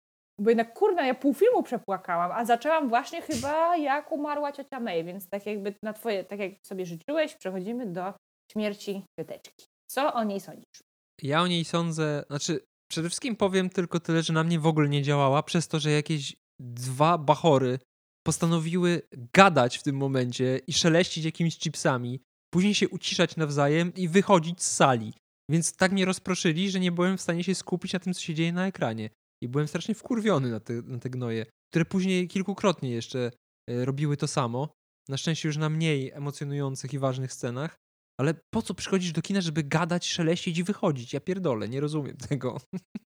[0.40, 5.04] Bo jednak kurna, ja pół filmu przepłakałam, a zaczęłam właśnie chyba jak umarła ciocia May,
[5.04, 8.14] więc tak jakby na twoje, tak jak sobie życzyłeś, przechodzimy do
[8.52, 9.64] śmierci cioteczki.
[9.90, 10.80] Co o niej sądzisz?
[11.22, 12.60] Ja o niej sądzę, znaczy
[12.90, 15.90] przede wszystkim powiem tylko tyle, że na mnie w ogóle nie działała, przez to, że
[15.90, 17.78] jakieś dwa bachory
[18.26, 19.02] postanowiły
[19.32, 24.70] gadać w tym momencie i szeleścić jakimiś chipsami, później się uciszać nawzajem i wychodzić z
[24.70, 25.12] sali.
[25.50, 28.34] Więc tak mnie rozproszyli, że nie byłem w stanie się skupić na tym, co się
[28.34, 29.10] dzieje na ekranie.
[29.42, 33.30] I byłem strasznie wkurwiony na te, na te gnoje, które później kilkukrotnie jeszcze
[33.70, 34.68] e, robiły to samo.
[35.08, 37.76] Na szczęście już na mniej emocjonujących i ważnych scenach.
[38.20, 41.12] Ale po co przychodzisz do kina, żeby gadać, szeleścić i wychodzić?
[41.12, 42.60] Ja pierdolę, nie rozumiem tego.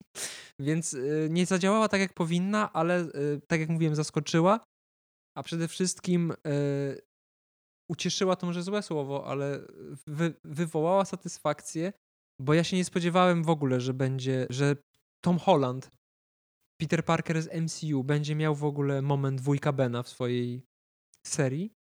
[0.60, 4.60] Więc y, nie zadziałała tak, jak powinna, ale y, tak jak mówiłem, zaskoczyła.
[5.36, 7.00] A przede wszystkim y,
[7.90, 9.60] ucieszyła to może złe słowo, ale
[10.06, 11.92] wy, wywołała satysfakcję,
[12.40, 14.76] bo ja się nie spodziewałem w ogóle, że będzie, że
[15.24, 15.90] Tom Holland,
[16.80, 20.62] Peter Parker z MCU będzie miał w ogóle moment wujka Bena w swojej
[21.26, 21.72] serii.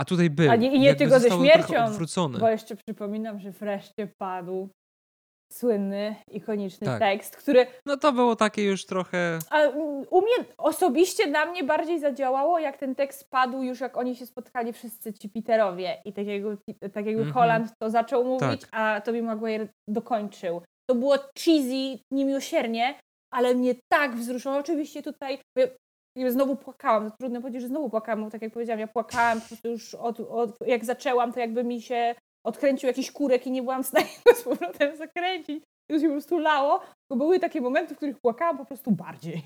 [0.00, 0.50] A tutaj był.
[0.50, 1.98] A nie- i nie tylko ze śmiercią.
[2.38, 4.68] Bo jeszcze przypominam, że wreszcie padł
[5.52, 6.98] słynny, ikoniczny Tak.
[6.98, 9.38] tekst, który No to było takie już trochę.
[9.50, 13.96] a, mm, u mnie osobiście na mnie bardziej zadziałało, jak ten tekst padł już jak
[13.96, 17.32] oni się spotkali wszyscy ci Peterowie i tak jakby, tak jakby Mhm.
[17.32, 18.70] Holland to zaczął mówić, Tak.
[18.72, 20.62] a Tobey Maguire dokończył.
[20.90, 22.94] To było cheesy, niemiłosiernie,
[23.34, 24.56] ale mnie tak wzruszyło.
[24.56, 25.38] Oczywiście tutaj
[26.28, 29.46] znowu płakałam, to trudno powiedzieć, że znowu płakałam, bo tak jak powiedziałam, ja płakałam po
[29.46, 32.14] prostu już od, od jak zaczęłam, to jakby mi się
[32.46, 35.64] odkręcił jakiś kurek i nie byłam w stanie go z powrotem zakręcić.
[35.90, 36.80] Już się po prostu lało,
[37.10, 39.42] bo były takie momenty, w których płakałam po prostu bardziej.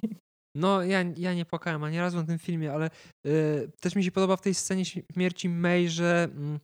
[0.56, 2.90] No, ja, ja nie płakałem ani razu na tym filmie, ale
[3.26, 6.58] y, też mi się podoba w tej scenie śmierci May, że mm,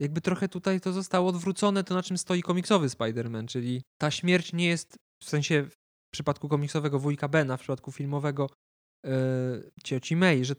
[0.00, 4.52] jakby trochę tutaj to zostało odwrócone, to na czym stoi komiksowy Spider-Man, czyli ta śmierć
[4.52, 5.74] nie jest w sensie w
[6.14, 8.48] przypadku komiksowego wujka Bena, w przypadku filmowego
[9.06, 9.10] y,
[9.84, 10.54] cioci May, że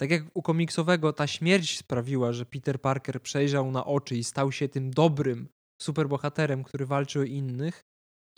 [0.00, 4.52] tak jak u komiksowego ta śmierć sprawiła, że Peter Parker przejrzał na oczy i stał
[4.52, 5.48] się tym dobrym
[5.82, 7.80] superbohaterem, który walczy o innych,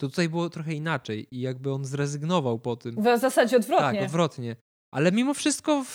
[0.01, 2.95] to tutaj było trochę inaczej i jakby on zrezygnował po tym.
[2.95, 3.99] W zasadzie odwrotnie.
[3.99, 4.55] Tak, odwrotnie.
[4.93, 5.85] Ale mimo wszystko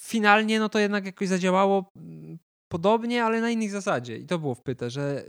[0.00, 2.38] finalnie no to jednak jakoś zadziałało mm,
[2.72, 4.16] podobnie, ale na innej zasadzie.
[4.18, 5.24] I to było wpyte, że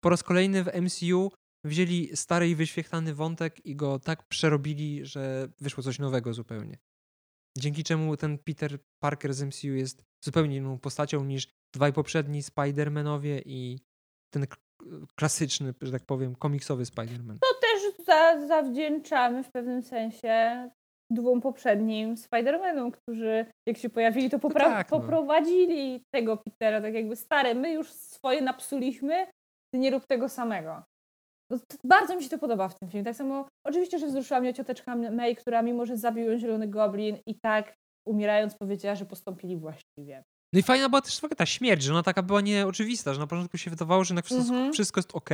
[0.00, 1.32] po raz kolejny w MCU
[1.64, 6.78] wzięli stary i wyświechtany wątek i go tak przerobili, że wyszło coś nowego zupełnie.
[7.58, 13.42] Dzięki czemu ten Peter Parker z MCU jest zupełnie inną postacią niż dwaj poprzedni Spider-Manowie
[13.44, 13.78] i
[14.34, 14.46] ten
[15.16, 17.38] klasyczny, że tak powiem, komiksowy Spider-Man.
[17.40, 20.70] To też za, zawdzięczamy w pewnym sensie
[21.10, 25.00] dwóm poprzednim Spider-Manom, którzy jak się pojawili, to popra- no tak, no.
[25.00, 29.26] poprowadzili tego Petera, tak jakby stare, my już swoje napsuliśmy,
[29.74, 30.82] ty nie rób tego samego.
[31.50, 33.04] No, bardzo mi się to podoba w tym filmie.
[33.04, 37.16] Tak samo, oczywiście, że wzruszyła mnie cioteczka May, która mimo, że zabił ją Zielony Goblin
[37.26, 37.74] i tak
[38.08, 40.22] umierając powiedziała, że postąpili właściwie.
[40.52, 43.58] No i fajna była też ta śmierć, że ona taka była nieoczywista, że na początku
[43.58, 44.72] się wydawało, że jednak wszystko, mm -hmm.
[44.72, 45.30] wszystko jest ok,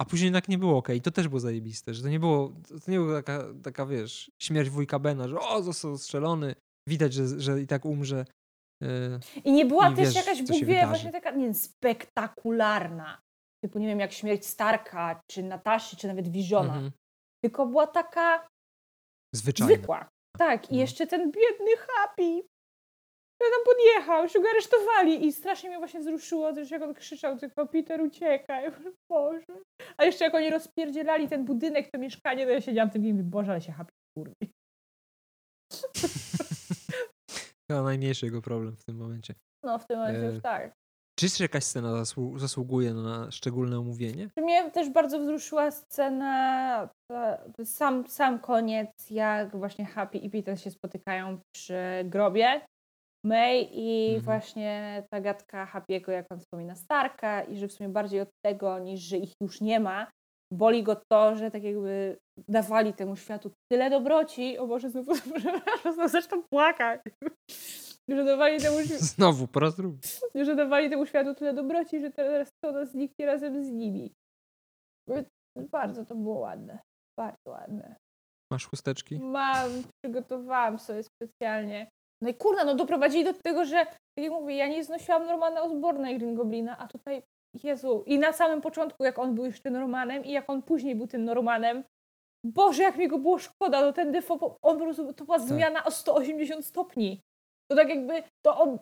[0.00, 0.88] a później jednak nie było ok.
[0.88, 2.52] I to też było zajebiste, że to nie było,
[2.84, 6.54] to nie była taka, taka wiesz, śmierć wujka Bena, że o, został strzelony,
[6.88, 8.24] widać, że, że i tak umrze.
[8.82, 13.23] Yy, I nie była też wiesz, jakaś, Bóg wie, właśnie taka nie, spektakularna.
[13.64, 16.76] Typu, nie wiem, jak śmierć Starka, czy Nataszy, czy nawet Visiona.
[16.76, 16.92] Mm -hmm.
[17.44, 18.48] Tylko była taka
[19.34, 19.74] Zwyczajna.
[19.74, 20.08] zwykła.
[20.38, 20.80] Tak, i no.
[20.80, 22.42] jeszcze ten biedny Happy
[23.44, 27.38] ja tam podjechał, już go aresztowali i strasznie mnie właśnie wzruszyło też jak on krzyczał
[27.38, 28.72] tylko Peter uciekaj,
[29.10, 29.62] Boże.
[29.96, 33.12] A jeszcze jak oni rozpierdzielali ten budynek, to mieszkanie, to ja siedziałam w tym i
[33.12, 34.52] mówię, Boże, ale się happy kurwi.
[37.70, 39.34] Chyba najmniejszy jego problem w tym momencie.
[39.64, 40.32] No, w tym momencie e...
[40.32, 40.72] już tak.
[41.18, 44.28] Czy jeszcze jakaś scena zasłu zasługuje na szczególne omówienie?
[44.36, 46.88] Mnie też bardzo wzruszyła scena,
[47.64, 52.60] sam, sam koniec, jak właśnie Happy i Peter się spotykają przy grobie
[53.24, 54.24] May i mhm.
[54.24, 58.78] właśnie ta gadka Happy'ego, jak on wspomina Starka i że w sumie bardziej od tego,
[58.78, 60.10] niż że ich już nie ma,
[60.52, 62.16] boli go to, że tak jakby
[62.48, 65.14] dawali temu światu tyle dobroci, o Boże, znowu,
[65.94, 67.00] znowu zaczynam płakać,
[68.08, 68.76] że dawali temu
[69.14, 69.98] Znowu, po raz drugi.
[70.34, 74.12] Że dawali temu światu tyle dobroci, że teraz to nas zniknie razem z nimi.
[75.70, 76.78] Bardzo to było ładne.
[77.18, 77.96] Bardzo ładne.
[78.52, 79.18] Masz chusteczki?
[79.18, 79.70] Mam,
[80.02, 81.90] przygotowałam sobie specjalnie.
[82.22, 85.62] No i kurna, no doprowadzili do tego, że tak jak mówię, ja nie znosiłam Normana
[85.62, 87.22] Osborna i Green Goblina, a tutaj,
[87.64, 91.06] Jezu, i na samym początku, jak on był jeszcze Normanem i jak on później był
[91.06, 91.84] tym Normanem,
[92.44, 95.48] Boże, jak mi go było szkoda, no ten Defoe, on po prostu, to była tak.
[95.48, 97.20] zmiana o 180 stopni.
[97.70, 98.78] To tak jakby, to on,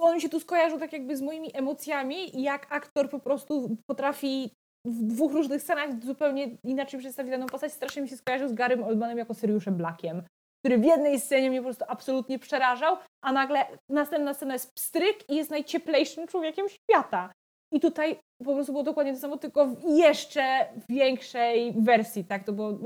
[0.00, 4.50] on się tu skojarzył tak jakby z moimi emocjami, jak aktor po prostu potrafi
[4.86, 7.72] w dwóch różnych scenach zupełnie inaczej przedstawić daną postać.
[7.72, 10.22] Strasznie mi się skojarzył z Garym Oldmanem jako Syriuszem Blackiem
[10.66, 15.30] który w jednej scenie mnie po prostu absolutnie przerażał, a nagle następna scena jest pstryk
[15.30, 17.32] i jest najcieplejszym człowiekiem świata.
[17.72, 22.44] I tutaj po prostu było dokładnie to samo, tylko w jeszcze większej wersji, tak?
[22.44, 22.78] To było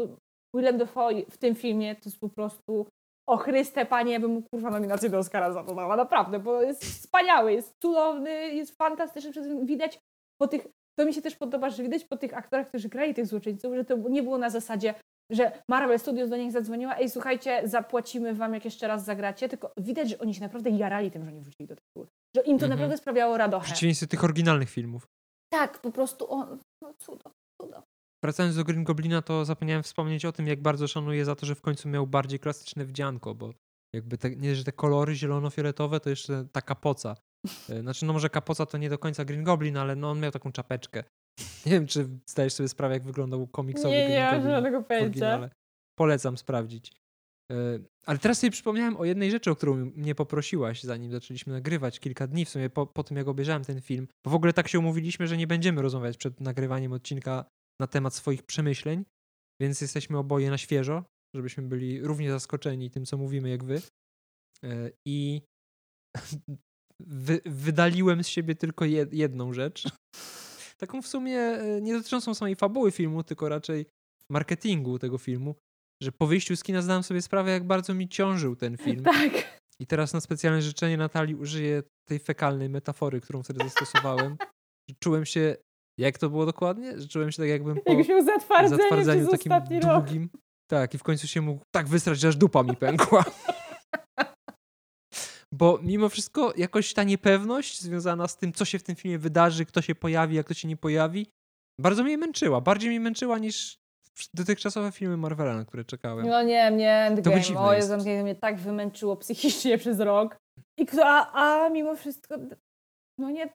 [0.54, 2.86] Willem Dafoe w tym filmie to jest po prostu
[3.30, 6.62] o Chryste, Panie, ja bym mu kurwa nominację do Oscara za to dała, naprawdę, bo
[6.62, 9.32] jest wspaniały, jest cudowny, jest fantastyczny,
[9.64, 9.98] widać
[10.40, 10.66] po tych,
[10.98, 13.84] to mi się też podoba, że widać po tych aktorach, którzy grali tych złoczyńców, że
[13.84, 14.94] to nie było na zasadzie
[15.30, 19.72] że Marvel Studios do nich zadzwoniła, ej słuchajcie, zapłacimy wam jak jeszcze raz zagracie, tylko
[19.76, 22.06] widać, że oni się naprawdę jarali tym, że nie wrócili do tytułu.
[22.36, 22.70] Że im to mhm.
[22.70, 23.64] naprawdę sprawiało radochę.
[23.64, 25.06] W przeciwieństwie tych oryginalnych filmów.
[25.52, 27.30] Tak, po prostu on, no cudo,
[27.60, 27.82] cudo.
[28.24, 31.54] Wracając do Green Goblina, to zapomniałem wspomnieć o tym, jak bardzo szanuję za to, że
[31.54, 33.54] w końcu miał bardziej klasyczne wdzianko, bo
[33.94, 37.16] jakby te, nie, że te kolory zielono-fioletowe, to jeszcze ta kapoca.
[37.68, 40.30] E, znaczy, no może kapoca to nie do końca Green Goblin, ale no on miał
[40.30, 41.04] taką czapeczkę.
[41.66, 44.40] Nie wiem, czy zdajesz sobie sprawę, jak wyglądał komiksowy nie, Green nie, Goblin.
[44.40, 45.50] Nie, mam żadnego pojęcia.
[45.98, 46.92] Polecam sprawdzić.
[47.52, 47.56] E,
[48.06, 52.26] ale teraz sobie przypomniałem o jednej rzeczy, o którą mnie poprosiłaś, zanim zaczęliśmy nagrywać kilka
[52.26, 54.08] dni w sumie po, po tym, jak obejrzałem ten film.
[54.24, 57.44] Bo w ogóle tak się umówiliśmy, że nie będziemy rozmawiać przed nagrywaniem odcinka
[57.80, 59.04] na temat swoich przemyśleń,
[59.60, 61.04] więc jesteśmy oboje na świeżo,
[61.36, 63.82] żebyśmy byli równie zaskoczeni tym, co mówimy, jak wy.
[64.64, 65.42] E, I
[67.00, 69.84] wy, wydaliłem z siebie tylko jedną rzecz.
[70.78, 73.86] Taką w sumie e, nie dotyczącą samej fabuły filmu, tylko raczej
[74.30, 75.54] marketingu tego filmu
[76.02, 79.04] że po wyjściu z kina zdałem sobie sprawę, jak bardzo mi ciążył ten film.
[79.10, 79.60] Tak.
[79.80, 84.36] I teraz na specjalne życzenie Natalii użyję tej fekalnej metafory, którą wtedy zastosowałem.
[85.02, 85.56] Czułem się,
[86.00, 86.94] jak to było dokładnie?
[87.08, 90.22] Czułem się tak jakbym po Jakbyś zatwardzeniu takim długim.
[90.32, 90.42] Rok.
[90.70, 93.24] Tak, i w końcu się mógł tak wystrać, że aż dupa mi pękła.
[95.52, 99.64] Bo mimo wszystko jakoś ta niepewność związana z tym, co się w tym filmie wydarzy,
[99.64, 101.26] kto się pojawi, jak kto się nie pojawi,
[101.80, 102.60] bardzo mnie męczyła.
[102.60, 103.78] Bardziej mnie męczyła niż
[104.34, 106.26] dotychczasowe filmy Marvela, na które czekałem.
[106.26, 107.40] No nie, mnie Endgame.
[107.56, 110.36] O Jezu, Endgame mnie tak wymęczyło psychicznie przez rok.
[110.78, 112.36] I kto, a, a mimo wszystko,
[113.18, 113.52] no nie,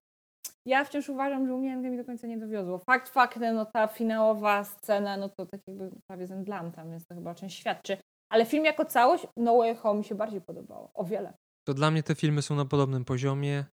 [0.66, 2.80] ja wciąż uważam, że u mnie Endgame do końca nie dowiozło.
[2.80, 7.16] Fakt faktem, no ta finałowa scena, no to tak jakby prawie zemdlam tam, więc to
[7.16, 7.98] chyba o czymś świadczy.
[8.32, 10.92] Ale film jako całość, No Way Home mi się bardziej podobało.
[10.94, 11.34] O wiele.
[11.68, 13.66] To dla mnie te filmy są na podobnym poziomie,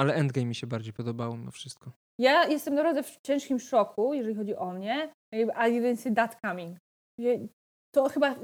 [0.00, 1.92] ale Endgame mi się bardziej podobało mimo wszystko.
[2.20, 5.12] Ja jestem naprawdę w ciężkim szoku, jeżeli chodzi o mnie.
[5.34, 6.78] Didn't see that coming.
[7.94, 8.34] To chyba,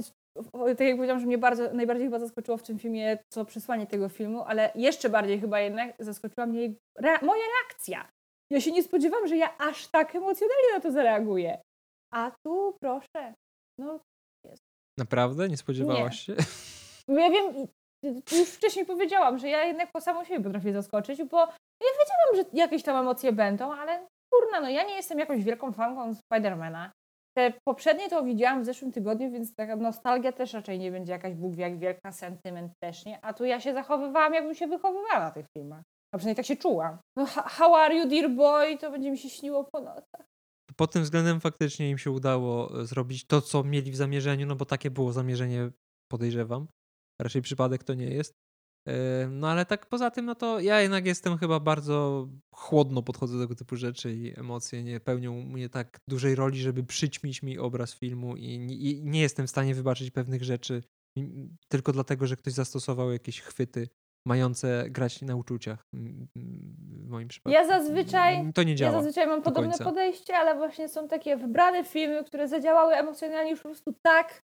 [0.79, 4.09] tak jak powiedziałam, że mnie bardzo, najbardziej chyba zaskoczyło w tym filmie to przesłanie tego
[4.09, 6.75] filmu, ale jeszcze bardziej chyba jednak zaskoczyła mnie
[7.23, 8.09] moja reakcja.
[8.51, 11.63] Ja się nie spodziewam, że ja aż tak emocjonalnie na to zareaguję.
[12.15, 13.35] A tu proszę,
[13.79, 14.01] no
[14.45, 14.63] jest.
[14.99, 15.49] Naprawdę?
[15.49, 16.37] Nie spodziewałaś nie.
[16.37, 16.43] się?
[17.09, 17.67] Ja wiem,
[18.33, 22.45] już wcześniej powiedziałam, że ja jednak po samą siebie potrafię zaskoczyć, bo ja wiedziałam, że
[22.53, 26.93] jakieś tam emocje będą, ale kurna, no ja nie jestem jakąś wielką fanką Spidermana.
[27.37, 31.35] Te poprzednie to widziałam w zeszłym tygodniu, więc taka nostalgia też raczej nie będzie jakaś
[31.35, 33.25] Bóg wie jak wielka, sentyment też nie.
[33.25, 35.83] A tu ja się zachowywałam, jakbym się wychowywała na tych filmach.
[36.15, 36.99] A przynajmniej tak się czułam.
[37.17, 38.79] No how are you, dear boy?
[38.79, 40.27] To będzie mi się śniło po nocach.
[40.77, 44.57] Pod tym względem faktycznie im się udało e, zrobić to, co mieli w zamierzeniu, no
[44.57, 45.71] bo takie było zamierzenie,
[46.11, 46.67] podejrzewam.
[47.21, 48.35] Raczej przypadek to nie jest.
[49.31, 53.45] No ale tak poza tym, no to ja jednak jestem chyba bardzo chłodno podchodzę do
[53.45, 57.95] tego typu rzeczy i emocje nie pełnią mnie tak dużej roli, żeby przyćmić mi obraz
[57.95, 60.83] filmu i nie, i nie jestem w stanie wybaczyć pewnych rzeczy
[61.69, 63.89] tylko dlatego, że ktoś zastosował jakieś chwyty
[64.27, 65.87] mające grać na uczuciach
[67.05, 67.55] w moim przypadku.
[67.55, 69.85] Ja zazwyczaj, to nie działa ja zazwyczaj mam podobne końca.
[69.85, 74.43] podejście, ale właśnie są takie wybrane filmy, które zadziałały emocjonalnie już po prostu tak,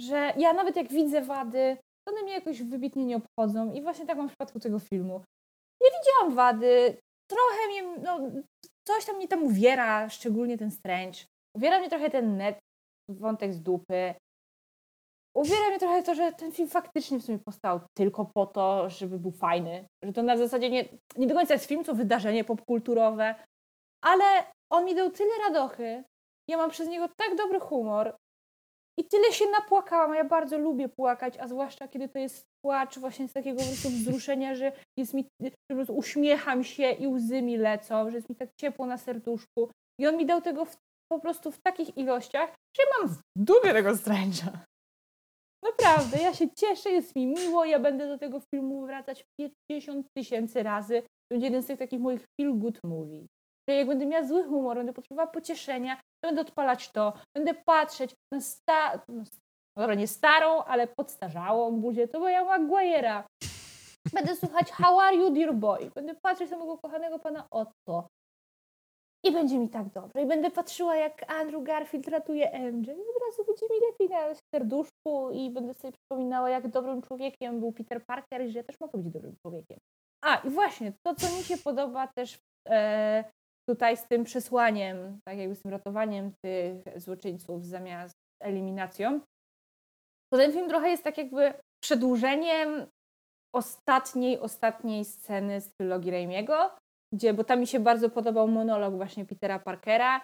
[0.00, 1.76] że ja nawet jak widzę wady,
[2.08, 5.24] one mnie jakoś wybitnie nie obchodzą i właśnie tak mam w przypadku tego filmu.
[5.82, 6.96] Nie widziałam wady,
[7.30, 8.20] trochę mnie, no,
[8.88, 11.18] coś tam mnie tam uwiera, szczególnie ten Strange.
[11.56, 12.58] Uwiera mnie trochę ten net,
[13.08, 14.14] wątek z dupy.
[15.36, 19.18] Uwiera mnie trochę to, że ten film faktycznie w sumie powstał tylko po to, żeby
[19.18, 19.86] był fajny.
[20.04, 23.34] Że to na zasadzie nie, nie do końca jest film, co wydarzenie popkulturowe,
[24.02, 24.24] ale
[24.72, 26.04] on mi dał tyle radochy.
[26.48, 28.16] Ja mam przez niego tak dobry humor,
[28.98, 30.14] i tyle się napłakałam.
[30.14, 33.88] Ja bardzo lubię płakać, a zwłaszcza kiedy to jest płacz właśnie z takiego po prostu
[33.88, 38.28] wzruszenia, że jest mi, że po prostu uśmiecham się i łzy mi lecą, że jest
[38.28, 39.70] mi tak ciepło na serduszku.
[40.00, 40.76] I on mi dał tego w,
[41.12, 43.18] po prostu w takich ilościach, że mam w
[43.72, 44.58] tego Strange'a.
[45.64, 49.24] Naprawdę, ja się cieszę, jest mi miło, ja będę do tego filmu wracać
[49.70, 51.02] 50 tysięcy razy.
[51.02, 53.26] To będzie jeden z tych takich moich feel good movie.
[53.68, 58.40] Że jak będę miała zły humor, będę potrzebowała pocieszenia, będę odpalać to, będę patrzeć na
[58.40, 59.00] sta...
[59.08, 59.24] No,
[59.76, 63.22] dobra, nie starą, ale podstarzałą buzię, to moja Maguire'a.
[64.12, 65.90] Będę słuchać How are you, dear boy?
[65.94, 68.08] Będę patrzeć na mojego kochanego pana Otto.
[69.24, 70.22] I będzie mi tak dobrze.
[70.22, 72.88] I będę patrzyła, jak Andrew Garfield ratuje MJ.
[72.88, 77.60] I od razu będzie mi lepiej na serduszku i będę sobie przypominała, jak dobrym człowiekiem
[77.60, 79.78] był Peter Parker i że ja też mogę być dobrym człowiekiem.
[80.22, 82.38] A, i właśnie, to, co mi się podoba też
[82.68, 83.24] e,
[83.68, 89.20] tutaj z tym przesłaniem, tak jakby z tym ratowaniem tych złoczyńców zamiast eliminacją,
[90.32, 91.54] to ten film trochę jest tak jakby
[91.84, 92.86] przedłużeniem
[93.54, 96.70] ostatniej, ostatniej sceny z trylogii Raimiego,
[97.14, 100.20] gdzie, bo tam mi się bardzo podobał monolog właśnie Petera Parkera.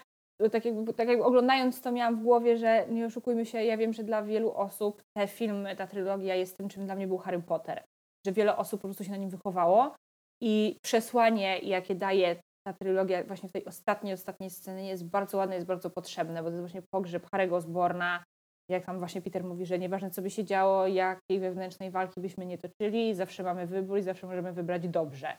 [0.53, 3.93] Tak jakby, tak jakby oglądając to miałam w głowie, że nie oszukujmy się, ja wiem,
[3.93, 7.43] że dla wielu osób te filmy, ta trylogia jest tym, czym dla mnie był Harry
[7.43, 7.85] Potter.
[8.27, 9.95] Że wiele osób po prostu się na nim wychowało
[10.43, 15.55] i przesłanie, jakie daje ta trylogia właśnie w tej ostatniej, ostatniej scenie jest bardzo ładna,
[15.55, 18.25] jest bardzo potrzebna, bo to jest właśnie pogrzeb Harry'ego Osborna,
[18.71, 22.47] jak tam właśnie Peter mówi, że nieważne co by się działo, jakiej wewnętrznej walki byśmy
[22.47, 25.39] nie toczyli, zawsze mamy wybór i zawsze możemy wybrać dobrze.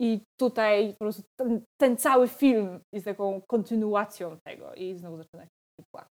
[0.00, 5.44] I tutaj po prostu ten, ten cały film jest taką kontynuacją tego i znowu zaczyna
[5.44, 5.50] się
[5.92, 6.12] płakać.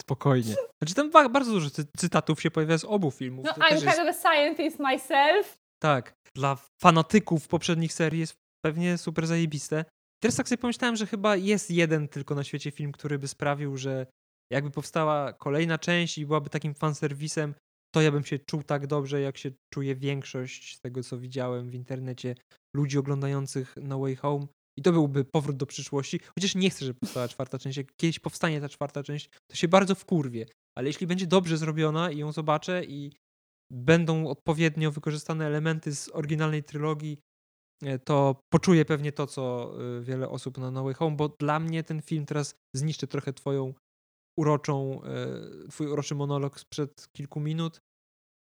[0.00, 0.54] Spokojnie.
[0.82, 3.44] Znaczy tam bardzo dużo cytatów się pojawia z obu filmów.
[3.44, 3.98] No, I'm kind jest...
[3.98, 5.58] of a scientist myself.
[5.82, 6.14] Tak.
[6.34, 8.34] Dla fanatyków poprzednich serii jest
[8.64, 9.84] pewnie super zajebiste.
[10.22, 13.76] Teraz tak sobie pomyślałem, że chyba jest jeden tylko na świecie film, który by sprawił,
[13.76, 14.06] że
[14.52, 17.54] jakby powstała kolejna część i byłaby takim fanserwisem,
[17.94, 21.74] to ja bym się czuł tak dobrze, jak się czuje większość tego, co widziałem w
[21.74, 22.34] internecie
[22.76, 24.46] ludzi oglądających No Way Home.
[24.78, 26.20] I to byłby powrót do przyszłości.
[26.34, 27.76] Chociaż nie chcę, żeby powstała czwarta część.
[27.76, 30.46] Jak kiedyś powstanie ta czwarta część, to się bardzo wkurwie.
[30.78, 33.12] Ale jeśli będzie dobrze zrobiona i ją zobaczę i
[33.72, 37.18] będą odpowiednio wykorzystane elementy z oryginalnej trylogii,
[38.04, 41.84] to poczuję pewnie to, co e, wiele osób na No Way Home, bo dla mnie
[41.84, 43.74] ten film teraz zniszczy trochę twoją
[44.38, 47.80] uroczą, e, twój uroczy monolog sprzed kilku minut.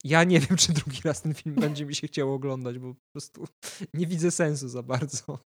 [0.04, 3.00] Ja nie wiem, czy drugi raz ten film będzie mi się chciało oglądać, bo po
[3.16, 3.46] prostu
[3.94, 5.40] nie widzę sensu za bardzo.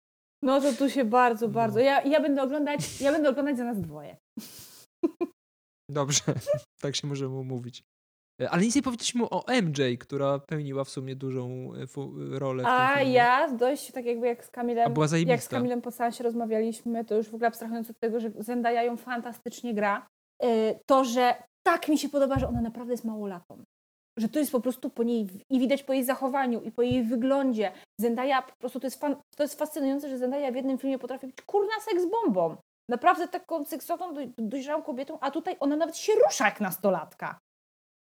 [0.42, 1.52] No to tu się bardzo, no.
[1.52, 1.78] bardzo.
[1.78, 4.16] Ja, ja będę oglądać, ja będę oglądać za nas dwoje.
[5.90, 6.22] Dobrze,
[6.82, 7.82] tak się możemy umówić.
[8.40, 12.66] E, ale nic nie powiedzieliśmy o MJ, która pełniła w sumie dużą e, rolę w
[12.66, 15.48] A ja dość tak jakby jak z A Kamilem, była jak z.
[15.48, 19.74] Kamilem po seansie rozmawialiśmy, to już w ogóle abstrahując od tego, że Zendaya ją fantastycznie
[19.74, 20.06] gra,
[20.86, 21.34] to, że
[21.66, 23.62] tak mi się podoba, że ona naprawdę jest małolatą.
[24.18, 27.02] Że to jest po prostu po niej i widać po jej zachowaniu i po jej
[27.04, 27.72] wyglądzie.
[28.00, 31.26] Zendaya po prostu to jest, fan, to jest fascynujące, że Zendaya w jednym filmie potrafi
[31.26, 32.56] być kurna seks bombą.
[32.90, 37.38] Naprawdę taką seksowną, doj- dojrzałą kobietą, a tutaj ona nawet się rusza jak nastolatka.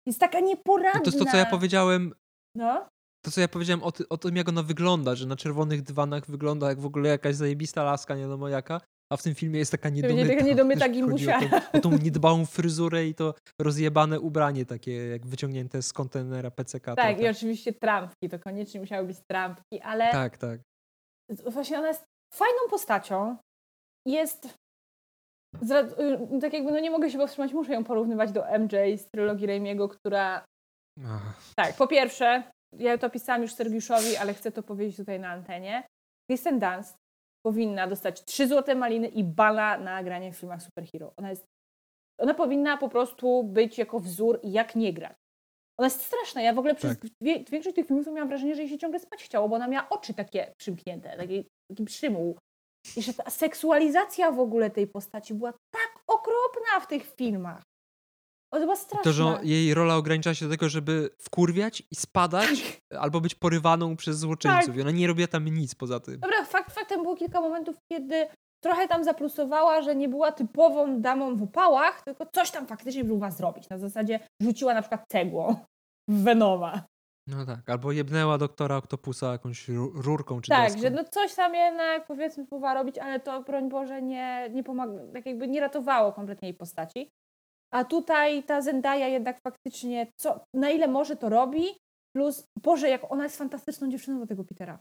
[0.08, 1.00] Jest taka nieporadna.
[1.00, 2.14] To jest to, co ja powiedziałem,
[2.56, 2.88] No.
[3.26, 6.26] to, co ja powiedziałem o, ty, o tym, jak ona wygląda, że na czerwonych dywanach
[6.26, 8.82] wygląda jak w ogóle jakaś zajebista laska, nie wiadomo jaka,
[9.14, 10.30] a w tym filmie jest taka niedomyta.
[10.30, 15.28] taka niedomyta chodzi o tą, o tą niedbałą fryzurę i to rozjebane ubranie takie, jak
[15.28, 16.86] wyciągnięte z kontenera PCK.
[16.86, 17.24] Tak, trochę.
[17.24, 20.60] i oczywiście trampki, to koniecznie musiały być trampki, ale tak, tak.
[21.30, 22.04] właśnie ona jest
[22.34, 23.38] fajną postacią.
[24.08, 24.48] Jest.
[25.56, 29.48] Y, tak jakby, no nie mogę się powstrzymać, muszę ją porównywać do MJ z trylogii
[29.48, 30.45] Raimiego, która.
[31.06, 32.44] Ach, Tak, po pierwsze,
[32.78, 35.84] ja to pisałam już Sergiuszowi, ale chcę to powiedzieć tutaj na antenie.
[36.32, 36.95] Kristen Dunst
[37.45, 41.14] powinna dostać trzy złote maliny i bala na granie w filmach superhero.
[41.18, 41.45] Ona jest.
[42.19, 45.15] Ona powinna po prostu być jako wzór, jak nie grać.
[45.80, 46.41] Ona jest straszna.
[46.41, 47.10] Ja w ogóle przez Tak.
[47.52, 50.14] większość tych filmów miałam wrażenie, że jej się ciągle spać chciało, bo ona miała oczy
[50.14, 52.38] takie przymknięte, taki, taki przymuł.
[52.95, 57.61] I że ta seksualizacja w ogóle tej postaci była tak okropna w tych filmach.
[58.51, 59.03] Ona była straszna.
[59.03, 63.95] To, że jej rola ogranicza się do tego, żeby wkurwiać i spadać, albo być porywaną
[63.95, 64.65] przez złoczyńców.
[64.65, 64.76] Tak.
[64.76, 66.19] I ona nie robiła tam nic poza tym.
[66.19, 68.27] Dobra, fakt faktem było kilka momentów, kiedy
[68.64, 73.31] trochę tam zaplusowała, że nie była typową damą w upałach, tylko coś tam faktycznie próbowała
[73.31, 73.69] zrobić.
[73.69, 75.55] Na zasadzie rzuciła na przykład cegłą
[76.09, 76.84] w Venoma.
[77.28, 80.82] No tak, albo jebnęła doktora Octopusa jakąś ru- rurką czy Tak, deską.
[80.82, 85.12] że no coś tam jednak powiedzmy próbowała robić, ale to broń Boże nie, nie pomagało,
[85.14, 87.10] tak jakby nie ratowało kompletnie jej postaci.
[87.74, 91.66] A tutaj ta Zendaya jednak faktycznie, co, na ile może to robi,
[92.16, 94.80] plus Boże, jak ona jest fantastyczną dziewczyną do tego Petera.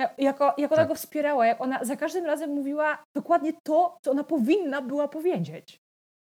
[0.00, 0.88] Ja- Jako, jak ona Tak.
[0.88, 5.80] go wspierała, jak ona za każdym razem mówiła dokładnie to, co ona powinna była powiedzieć.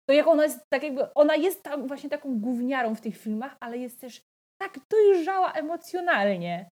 [0.09, 3.57] To jak ona jest, tak jakby, ona jest tam właśnie taką gówniarą w tych filmach,
[3.59, 4.21] ale jest też
[4.63, 6.69] tak dojrzała emocjonalnie.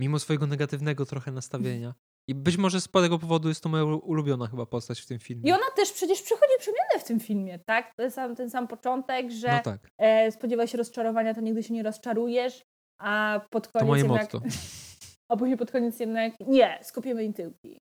[0.00, 1.94] Mimo swojego negatywnego trochę nastawienia.
[2.28, 5.18] I być może z tego powodu jest to moja ulu- ulubiona chyba postać w tym
[5.18, 5.50] filmie.
[5.50, 7.94] I ona też przecież przechodzi przemianę w tym filmie, tak?
[7.94, 11.62] To jest sam, ten sam początek, że No tak, e, spodziewa się rozczarowania, to nigdy
[11.62, 12.62] się nie rozczarujesz,
[13.00, 14.46] a pod to koniec moje jednak, motto.
[15.30, 17.78] a później pod koniec jednak nie, skopiemy im tyłki.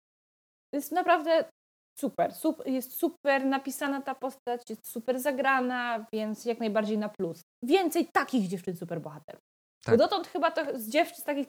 [0.73, 1.45] To jest naprawdę
[1.99, 7.41] super, sup, jest super napisana ta postać, jest super zagrana, więc jak najbardziej na plus.
[7.65, 9.41] Więcej takich dziewczyn superbohaterów.
[9.85, 9.97] Tak.
[9.97, 11.47] Bo dotąd chyba to z dziewczyn z takich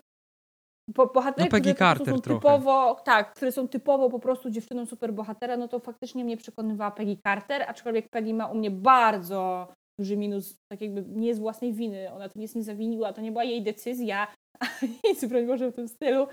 [0.88, 2.40] bo, bohaterek, No, Peggy które Carter są trochę.
[2.40, 7.16] typowo, tak, które są typowo po prostu dziewczyną superbohatera, no to faktycznie mnie przekonywała Peggy
[7.26, 12.12] Carter, aczkolwiek Peggy ma u mnie bardzo duży minus, tak jakby nie z własnej winy,
[12.12, 14.26] ona tu nic nie zawiniła, to nie była jej decyzja,
[15.04, 16.26] nic, broń Boże, w tym stylu,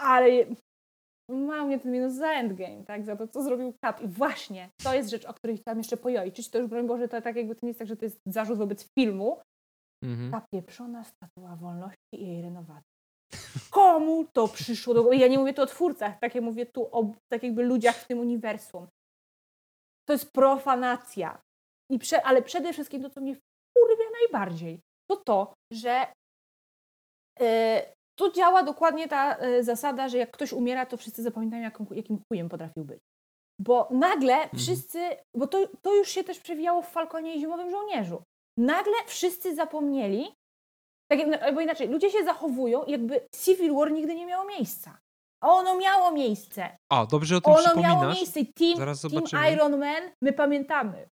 [0.00, 0.28] ale
[1.30, 4.02] ma u mnie ten minus za Endgame, tak, za to, co zrobił Cap.
[4.02, 7.20] I właśnie, to jest rzecz, o której chciałam jeszcze pojojczyć, to już, broń Boże, to
[7.20, 9.38] tak jakby to nie jest tak, że to jest zarzut wobec filmu,
[10.02, 10.30] Mhm.
[10.30, 12.98] ta pieprzona statua wolności i jej renowacji.
[13.70, 15.16] Komu to przyszło do głowy?
[15.16, 18.06] Ja nie mówię tu o twórcach, tak jak mówię tu o tak jakby ludziach w
[18.06, 18.86] tym uniwersum.
[20.08, 21.42] To jest profanacja.
[21.90, 24.80] I prze, ale przede wszystkim to, co mnie wkurwia najbardziej,
[25.10, 26.06] to to, że
[27.40, 31.86] e, tu działa dokładnie ta e, zasada, że jak ktoś umiera, to wszyscy zapominają, jaką,
[31.90, 33.00] jakim chujem potrafił być.
[33.60, 34.98] Bo nagle wszyscy,
[35.36, 38.22] bo to, to już się też przewijało w Falconie i Zimowym Żołnierzu.
[38.58, 40.28] Nagle wszyscy zapomnieli,
[41.12, 44.98] tak jak, albo inaczej, ludzie się zachowują, jakby Civil War nigdy nie miało miejsca.
[45.44, 46.76] A ono miało miejsce.
[46.92, 48.16] A, dobrze o tym Ono miało przypominasz.
[48.16, 48.40] miejsce.
[48.54, 49.52] Team, Zaraz team.
[49.54, 51.08] Iron Man, my pamiętamy.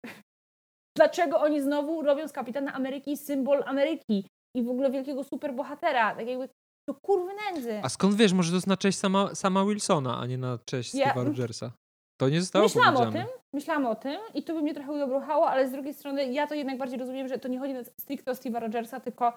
[0.96, 6.14] Dlaczego oni znowu robią z Kapitana Ameryki symbol Ameryki i w ogóle wielkiego superbohatera?
[6.16, 6.48] Tak jakby
[6.88, 7.80] to kurwy nędzy.
[7.82, 10.94] A skąd wiesz, może to jest na cześć sama, sama Wilsona, a nie na cześć
[10.94, 11.72] Ja- Steve'a Rogersa?
[12.16, 15.48] To nie zostało Myślałam o tym, myślałam o tym i to by mnie trochę udobruchało,
[15.48, 18.34] ale z drugiej strony ja to jednak bardziej rozumiem, że to nie chodzi stricte o
[18.34, 19.32] Steve'a Rogersa, tylko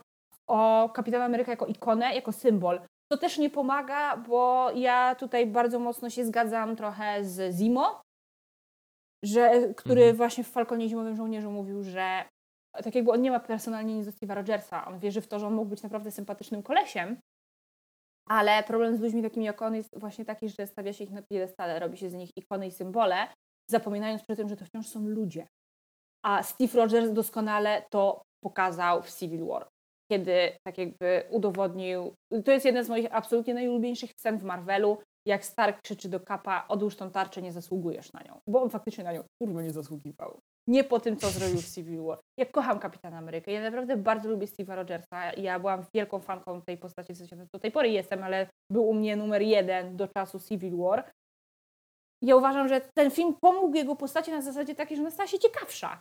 [0.48, 2.82] o Kapitana Ameryka jako ikonę, jako symbol.
[3.12, 8.02] To też nie pomaga, bo ja tutaj bardzo mocno się zgadzam trochę z Zimo,
[9.24, 10.18] że, który Mhm.
[10.18, 12.26] właśnie w Falconie Zimowym Żołnierzu mówił, że
[12.84, 14.86] tak jakby on nie ma personalnie nic do Steve'a Rogersa.
[14.86, 17.18] On wierzy w to, że on mógł być naprawdę sympatycznym kolesiem,
[18.32, 21.22] ale problem z ludźmi takimi jak on jest właśnie taki, że stawia się ich na
[21.22, 23.28] piedestale, robi się z nich ikony i symbole,
[23.70, 25.48] zapominając przy tym, że to wciąż są ludzie.
[26.26, 29.68] A Steve Rogers doskonale to pokazał w Civil War,
[30.12, 32.14] kiedy tak jakby udowodnił,
[32.46, 34.98] to jest jedna z moich absolutnie najulubieńszych scen w Marvelu,
[35.28, 38.40] jak Stark krzyczy do Kapa, odłóż tą tarczę, nie zasługujesz na nią.
[38.48, 40.40] Bo on faktycznie na nią kurwa nie zasługiwał.
[40.70, 42.20] Nie po tym, co zrobił w Civil War.
[42.40, 43.52] Ja kocham Kapitana Amerykę.
[43.52, 45.34] Ja naprawdę bardzo lubię Steve'a Rogersa.
[45.34, 48.94] Ja byłam wielką fanką tej postaci, w sensie do tej pory jestem, ale był u
[48.94, 51.12] mnie numer jeden do czasu Civil War.
[52.24, 55.40] Ja uważam, że ten film pomógł jego postaci na zasadzie takiej, że ona stała się
[55.40, 56.00] ciekawsza.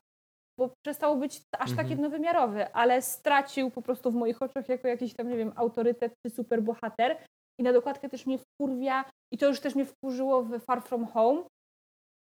[0.60, 1.88] Bo przestał być aż tak Mhm.
[1.90, 6.30] jednowymiarowy, ale stracił po prostu w moich oczach jako jakiś tam, nie wiem, autorytet czy
[6.34, 7.24] superbohater.
[7.60, 11.06] I na dokładkę też mnie wkurwia, i to już też mnie wkurzyło w Far From
[11.06, 11.42] Home,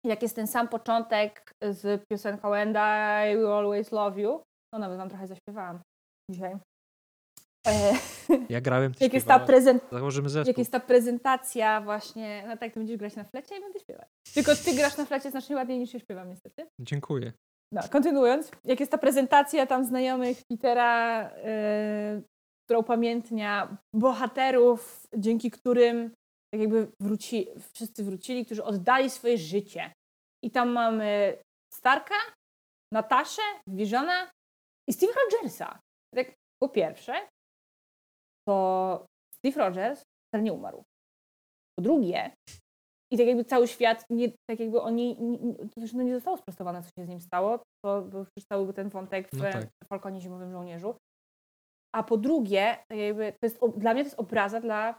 [0.05, 4.43] jak jest ten sam początek z piosenką And I Will Always Love You.
[4.73, 5.81] No nawet wam trochę zaśpiewałam
[6.31, 6.57] dzisiaj.
[7.67, 7.93] E,
[8.49, 9.83] Ja grałem, jak, jest ta prezent,
[10.47, 14.09] jak jest ta prezentacja właśnie, no tak, ty będziesz grać na flecie i będę śpiewać.
[14.35, 16.67] Tylko ty grasz na flecie znacznie ładniej niż ja śpiewam niestety.
[16.81, 17.33] Dziękuję.
[17.73, 22.23] No, kontynuując, jak jest ta prezentacja tam znajomych Petera, yy,
[22.65, 26.11] która upamiętnia bohaterów, dzięki którym
[26.55, 29.93] tak jakby wróci, wszyscy wrócili, którzy oddali swoje życie.
[30.45, 31.43] I tam mamy
[31.75, 32.15] Starka,
[32.93, 34.31] Nataszę, Visiona
[34.89, 35.81] i Steve Rogersa.
[36.15, 37.29] Tak, po pierwsze,
[38.49, 40.83] to Steve Rogers wcale nie umarł.
[41.79, 42.35] Po drugie,
[43.13, 46.37] i tak jakby cały świat, nie, tak jakby oni, nie, to też no nie zostało
[46.37, 49.69] sprostowane, co się z nim stało, to był przecież cały ten wątek w No tak.
[49.85, 50.95] Falconie Zimowym Żołnierzu.
[51.97, 54.99] A po drugie, tak jakby to jest, dla mnie to jest obraza dla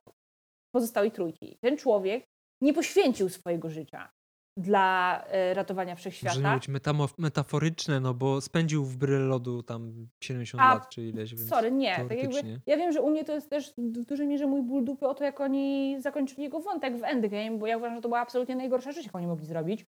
[0.75, 1.57] pozostałej trójki.
[1.61, 2.23] Ten człowiek
[2.61, 4.09] nie poświęcił swojego życia
[4.57, 6.53] dla e, ratowania Może nie wszechświata.
[6.55, 11.35] być metamo- metaforyczne, no bo spędził w bryl lodu tam 70 A, lat czy ileś,
[11.35, 11.95] więc Sorry, nie.
[11.95, 14.85] Tak jakby, ja wiem, że u mnie to jest też w dużej mierze mój ból
[14.85, 18.09] dupy o to, jak oni zakończyli jego wątek w Endgame, bo ja uważam, że to
[18.09, 19.85] była absolutnie najgorsza rzecz, jaką oni mogli zrobić.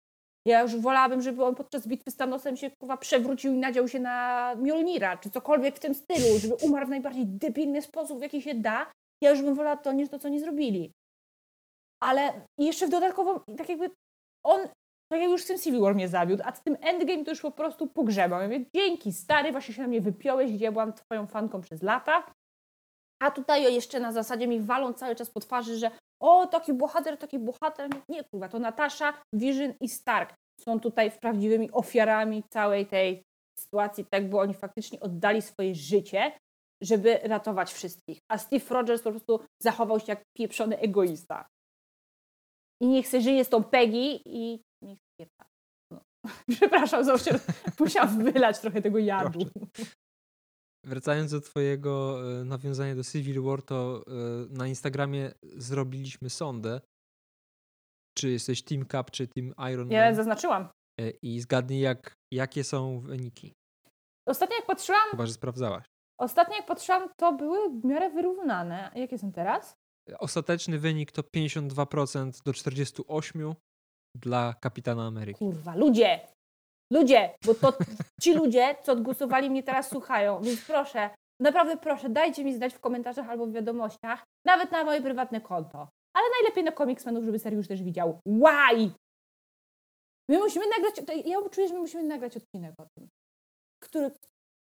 [0.47, 4.01] Ja już wolałabym, żeby on podczas bitwy z Thanosem się kurwa przewrócił i nadział się
[4.01, 8.43] na Mjolnira, czy cokolwiek w tym stylu, żeby umarł w najbardziej debilny sposób, w jaki
[8.43, 8.87] się da.
[9.23, 10.93] Ja już bym wolała to, niż to, co oni zrobili.
[12.03, 13.91] Ale jeszcze w dodatkowo, tak jakby
[14.45, 14.61] on,
[15.13, 17.41] tak jak już z tym Civil War mnie zawiódł, a z tym Endgame to już
[17.41, 18.41] po prostu pogrzebał.
[18.41, 21.83] Ja mówię, dzięki stary, właśnie się na mnie wypiąłeś, gdzie ja byłam twoją fanką przez
[21.83, 22.33] lata.
[23.23, 25.91] A tutaj jeszcze na zasadzie mi walą cały czas po twarzy, że
[26.21, 27.91] o, taki bohater, taki bohater.
[28.09, 33.23] Nie, kurwa, to Natasza, Vision i Stark są tutaj prawdziwymi ofiarami całej tej
[33.59, 36.33] sytuacji, tak, bo oni faktycznie oddali swoje życie,
[36.83, 38.19] żeby ratować wszystkich.
[38.31, 41.47] A Steve Rogers po prostu zachował się jak pieprzony egoista.
[42.83, 45.51] I niech se żyje z tą Peggy i niech spierdala.
[45.93, 46.01] No.
[46.57, 47.39] Przepraszam, zawsze
[47.81, 49.41] musiałam wylać trochę tego jadu.
[50.87, 54.13] Wracając do twojego e, nawiązania do Civil War, to e,
[54.51, 56.81] na Instagramie zrobiliśmy sondę,
[58.19, 60.69] czy jesteś Team Cap, czy Team Iron Ja Man zaznaczyłam.
[61.01, 63.53] e, i zgadnij jak, jakie są wyniki.
[64.29, 65.85] Ostatnio jak patrzyłam, Chyba, że sprawdzałaś.
[66.23, 68.91] Ostatnio jak patrzyłam, to były w miarę wyrównane.
[68.95, 69.77] A Jakie są teraz?
[70.19, 73.55] Ostateczny wynik to 52% do 48%
[74.15, 75.39] dla Kapitana Ameryki.
[75.39, 76.21] Kurwa, ludzie!
[76.93, 77.35] Ludzie!
[77.47, 77.73] Bo to
[78.23, 80.43] ci ludzie, co głosowali, mnie teraz słuchają.
[80.43, 85.03] Więc proszę, naprawdę proszę, dajcie mi znać w komentarzach albo w wiadomościach, nawet na moje
[85.03, 85.89] prywatne konto.
[86.17, 88.21] Ale najlepiej na Comicsmanów, żeby Seriusz też widział.
[88.27, 88.91] Why?
[90.31, 93.09] My musimy nagrać, ja czuję, że my musimy nagrać odcinek o tym.
[93.83, 94.11] Który,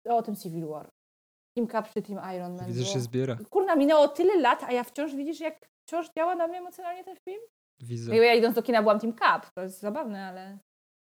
[0.08, 0.90] o tym Civil War.
[1.54, 2.66] Team Cap czy Team Iron Man.
[2.66, 3.38] Widzę, że się zbiera.
[3.50, 7.16] Kurna, minęło tyle lat, a ja wciąż widzisz, jak wciąż działa na mnie emocjonalnie ten
[7.16, 7.40] film?
[7.82, 8.16] Widzę.
[8.16, 10.58] Ja idąc do kina byłam Team Cap, to jest zabawne, ale...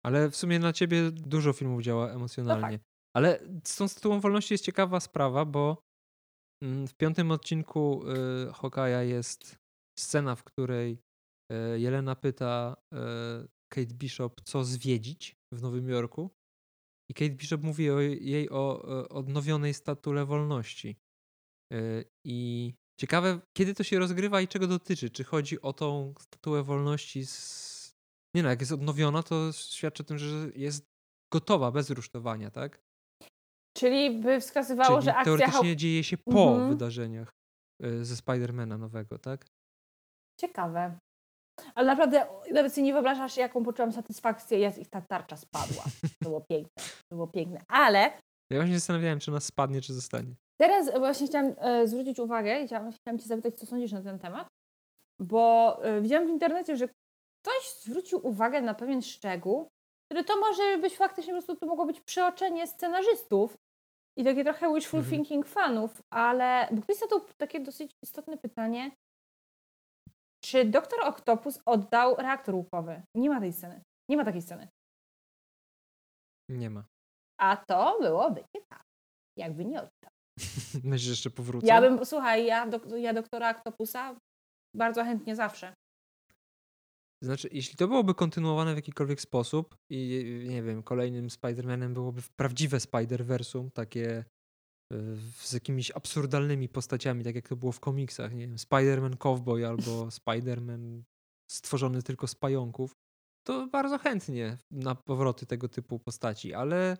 [0.04, 2.76] Ale w sumie na ciebie dużo filmów działa emocjonalnie.
[2.76, 2.84] No
[3.16, 5.82] Ale z tą Statuą Wolności jest ciekawa sprawa, bo
[6.62, 8.02] mm, w piątym odcinku
[8.48, 9.56] y, Hawkeye'a jest
[9.98, 10.98] scena, w której
[11.52, 12.96] y, Jelena pyta y,
[13.72, 16.30] Kate Bishop, co zwiedzić w Nowym Jorku.
[17.12, 20.96] I Kate Bishop mówi o, jej o e, odnowionej statule wolności.
[21.72, 25.10] Y, I ciekawe, kiedy to się rozgrywa i czego dotyczy.
[25.10, 27.94] Czy chodzi o tą statuę wolności z...
[28.34, 30.86] Nie no, jak jest odnowiona, to świadczy o tym, że jest
[31.32, 32.80] gotowa, bez rusztowania, tak?
[33.76, 35.24] Czyli by wskazywało, Czyli że akcja...
[35.24, 36.68] teoretycznie dzieje się po Mhm.
[36.68, 37.30] wydarzeniach
[37.84, 39.46] y, ze Spidermana nowego, tak?
[40.40, 40.98] Ciekawe.
[41.74, 45.84] Ale naprawdę nawet sobie nie wyobrażasz, jaką poczułam satysfakcję, jak ich ta tarcza spadła.
[46.22, 46.82] To było piękne.
[47.08, 47.60] To było piękne.
[47.68, 47.98] Ale
[48.50, 50.34] Ja właśnie zastanawiałem, czy ona spadnie, czy zostanie.
[50.60, 54.18] teraz właśnie chciałam e, zwrócić uwagę i chciałam, chciałam Cię zapytać, co sądzisz na ten
[54.18, 54.48] temat.
[55.20, 56.88] Bo e, widziałam w internecie, że
[57.44, 59.68] ktoś zwrócił uwagę na pewien szczegół,
[60.10, 63.54] który to może być faktycznie po prostu to mogło być przeoczenie scenarzystów
[64.18, 65.16] i takie trochę wishful Mhm.
[65.16, 68.90] thinking fanów, ale bo ktoś zadał takie dosyć istotne pytanie,
[70.52, 73.02] czy doktor Octopus oddał reaktor łukowy?
[73.14, 73.82] Nie ma tej sceny.
[74.08, 74.68] Nie ma takiej sceny.
[76.48, 76.84] Nie ma.
[77.40, 78.84] A to byłoby ciekawe.
[79.38, 80.12] Jakby nie oddał.
[80.84, 81.66] Myślisz, że jeszcze powrócą?
[81.66, 84.16] Ja bym, słuchaj, ja, dok, ja doktora Octopusa
[84.76, 85.74] bardzo chętnie zawsze.
[87.24, 92.78] Znaczy, jeśli to byłoby kontynuowane w jakikolwiek sposób i nie wiem, kolejnym Spider-Manem byłoby prawdziwe
[92.78, 94.24] Spider-Versum, takie
[95.36, 100.06] z jakimiś absurdalnymi postaciami, tak jak to było w komiksach, nie wiem, Spider-Man Cowboy albo
[100.20, 101.02] Spider-Man
[101.50, 102.92] stworzony tylko z pająków,
[103.46, 106.96] to bardzo chętnie na powroty tego typu postaci, ale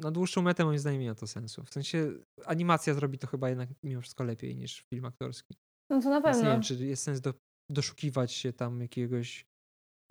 [0.00, 1.64] na dłuższą metę moim zdaniem nie ma to sensu.
[1.64, 2.12] W sensie
[2.44, 5.54] animacja zrobi to chyba jednak mimo wszystko lepiej niż film aktorski.
[5.90, 6.50] No to na Więc nie pewno.
[6.50, 7.34] wiem, czy jest sens do,
[7.70, 9.46] doszukiwać się tam jakiegoś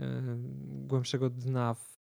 [0.01, 0.37] e,
[0.87, 1.97] głębszego dna w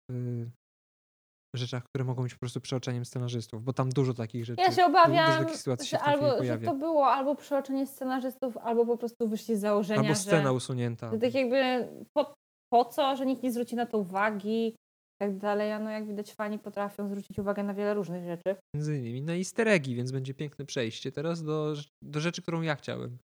[1.56, 4.72] rzeczach, które mogą być po prostu przeoczeniem scenarzystów, bo tam dużo takich rzeczy, Ja się
[4.72, 8.58] du- dużo obawiam, takich sytuacji się że, filmie albo, że to było albo przeoczenie scenarzystów,
[8.58, 11.12] albo po prostu wyszli z założenia, Albo scena że, usunięta.
[11.12, 11.88] że tak jakby
[12.18, 12.34] po,
[12.74, 14.76] po co, że nikt nie zwróci na to uwagi i
[15.22, 15.72] tak dalej.
[15.72, 18.56] A no jak widać fani potrafią zwrócić uwagę na wiele różnych rzeczy.
[18.76, 21.74] Między innymi na easter eggi, więc będzie piękne przejście teraz do,
[22.04, 23.18] do rzeczy, którą ja chciałem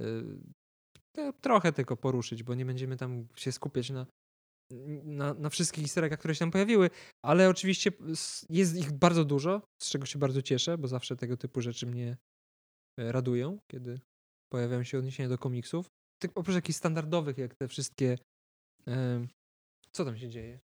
[0.00, 0.02] y,
[1.16, 4.06] te- trochę tylko poruszyć, bo nie będziemy tam się skupiać na,
[5.04, 6.90] na, na wszystkich easter które się tam pojawiły,
[7.24, 7.90] ale oczywiście
[8.50, 12.16] jest ich bardzo dużo, z czego się bardzo cieszę, bo zawsze tego typu rzeczy mnie
[13.00, 14.00] e, radują, kiedy
[14.52, 15.86] pojawiają się odniesienia do komiksów.
[16.22, 18.18] Tych, oprócz jakichś standardowych, jak te wszystkie...
[18.86, 19.28] em,
[19.92, 20.60] co tam się dzieje?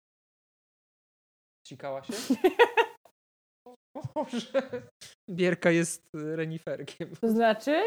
[1.66, 2.12] Cikała się?
[4.14, 4.88] Boże.
[5.30, 7.16] Bierka jest e, reniferkiem.
[7.16, 7.82] To znaczy?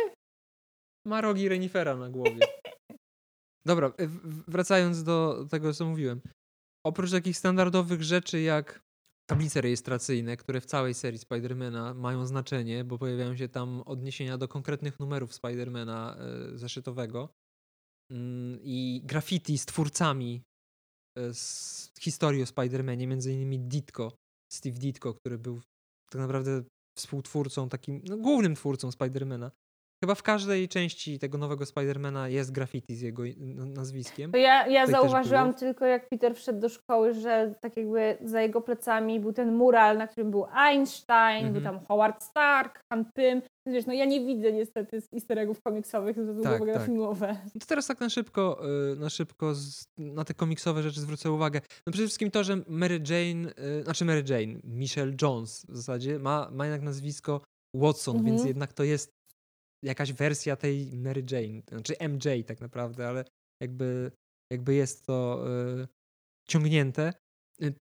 [1.07, 2.40] Ma rogi renifera na głowie.
[3.65, 3.94] Dobra,
[4.48, 6.22] wracając do tego, co mówiłem.
[6.85, 8.84] Oprócz takich standardowych rzeczy jak
[9.30, 14.48] tablice rejestracyjne, które w całej serii Spidermana mają znaczenie, bo pojawiają się tam odniesienia do
[14.48, 17.30] konkretnych numerów Spidermana e, zeszytowego
[18.11, 20.41] mm, i graffiti z twórcami
[21.18, 24.18] e, z historii o Spidermanie, między innymi Ditko,
[24.53, 25.61] Steve Ditko, który był
[26.11, 26.64] tak naprawdę
[26.98, 29.52] współtwórcą, takim no, głównym twórcą Spidermana.
[30.03, 33.23] Chyba w każdej części tego nowego Spidermana jest graffiti z jego
[33.75, 34.31] nazwiskiem.
[34.31, 35.59] To ja, ja zauważyłam było.
[35.59, 39.97] tylko, jak Peter wszedł do szkoły, że tak jakby za jego plecami był ten mural,
[39.97, 41.63] na którym był Einstein, był Mhm.
[41.75, 43.41] tam Howard Stark, Han Pym.
[43.67, 46.85] Wiesz, no ja nie widzę niestety z easter eggów komiksowych, względu Tak, na tak.
[46.85, 47.38] filmowe.
[47.55, 48.61] No to teraz tak na szybko,
[48.93, 51.61] y, na szybko z, na te komiksowe rzeczy zwrócę uwagę.
[51.88, 53.49] No przede wszystkim to, że Mary Jane,
[53.80, 57.41] y, znaczy Mary Jane, Michelle Jones w zasadzie ma, ma jednak nazwisko
[57.75, 58.35] Watson, Mhm.
[58.35, 59.09] więc jednak to jest
[59.84, 63.26] jakaś wersja tej Mary Jane, znaczy MJ tak naprawdę, ale
[63.61, 64.11] jakby,
[64.51, 65.45] jakby jest to
[65.81, 65.88] y,
[66.47, 67.14] ciągnięte.
[67.61, 67.73] Y,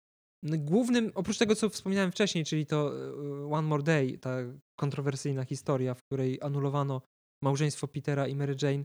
[0.42, 4.36] no Głównym, oprócz tego, co wspominałem wcześniej, czyli to y, One More Day, ta
[4.80, 7.02] kontrowersyjna historia, w której anulowano
[7.42, 8.84] małżeństwo Petera i Mary Jane,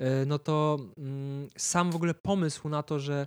[0.00, 3.26] y, no to mm, sam w ogóle pomysł na to, że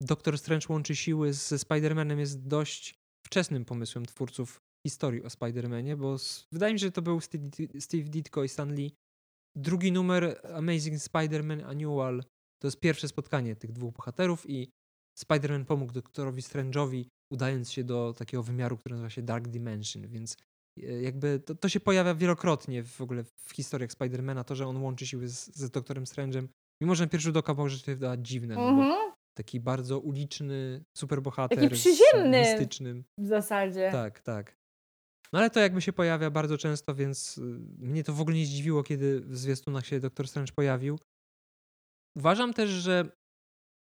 [0.00, 2.94] Doktor Strange łączy siły ze Spider-Manem jest dość
[3.26, 7.44] wczesnym pomysłem twórców historii o Spider-Manie, bo s- wydaje mi się, że to był Steve,
[7.48, 8.94] Dit- Steve Ditko i Stan Lee.
[9.56, 12.24] Drugi numer Amazing Spider-Man Annual
[12.62, 14.70] to jest pierwsze spotkanie tych dwóch bohaterów i
[15.18, 20.36] Spider-Man pomógł doktorowi Strange'owi udając się do takiego wymiaru, który nazywa się Dark Dimension, więc
[20.82, 24.82] e, jakby to, to się pojawia wielokrotnie w ogóle w historiach Spidermana, to, że on
[24.82, 26.48] łączy siły z, z doktorem Strange'em,
[26.82, 29.12] mimo że na pierwszy rzut oka może się wydawać dziwne, no bo Mhm.
[29.38, 32.40] taki bardzo uliczny superbohater Taki z przyziemny.
[32.40, 33.04] mistycznym.
[33.20, 33.88] W zasadzie.
[33.92, 34.56] Tak, tak.
[35.34, 37.40] No ale to jakby się pojawia bardzo często, więc y,
[37.78, 40.98] mnie to w ogóle nie zdziwiło, kiedy w zwiastunach się Doktor Strange pojawił.
[42.16, 43.08] Uważam też, że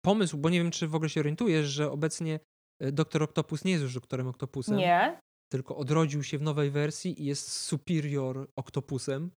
[0.04, 2.40] pomysł, bo nie wiem, czy w ogóle się orientujesz, że obecnie
[2.82, 5.20] y, Doktor Octopus nie jest już Doktorem Octopusem, Nie.
[5.52, 9.30] tylko odrodził się w nowej wersji i jest Superior Octopusem.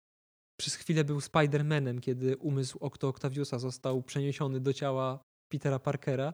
[0.59, 5.19] Przez chwilę był Spider-Manem, kiedy umysł Octo Octaviusa został przeniesiony do ciała
[5.51, 6.33] Petera Parkera.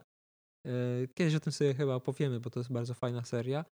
[0.68, 0.72] E,
[1.14, 3.66] Kiedyś o tym sobie chyba opowiemy, bo to jest bardzo fajna seria.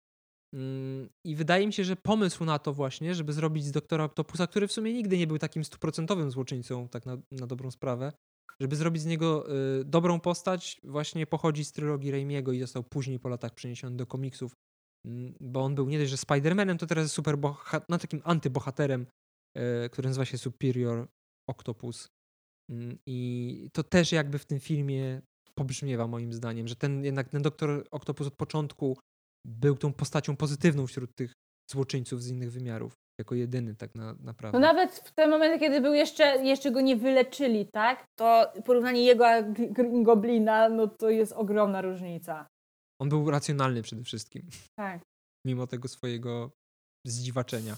[0.55, 4.47] Mm, I wydaje mi się, że pomysł na to właśnie, żeby zrobić z Doktora Octopusa,
[4.47, 8.13] który w sumie nigdy nie był takim stuprocentowym złoczyńcą, tak na, na dobrą sprawę,
[8.61, 13.19] żeby zrobić z niego y, dobrą postać, właśnie pochodzi z trylogii Raimiego i został później
[13.19, 14.55] po latach przeniesiony do komiksów,
[15.07, 17.39] Mm, bo on był nie dość, że Spider-Manem, to teraz jest super
[17.89, 19.07] no takim antybohaterem,
[19.59, 21.09] y, który nazywa się Superior
[21.49, 22.09] Octopus.
[22.71, 25.23] Mm, I to też jakby w tym filmie
[25.55, 28.99] pobrzmiewa moim zdaniem, że ten jednak ten doktor Octopus od początku
[29.45, 31.33] był tą postacią pozytywną wśród tych
[31.71, 32.93] złoczyńców z innych wymiarów.
[33.21, 34.59] Jako jedyny tak na, naprawdę.
[34.59, 38.05] No nawet w tym momencie, kiedy był jeszcze, jeszcze go nie wyleczyli, tak?
[38.19, 42.47] To porównanie jego a Green Goblina, no to jest ogromna różnica.
[43.01, 44.43] On był racjonalny przede wszystkim,
[44.79, 45.01] Tak.
[45.47, 46.51] mimo tego swojego
[47.07, 47.77] zdziwaczenia,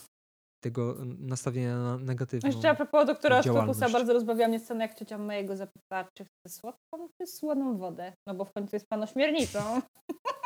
[0.64, 2.50] tego nastawienia na negatywną.
[2.50, 3.38] Jeszcze a propos doktora.
[3.38, 8.12] Octopusa, bardzo rozbawiła mnie scena, jak ciocia mojego zapytała, czy chce słodką, czy słoną wodę.
[8.28, 9.58] No bo w końcu jest panośmiernicą.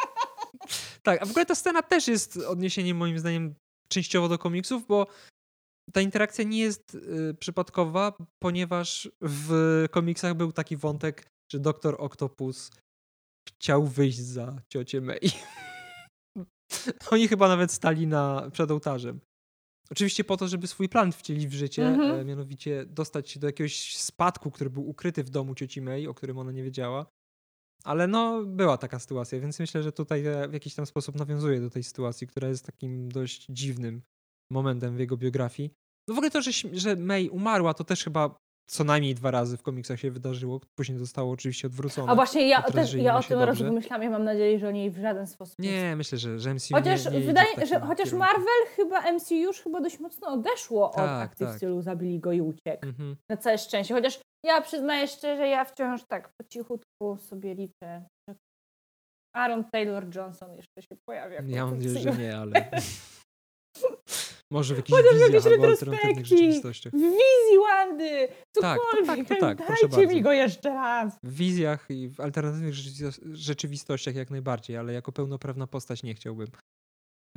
[1.09, 3.55] Tak, a w ogóle ta scena też jest odniesieniem moim zdaniem
[3.89, 5.07] częściowo do komiksów, bo
[5.93, 8.13] ta interakcja nie jest y, przypadkowa,
[8.43, 12.71] ponieważ w komiksach był taki wątek że doktor Octopus
[13.49, 15.21] chciał wyjść za ciocię May.
[17.11, 19.21] Oni chyba nawet stali na, przed ołtarzem.
[19.91, 22.21] Oczywiście po to, żeby swój plan wcielić w życie, Mhm.
[22.21, 26.15] e, mianowicie dostać się do jakiegoś spadku, który był ukryty w domu cioci May, o
[26.15, 27.07] którym ona nie wiedziała.
[27.85, 31.61] Ale no, była taka sytuacja, więc myślę, że tutaj e, w jakiś tam sposób nawiązuje
[31.61, 34.03] do tej sytuacji, która jest takim dość dziwnym
[34.51, 35.71] momentem w jego biografii.
[36.09, 38.39] No w ogóle to, że, że May umarła, to też chyba
[38.71, 40.61] co najmniej dwa razy w komiksach się wydarzyło.
[40.75, 42.13] Później zostało oczywiście odwrócone.
[42.13, 44.99] A właśnie ja, też, ja o tym rozmyślam, ja mam nadzieję, że o niej w
[44.99, 48.19] żaden sposób Nie, myślę, że, że MCU Chociaż nie, nie w wydaje, że chociaż kierunku.
[48.19, 51.57] Marvel chyba MCU już chyba dość mocno odeszło od Tak, akcji w tak.
[51.57, 52.87] stylu zabili go i uciekł.
[52.87, 53.17] Mhm.
[53.31, 53.95] Na całe szczęście.
[53.95, 58.05] Chociaż ja przyznaję szczerze, ja wciąż tak po cichutku sobie liczę,
[59.37, 61.43] Aaron Taylor Johnson jeszcze się pojawia.
[61.47, 62.71] Ja mam nadzieję, że nie, ale
[64.53, 66.93] może w jakichś w wizjach albo alternatywnych rzeczywistościach.
[66.93, 68.29] W wizji Wandy!
[68.61, 69.29] Tak, to Cokolwiek!
[69.29, 70.23] tak, tak, proszę Dajcie mi bardzo.
[70.23, 71.19] go jeszcze raz!
[71.23, 76.49] W wizjach i w alternatywnych rzeczywisto- rzeczywistościach jak najbardziej, ale jako pełnoprawna postać nie chciałbym.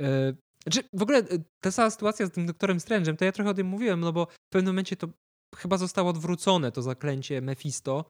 [0.02, 1.24] E, znaczy, w ogóle e,
[1.62, 4.26] ta cała sytuacja z tym doktorem Strange'em, to ja trochę o tym mówiłem, no bo
[4.26, 5.08] w pewnym momencie to
[5.56, 8.04] chyba zostało odwrócone, to zaklęcie Mephisto.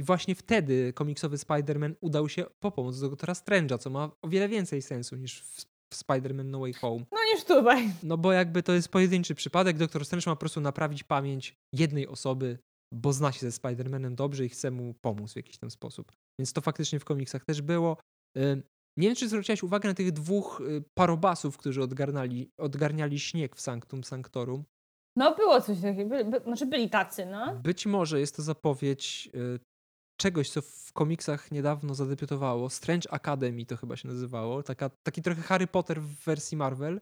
[0.00, 4.28] I właśnie wtedy komiksowy Spider-Man udał się po pomoc do doktora Strange'a, co ma o
[4.28, 7.04] wiele więcej sensu niż w, w Spider-Man No Way Home.
[7.12, 7.90] No niż tutaj.
[8.02, 12.08] No bo jakby to jest pojedynczy przypadek, doktor Strange ma po prostu naprawić pamięć jednej
[12.08, 12.58] osoby,
[12.94, 16.12] bo zna się ze Spider-Manem dobrze i chce mu pomóc w jakiś tam sposób.
[16.38, 17.96] Więc to faktycznie w komiksach też było.
[18.98, 23.60] Nie wiem, czy zwróciłaś uwagę na tych dwóch y, parobasów, którzy odgarnali, odgarniali śnieg w
[23.60, 24.64] Sanctum Sanctorum.
[25.16, 27.54] No było coś takiego, by, by, znaczy byli tacy, no.
[27.54, 29.58] Być może jest to zapowiedź y,
[30.22, 32.70] czegoś, co w komiksach niedawno zadebiutowało.
[32.70, 34.62] Strange Academy to chyba się nazywało.
[34.62, 37.00] Taka, taki trochę Harry Potter w wersji Marvel,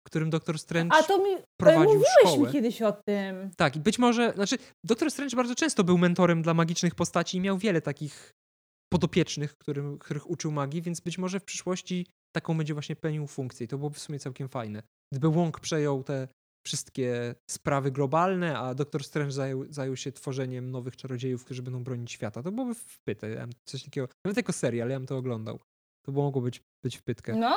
[0.00, 2.46] w którym doktor Strange A to mi, prowadził mówiłeś szkołę.
[2.46, 3.50] mi kiedyś o tym.
[3.56, 7.40] Tak, i być może, znaczy, Doktor Strange bardzo często był mentorem dla magicznych postaci i
[7.40, 8.30] miał wiele takich
[8.92, 13.64] podopiecznych, którym, których uczył magii, więc być może w przyszłości taką będzie właśnie pełnił funkcję
[13.64, 14.82] i to byłoby w sumie całkiem fajne.
[15.12, 16.28] Gdyby Wong przejął te
[16.66, 22.12] wszystkie sprawy globalne, a Doktor Strange zajął, zajął się tworzeniem nowych czarodziejów, którzy będą bronić
[22.12, 23.30] świata, to byłoby wpyte.
[23.30, 25.60] Ja coś takiego, nawet jako serial, ja bym to oglądał.
[26.06, 27.56] To mogło być, być wpytkę No,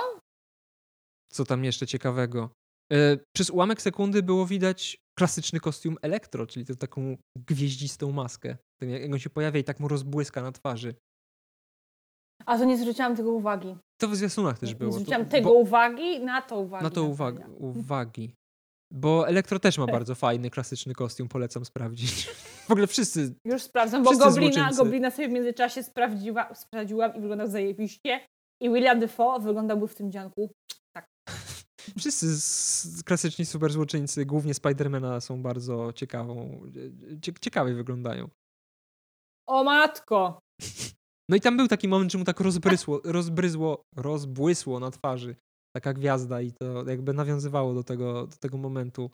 [1.32, 2.50] co tam jeszcze ciekawego.
[2.94, 7.18] E, Przez ułamek sekundy było widać klasyczny kostium Elektro, czyli tę taką
[7.48, 8.58] gwieździstą maskę.
[8.82, 10.96] Tak Jak on się pojawia i tak mu rozbłyska na twarzy.
[12.46, 13.78] a to nie zwróciłam tego uwagi.
[14.02, 14.92] To w zwiastunach też Nie było.
[14.92, 16.84] zwróciłam To- tego uwagi, na to uwagi.
[16.84, 18.34] Na to uwagi, uwagi.
[18.94, 22.28] Bo Elektro też ma bardzo fajny, klasyczny kostium, polecam sprawdzić.
[22.68, 24.78] W ogóle wszyscy, Już sprawdzam, bo Wszyscy Goblina, złoczyńcy.
[24.78, 28.26] Goblina sobie w międzyczasie sprawdziła, sprawdziłam i wyglądał zajebiście.
[28.62, 30.50] I William Defoe wyglądałby w tym dzianku.
[31.98, 36.62] wszyscy z- klasyczni super złoczyńcy, głównie Spidermana są bardzo ciekawą,
[37.22, 38.30] cie, ciekawie wyglądają.
[39.48, 40.40] O matko!
[41.30, 45.36] No i tam był taki moment, że mu tak rozbrysło, rozbryzło, rozbłysło na twarzy
[45.76, 49.12] taka gwiazda i to jakby nawiązywało do tego, do tego momentu,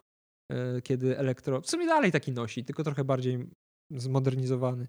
[0.52, 3.46] e, kiedy Elektro, w sumie dalej taki nosi, tylko trochę bardziej
[3.90, 4.88] zmodernizowany.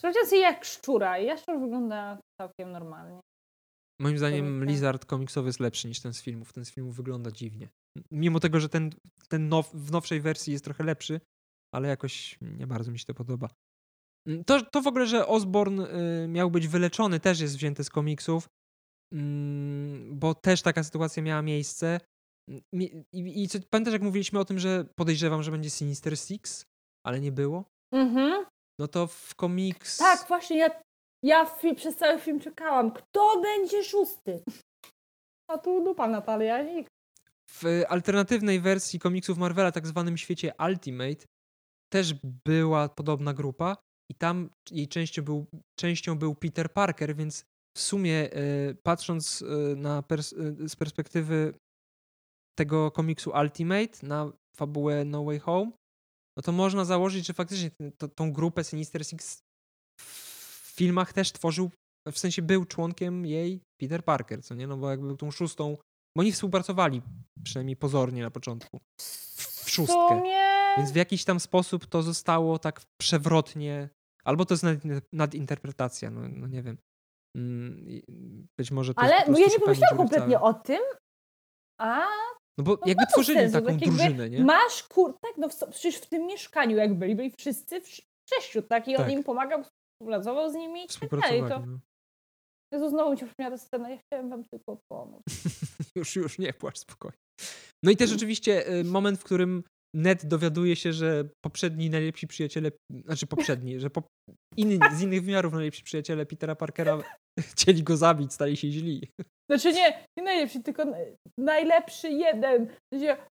[0.00, 3.20] Sprawdziłam sobie jak szczura i jaszczur wygląda całkiem normalnie.
[4.00, 4.66] Moim zdaniem Powiedzmy.
[4.66, 6.52] Lizard komiksowy jest lepszy niż ten z filmów.
[6.52, 7.68] Ten z filmów wygląda dziwnie.
[8.10, 8.90] Mimo tego, że ten,
[9.28, 11.20] ten now, w nowszej wersji jest trochę lepszy,
[11.74, 13.48] ale jakoś nie bardzo mi się to podoba.
[14.46, 18.48] To, to w ogóle, że Osborn y, miał być wyleczony, też jest wzięte z komiksów,
[20.12, 22.00] bo też taka sytuacja miała miejsce.
[22.48, 22.62] Mm,
[23.12, 26.64] I, i co, pamiętasz, jak mówiliśmy o tym, że podejrzewam, że będzie Sinister Six,
[27.06, 27.64] ale nie było?
[27.94, 28.46] Mhm.
[28.80, 29.98] No to w komiks...
[29.98, 30.82] Tak, właśnie, ja,
[31.24, 32.92] ja przez cały film czekałam.
[32.92, 34.42] Kto będzie szósty?
[35.50, 36.90] A tu dupa Natalia, nikt.
[37.50, 41.26] W alternatywnej wersji komiksów Marvela, tak zwanym świecie Ultimate,
[41.92, 42.14] też
[42.44, 43.76] była podobna grupa
[44.10, 45.46] i tam jej częścią był,
[45.78, 47.44] częścią był Peter Parker, więc
[47.76, 51.54] w sumie e, patrząc e, na pers e, z perspektywy
[52.58, 55.70] tego komiksu Ultimate na fabułę No Way Home,
[56.36, 59.38] no to można założyć, że faktycznie to, tą grupę Sinister Six
[60.00, 61.70] w filmach też tworzył,
[62.12, 64.66] w sensie był członkiem jej Peter Parker, co nie?
[64.66, 65.76] No bo jakby był tą szóstą,
[66.16, 67.02] bo oni współpracowali
[67.44, 68.80] przynajmniej pozornie na początku.
[69.64, 70.06] w szóstkę.
[70.06, 70.50] W sumie...
[70.76, 73.88] Więc w jakiś tam sposób to zostało tak przewrotnie,
[74.24, 74.78] albo to jest nad,
[75.12, 76.78] nadinterpretacja, no, no nie wiem.
[77.36, 78.02] Mm, i
[78.60, 80.54] Być może to Ale jest po bo ja nie pomyślałam kompletnie całym.
[80.54, 80.80] o tym.
[81.80, 82.06] A
[82.58, 84.44] No bo no jakby tworzyli sensu, taką tak drużynę, nie?
[84.44, 85.14] masz kur...
[85.22, 88.88] Tak, no w- przecież w tym mieszkaniu jak byli, byli wszyscy w sz- sześciu, tak?
[88.88, 89.12] I on Tak.
[89.12, 91.40] im pomagał, współpracował z nimi i tak dalej.
[91.40, 91.60] To...
[91.66, 91.78] No.
[92.74, 95.22] Jezu, znowu mi się przypomniała ta scena, ja chciałem wam tylko pomóc.
[95.96, 97.16] Już, już nie płacz, spokojnie.
[97.84, 99.64] No i też rzeczywiście y, moment, w którym
[99.94, 102.70] Ned dowiaduje się, że poprzedni najlepsi przyjaciele,
[103.04, 104.02] znaczy poprzedni, że po,
[104.56, 106.98] inni, z innych wymiarów najlepsi przyjaciele Petera Parkera
[107.52, 109.08] chcieli go zabić, stali się źli.
[109.50, 110.84] Znaczy nie, nie najlepszy, tylko
[111.38, 112.66] najlepszy jeden.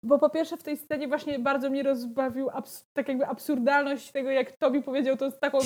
[0.05, 4.31] Bo po pierwsze w tej scenie właśnie bardzo mnie rozbawił abs- tak jakby absurdalność tego,
[4.31, 5.59] jak Tobi powiedział, to z taką,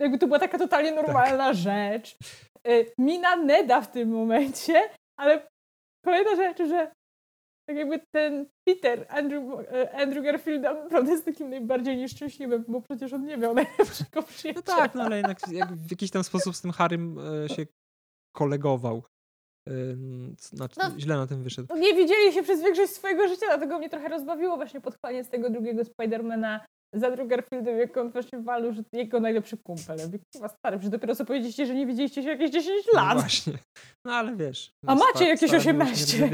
[0.00, 1.56] jakby to była taka totalnie normalna tak.
[1.56, 2.16] rzecz.
[2.68, 4.90] Y, mina Neda w tym momencie,
[5.20, 5.48] ale
[6.04, 6.92] kolejna rzecz, że
[7.68, 13.12] tak jakby ten Peter, Andrew, e, Andrew Garfield naprawdę jest takim najbardziej nieszczęśliwym, bo przecież
[13.12, 14.76] on nie miał najlepszego przyjaciela.
[14.76, 15.38] No tak, no ale jednak
[15.76, 17.66] w jakiś tam sposób z tym Harrym e, się
[18.36, 19.02] kolegował.
[20.38, 21.76] Znaczy, no, źle na tym wyszedł.
[21.76, 25.50] Nie widzieli się przez większość swojego życia, dlatego mnie trochę rozbawiło właśnie pod koniec tego
[25.50, 29.98] drugiego Spidermana z Andrew Garfieldem, jak on właśnie walczył, że jego najlepszy kumpel.
[30.34, 33.14] Chyba stary, że dopiero co powiedzieliście, że nie widzieliście się jakieś 10 lat.
[33.14, 33.52] No właśnie.
[34.04, 34.70] No ale wiesz.
[34.86, 36.30] A macie jakieś 18.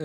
[0.00, 0.04] E,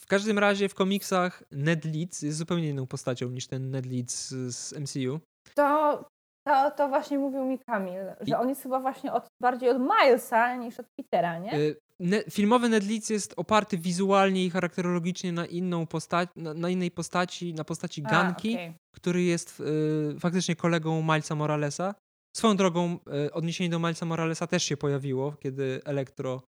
[0.00, 4.28] w każdym razie w komiksach Ned Leeds jest zupełnie inną postacią niż ten Ned Leeds
[4.28, 5.20] z MCU.
[5.54, 6.04] To,
[6.46, 8.34] to, to właśnie mówił mi Kamil, że I...
[8.34, 11.52] on jest chyba właśnie od, bardziej od Milesa niż od Petera, nie?
[11.52, 11.58] E,
[12.00, 16.90] ne, filmowy Ned Leeds jest oparty wizualnie i charakterologicznie na, inną posta- na, na innej
[16.90, 18.74] postaci, na postaci A, Ganki, okay.
[18.94, 21.94] który jest y, faktycznie kolegą Milesa Moralesa.
[22.36, 26.42] Swoją drogą y, odniesienie do Milesa Moralesa też się pojawiło, kiedy Elektro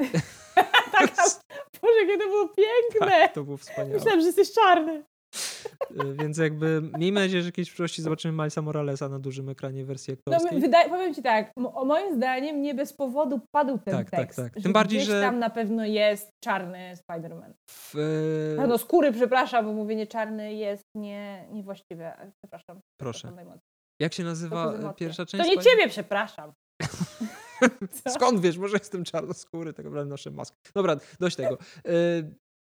[1.84, 3.10] Boże, kiedy to było piękne!
[3.10, 3.94] Tak, to było wspaniałe.
[3.94, 5.02] Myślałem, że jesteś czarny.
[5.90, 9.84] Y, więc jakby miejmy nadzieję, że kiedyś w przyszłości zobaczymy Milesa Moralesa na dużym ekranie
[9.84, 10.60] wersji no, aktorskiej.
[10.60, 14.20] No, wydaje, powiem ci tak, o moim zdaniem nie bez powodu padł ten tak, tak
[14.20, 14.36] tekst.
[14.36, 14.62] Tak, tak.
[14.62, 17.52] Tym bardziej, że tam na pewno jest czarny Spider-Man.
[17.70, 17.94] W...
[18.58, 22.32] E, no skóry, przepraszam, bo mówienie czarny jest nie, niewłaściwe.
[22.42, 22.80] Przepraszam.
[23.00, 23.32] Proszę.
[24.00, 25.44] Jak się nazywa pierwsza część?
[25.44, 26.52] To nie ciebie przepraszam.
[28.16, 28.58] Skąd wiesz?
[28.58, 30.56] Może jestem czarnoskóry, tak naprawdę noszę maskę.
[30.74, 31.58] Dobra, dość tego.
[31.84, 31.92] E,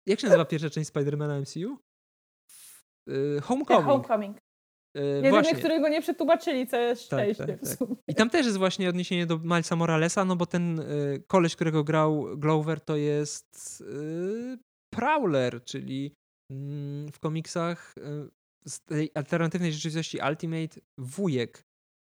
[0.06, 1.78] jak się nazywa pierwsza część Spidermana MCU?
[3.08, 3.86] E, Homecoming.
[3.86, 4.38] Homecoming.
[4.96, 5.56] E, Jedyny, właśnie.
[5.56, 7.46] którego nie przetłumaczyli, co jest tak, szczęście.
[7.46, 7.88] Tak, tak.
[8.08, 11.84] I tam też jest właśnie odniesienie do Milesa Moralesa, no bo ten y, koleś, którego
[11.84, 14.58] grał Glover, to jest y,
[14.94, 16.16] Prowler, czyli
[16.52, 16.56] y,
[17.14, 17.96] w komiksach
[18.66, 21.64] z tej alternatywnej rzeczywistości Ultimate wujek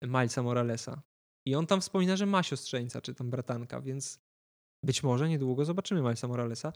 [0.04, 1.02] Milesa Moralesa.
[1.48, 4.18] I on tam wspomina, że ma siostrzeńca, czy tam bratanka, więc
[4.84, 6.72] być może niedługo zobaczymy Milesa Moralesa.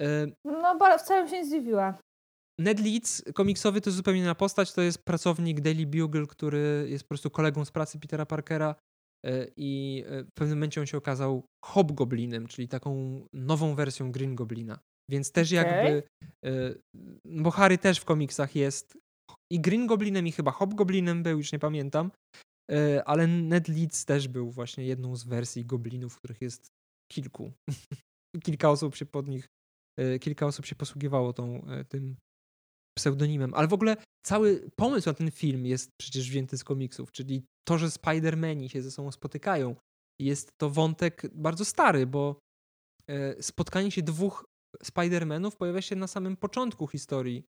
[0.00, 0.26] E...
[0.44, 1.98] No, wcale się nie zdziwiła.
[2.60, 4.72] Ned Leeds, komiksowy, to zupełnie inna postać.
[4.72, 8.74] To jest pracownik Daily Bugle, który jest po prostu kolegą z pracy Petera Parkera
[9.26, 14.34] e, i e, w pewnym momencie on się okazał Hobgoblinem, czyli taką nową wersją Green
[14.34, 14.78] Goblina.
[15.10, 15.64] Więc też okay.
[15.64, 16.02] jakby,
[17.24, 18.98] bo Harry też w komiksach jest
[19.52, 22.10] i Green Goblinem i chyba Hobgoblinem był, już nie pamiętam,
[23.04, 26.68] ale Ned Leeds też był właśnie jedną z wersji goblinów, których jest
[27.12, 27.52] kilku.
[28.44, 29.46] kilka osób się pod nich,
[29.98, 32.16] e, kilka osób się posługiwało tą, e, tym
[32.98, 33.54] pseudonimem.
[33.54, 37.78] Ale w ogóle cały pomysł na ten film jest przecież wzięty z komiksów, czyli to,
[37.78, 39.76] że Spider-Mani się ze sobą spotykają.
[40.20, 42.38] Jest to wątek bardzo stary, bo
[43.40, 44.44] spotkanie się dwóch
[44.84, 47.44] Spider-Manów pojawia się na samym początku historii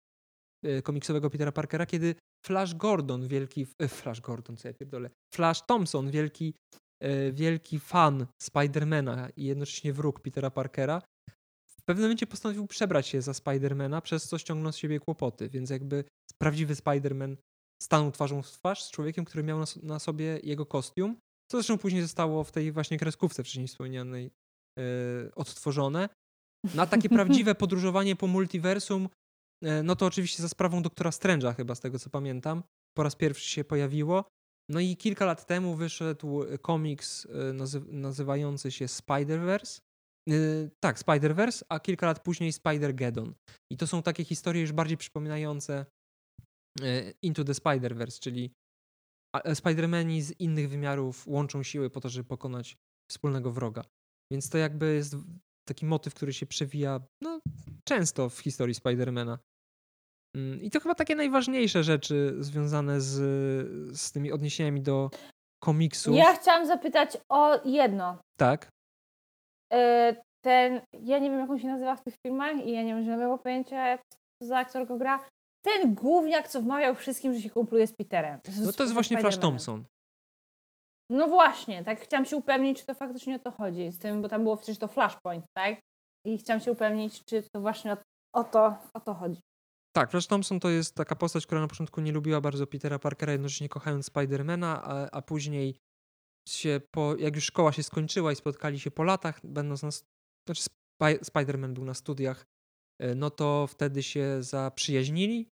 [0.82, 2.15] komiksowego Petera Parkera, kiedy
[2.47, 6.55] Flash Gordon, wielki, e, Flash Gordon, co ja pierdolę, Flash Thompson, wielki,
[7.03, 11.03] e, wielki fan Spidermana i jednocześnie wróg Petera Parkera,
[11.81, 15.70] w pewnym momencie postanowił przebrać się za Spidermana, przez co ściągnął z siebie kłopoty, więc
[15.70, 16.05] jakby
[16.39, 17.37] prawdziwy Spiderman
[17.82, 21.16] stanął twarzą w twarz z człowiekiem, który miał na, sobie jego kostium,
[21.51, 24.31] co zresztą później zostało w tej właśnie kreskówce wcześniej wspomnianej
[24.77, 24.85] yy,
[25.35, 26.09] odtworzone.
[26.74, 29.09] Na takie prawdziwe podróżowanie po multiversum
[29.85, 32.62] no to oczywiście za sprawą doktora Strange'a chyba, z tego co pamiętam,
[32.97, 34.24] po raz pierwszy się pojawiło.
[34.70, 37.53] No i kilka lat temu wyszedł e, komiks e,
[37.93, 39.81] nazywający się Spider-Verse.
[40.81, 43.32] Tak, Spider-Verse, a kilka lat później Spider-Geddon.
[43.73, 45.87] I to są takie historie już bardziej przypominające
[47.23, 48.53] Into the Spider-Verse, czyli
[49.37, 52.77] Spider-Mani z innych wymiarów łączą siły po to, żeby pokonać
[53.11, 53.85] wspólnego wroga.
[54.32, 55.16] Więc to jakby jest
[55.69, 57.41] taki motyw, który się przewija no,
[57.85, 59.39] często w historii Spidermana.
[60.36, 63.12] Mm, I to chyba takie najważniejsze rzeczy związane z,
[63.98, 65.11] z tymi odniesieniami do
[65.62, 66.16] komiksów.
[66.16, 68.19] Ja chciałam zapytać o jedno.
[68.39, 68.69] Tak.
[69.73, 72.94] E, ten, ja nie wiem jak on się nazywa w tych filmach i ja nie
[72.94, 73.98] mam żadnego pojęcia,
[74.43, 75.24] co za aktor go gra.
[75.65, 78.40] Ten główniak, co wmawiał wszystkim, że się kumpluje z Peterem.
[78.65, 79.85] no to jest właśnie Flash Thompson.
[81.11, 84.28] No właśnie, tak chciałam się upewnić, czy to faktycznie o to chodzi, z tym, bo
[84.28, 85.81] tam było przecież to Flashpoint, tak?
[86.27, 87.97] I chciałam się upewnić, czy to właśnie o,
[88.35, 89.40] o to, o to chodzi.
[89.93, 93.33] Tak, Flash Thompson to jest taka postać, która na początku nie lubiła bardzo Petera Parkera,
[93.33, 95.77] jednocześnie kochając Spidermana, a, a później
[96.49, 99.91] się po, jak już szkoła się skończyła i spotkali się po latach, będąc na,
[100.47, 102.45] znaczy Spy, Spiderman był na studiach
[103.03, 105.49] y, no to wtedy się zaprzyjaźnili,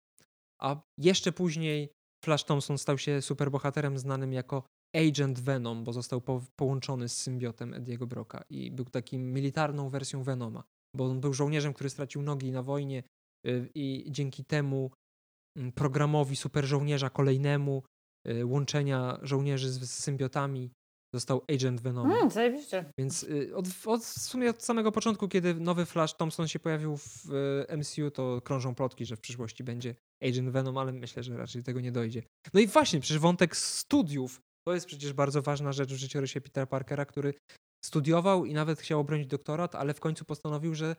[0.62, 1.90] a jeszcze później
[2.26, 4.64] Flash Thompson stał się superbohaterem znanym jako
[4.96, 10.24] Agent Venom, bo został po, połączony z symbiotem Ediego Broka i był takim militarną wersją
[10.24, 10.64] Venoma,
[10.96, 13.04] bo on był żołnierzem, który stracił nogi na wojnie
[13.76, 14.92] i dzięki temu
[15.58, 17.84] mm, programowi super żołnierza kolejnemu,
[18.28, 20.72] y, łączenia żołnierzy z, z symbiotami,
[21.16, 22.18] został Agent Venoma.
[22.18, 22.86] Mm, zajebiście.
[23.00, 26.98] Więc y, od, od, w sumie od samego początku, kiedy nowy Flash Thompson się pojawił
[26.98, 27.32] w
[27.70, 31.64] y, MCU, to krążą plotki, że w przyszłości będzie Agent Venom, ale myślę, że raczej
[31.64, 32.24] tego nie dojdzie.
[32.54, 36.66] No i właśnie, przecież wątek studiów to jest przecież bardzo ważna rzecz w życiorysie Petera
[36.66, 37.34] Parkera, który
[37.86, 40.96] studiował i nawet chciał obronić doktorat, ale w końcu postanowił, że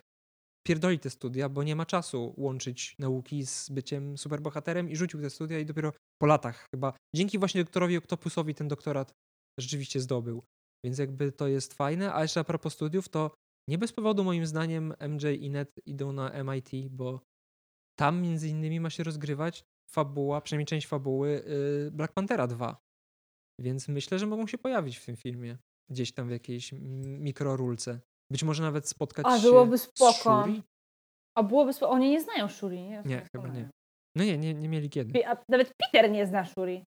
[0.66, 5.30] pierdoli te studia, bo nie ma czasu łączyć nauki z byciem superbohaterem i rzucił te
[5.30, 9.12] studia i dopiero po latach chyba dzięki właśnie doktorowi Octopusowi ten doktorat
[9.60, 10.42] rzeczywiście zdobył.
[10.84, 13.34] Więc jakby to jest fajne, a jeszcze a propos studiów, to
[13.68, 17.20] nie bez powodu moim zdaniem MJ i Ned idą na MIT, bo
[17.98, 22.76] tam między innymi ma się rozgrywać fabuła, przynajmniej część fabuły y, Black Panthera 2.
[23.60, 25.58] Więc myślę, że mogą się pojawić w tym filmie.
[25.90, 28.00] Gdzieś tam w jakiejś mm, mikrorulce.
[28.30, 30.42] Być może nawet spotkać A, się byłoby z spoko.
[30.42, 30.62] Shuri?
[31.38, 31.90] A byłoby spo...
[31.90, 33.02] Oni nie znają Shuri, nie?
[33.04, 33.68] Nie, chyba nie.
[34.16, 35.26] No nie, nie, nie mieli kiedy.
[35.26, 36.84] A nawet Peter nie zna Shuri.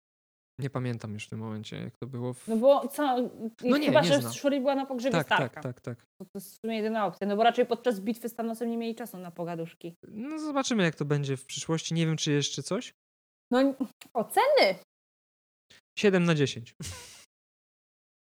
[0.60, 2.34] Nie pamiętam już w tym momencie, jak to było.
[2.34, 2.48] W...
[2.48, 3.18] No bo co?
[3.64, 4.34] No nie, chyba, nie że zna.
[4.34, 5.62] Shuri była na pogrzebie tak, Starka.
[5.62, 5.98] tak, tak, tak.
[5.98, 7.28] To, to jest w sumie jedyna opcja.
[7.28, 9.96] No bo raczej podczas bitwy z Thanosem nie mieli czasu na pogaduszki.
[10.08, 11.94] No zobaczymy, jak to będzie w przyszłości.
[11.94, 12.94] Nie wiem, czy jeszcze coś.
[13.52, 13.74] No
[14.14, 14.76] oceny!
[16.00, 16.76] 7 na 10.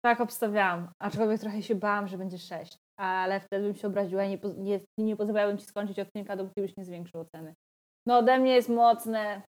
[0.05, 0.91] Tak obstawiałam.
[1.01, 2.77] Aczkolwiek trochę się bałam, że będzie 6.
[2.99, 6.61] Ale wtedy bym się obraziła i nie, poz- nie, nie pozwalałabym ci skończyć odcinka, dopóki
[6.61, 7.53] byś nie zwiększył oceny.
[8.07, 9.41] No ode mnie jest mocne.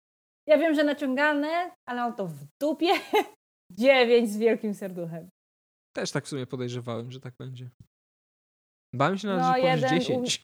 [0.48, 2.92] Ja wiem, że naciągane, ale mam to w dupie.
[3.80, 5.30] 9 z wielkim serduchem.
[5.96, 7.70] Też tak w sumie podejrzewałem, że tak będzie.
[8.96, 10.44] Bałem się nawet, No, że jeden 10.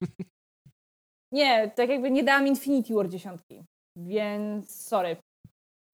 [1.34, 3.64] Nie, tak jakby nie dałam Infinity War dziesiątki.
[3.98, 5.18] Więc sorry.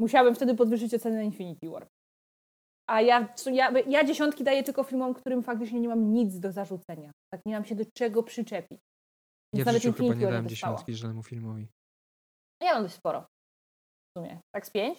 [0.02, 1.88] Musiałabym wtedy podwyższyć ocenę na Infinity War.
[2.90, 7.11] A ja, ja, ja dziesiątki daję tylko filmom, którym faktycznie nie mam nic do zarzucenia.
[7.34, 8.82] Tak nie mam się do czego przyczepić.
[9.53, 11.68] Więc Ja w życiu chyba nie dałem dziesiątki żadnemu filmowi.
[12.64, 13.22] Ja mam dość sporo.
[13.22, 14.40] W sumie.
[14.52, 14.98] Tak z pięć?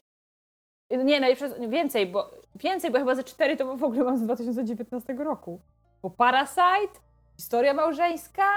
[1.05, 5.15] Nie, najpierw więcej, bo więcej, bo chyba ze cztery to w ogóle mam z 2019
[5.15, 5.61] roku.
[6.03, 7.01] Bo Parasite,
[7.37, 8.51] Historia małżeńska,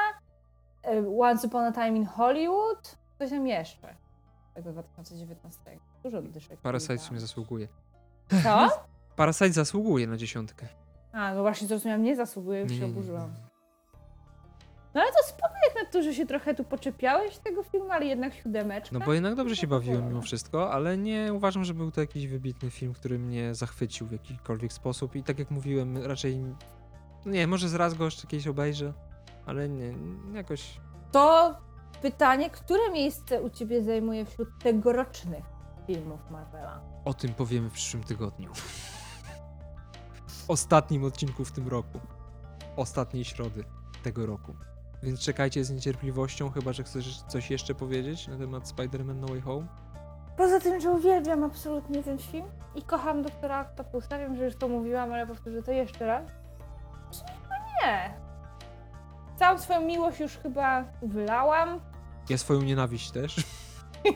[0.84, 3.96] e, Once Upon a Time in Hollywood, coś tam jeszcze.
[4.54, 5.60] Tego 2019.
[6.04, 6.60] Dużo dyszek.
[6.60, 7.68] Parasite w sumie zasługuje.
[8.44, 8.68] Co?
[9.16, 10.68] Parasite zasługuje na dziesiątkę.
[11.12, 13.34] A, no właśnie zrozumiałam, nie zasługuje, już się oburzyłam.
[14.94, 18.06] No ale to spoko jak na to, że się trochę tu poczepiałeś tego filmu, ale
[18.06, 19.00] jednak siódemeczka.
[19.00, 22.28] No bo jednak dobrze się bawiłem mimo wszystko, ale nie uważam, że był to jakiś
[22.28, 26.40] wybitny film, który mnie zachwycił w jakikolwiek sposób i tak jak mówiłem, raczej
[27.26, 28.94] nie, może zraz go jeszcze kiedyś obejrzę,
[29.46, 29.94] ale nie,
[30.34, 30.80] jakoś
[31.12, 31.58] To
[32.02, 35.44] pytanie, które miejsce u ciebie zajmuje wśród tegorocznych
[35.88, 36.82] filmów Marvela?
[37.06, 38.52] o tym powiemy w przyszłym tygodniu.
[40.48, 42.00] W ostatnim odcinku w tym roku.
[42.76, 43.64] Ostatniej środy
[44.04, 44.56] tego roku.
[45.04, 49.42] Więc czekajcie z niecierpliwością, chyba że chcesz coś jeszcze powiedzieć na temat Spider-Man No Way
[49.42, 49.68] Home.
[50.38, 52.46] Poza tym, że uwielbiam absolutnie ten film
[52.76, 56.26] i kocham doktora Octopusa, wiem, że już to mówiłam, ale powtórzę to jeszcze raz.
[57.12, 58.14] To nie.
[59.40, 61.80] Całą swoją miłość już chyba wylałam,
[62.30, 63.36] Ja swoją nienawiść też.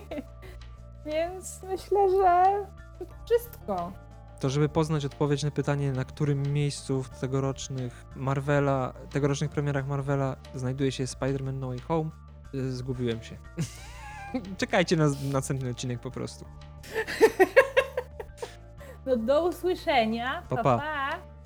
[1.06, 2.66] więc myślę, że
[3.00, 3.92] to wszystko.
[4.40, 10.36] To żeby poznać odpowiedź na pytanie, na którym miejscu w tegorocznych Marvela, tegorocznych premierach Marvela
[10.56, 12.10] znajduje się Spider-Man No Way Home,
[12.56, 13.38] y, zgubiłem się.
[14.58, 16.46] Czekajcie na na następny odcinek po prostu.
[19.06, 20.44] No do usłyszenia.
[20.50, 20.56] Pa.
[20.56, 20.64] pa.
[20.64, 21.37] pa.